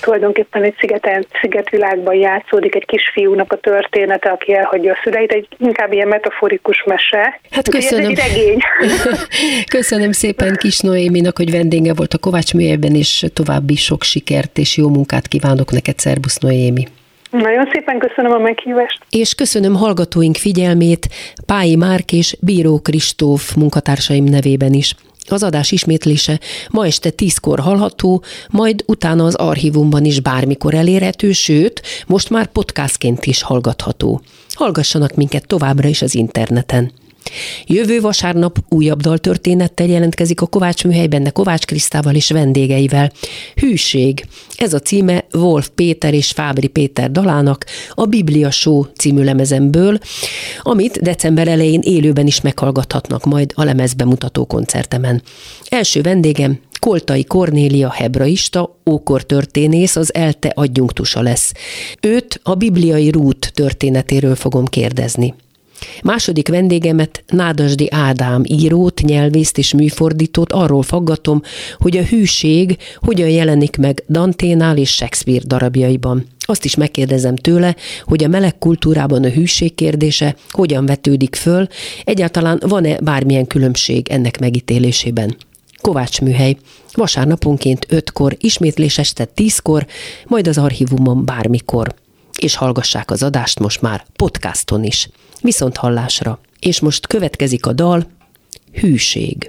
tulajdonképpen 0.00 0.62
egy 0.62 0.74
szigeten, 0.78 1.26
szigetvilágban 1.40 2.14
játszódik, 2.14 2.74
egy 2.74 2.84
kisfiúnak 2.84 3.52
a 3.52 3.56
története, 3.56 4.30
aki 4.30 4.54
elhagyja 4.54 4.92
a 4.92 4.98
szüleit, 5.02 5.32
egy 5.32 5.48
inkább 5.58 5.92
ilyen 5.92 6.08
metaforikus 6.08 6.82
mese. 6.86 7.40
Hát 7.50 7.68
köszönöm. 7.68 8.10
Ez 8.10 8.18
egy 8.18 8.28
regény. 8.28 8.58
köszönöm 9.76 10.12
szépen 10.12 10.56
Kis 10.56 10.80
Noéminak, 10.80 11.36
hogy 11.36 11.50
vendége 11.50 11.94
volt 11.94 12.14
a 12.14 12.18
Kovács 12.18 12.54
műjében, 12.54 12.94
és 12.94 13.24
további 13.32 13.76
sok 13.76 14.02
sikert 14.02 14.58
és 14.58 14.76
jó 14.76 14.88
munkát 14.88 15.28
kívánok 15.28 15.70
neked, 15.70 15.98
Szerbusz 15.98 16.38
Noémi. 16.38 16.84
Nagyon 17.42 17.68
szépen 17.72 17.98
köszönöm 17.98 18.32
a 18.32 18.38
meghívást. 18.38 18.98
És 19.10 19.34
köszönöm 19.34 19.74
hallgatóink 19.74 20.36
figyelmét 20.36 21.08
Pályi 21.46 21.76
Márk 21.76 22.12
és 22.12 22.36
Bíró 22.40 22.78
Kristóf 22.78 23.54
munkatársaim 23.54 24.24
nevében 24.24 24.72
is. 24.72 24.94
Az 25.28 25.42
adás 25.42 25.72
ismétlése 25.72 26.40
ma 26.70 26.86
este 26.86 27.10
tízkor 27.10 27.58
hallható, 27.58 28.22
majd 28.50 28.84
utána 28.86 29.24
az 29.24 29.34
archívumban 29.34 30.04
is 30.04 30.20
bármikor 30.20 30.74
elérhető, 30.74 31.32
sőt, 31.32 31.82
most 32.06 32.30
már 32.30 32.46
podcastként 32.46 33.24
is 33.24 33.42
hallgatható. 33.42 34.20
Hallgassanak 34.52 35.14
minket 35.14 35.46
továbbra 35.46 35.88
is 35.88 36.02
az 36.02 36.14
interneten. 36.14 36.92
Jövő 37.66 38.00
vasárnap 38.00 38.58
újabb 38.68 39.00
daltörténettel 39.00 39.86
jelentkezik 39.86 40.40
a 40.40 40.46
Kovács 40.46 40.84
műhelyben, 40.84 41.22
de 41.22 41.30
Kovács 41.30 41.64
Krisztával 41.64 42.14
és 42.14 42.30
vendégeivel. 42.30 43.12
Hűség. 43.54 44.26
Ez 44.56 44.72
a 44.72 44.78
címe 44.78 45.24
Wolf 45.32 45.70
Péter 45.74 46.14
és 46.14 46.30
Fábri 46.30 46.68
Péter 46.68 47.10
dalának 47.10 47.64
a 47.94 48.04
Biblia 48.04 48.50
Show 48.50 48.84
című 48.96 49.22
lemezemből, 49.22 49.98
amit 50.62 51.02
december 51.02 51.48
elején 51.48 51.80
élőben 51.80 52.26
is 52.26 52.40
meghallgathatnak 52.40 53.24
majd 53.24 53.52
a 53.54 53.64
lemezbemutató 53.64 54.44
koncertemen. 54.44 55.22
Első 55.68 56.00
vendégem 56.00 56.58
Koltai 56.84 57.24
Kornélia 57.24 57.90
hebraista, 57.90 58.78
ókortörténész, 58.90 59.96
az 59.96 60.14
ELTE 60.14 60.52
adjunktusa 60.54 61.20
lesz. 61.20 61.52
Őt 62.00 62.40
a 62.42 62.54
bibliai 62.54 63.10
rút 63.10 63.50
történetéről 63.54 64.34
fogom 64.34 64.64
kérdezni. 64.64 65.34
Második 66.02 66.48
vendégemet 66.48 67.24
Nádasdi 67.26 67.90
Ádám 67.90 68.42
írót, 68.44 69.00
nyelvészt 69.00 69.58
és 69.58 69.74
műfordítót 69.74 70.52
arról 70.52 70.82
faggatom, 70.82 71.42
hogy 71.78 71.96
a 71.96 72.04
hűség 72.04 72.76
hogyan 72.96 73.28
jelenik 73.28 73.76
meg 73.76 74.04
Danténál 74.08 74.76
és 74.76 74.94
Shakespeare 74.94 75.44
darabjaiban. 75.46 76.26
Azt 76.46 76.64
is 76.64 76.74
megkérdezem 76.74 77.36
tőle, 77.36 77.76
hogy 78.02 78.24
a 78.24 78.28
meleg 78.28 78.58
kultúrában 78.58 79.24
a 79.24 79.28
hűség 79.28 79.74
kérdése 79.74 80.36
hogyan 80.50 80.86
vetődik 80.86 81.34
föl, 81.34 81.66
egyáltalán 82.04 82.60
van-e 82.66 83.00
bármilyen 83.00 83.46
különbség 83.46 84.08
ennek 84.08 84.38
megítélésében. 84.40 85.36
Kovács 85.80 86.20
műhely. 86.20 86.56
Vasárnaponként 86.92 87.86
5-kor, 87.90 88.36
ismétlés 88.40 88.98
este 88.98 89.28
10-kor, 89.36 89.86
majd 90.26 90.48
az 90.48 90.58
archívumon 90.58 91.24
bármikor. 91.24 91.94
És 92.38 92.54
hallgassák 92.54 93.10
az 93.10 93.22
adást 93.22 93.58
most 93.58 93.80
már 93.80 94.04
podcaston 94.16 94.84
is. 94.84 95.08
Viszont 95.44 95.76
hallásra. 95.76 96.38
És 96.60 96.80
most 96.80 97.06
következik 97.06 97.66
a 97.66 97.72
dal 97.72 98.06
Hűség. 98.72 99.46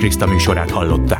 Kriszta 0.00 0.26
műsorát 0.26 0.70
hallották. 0.70 1.19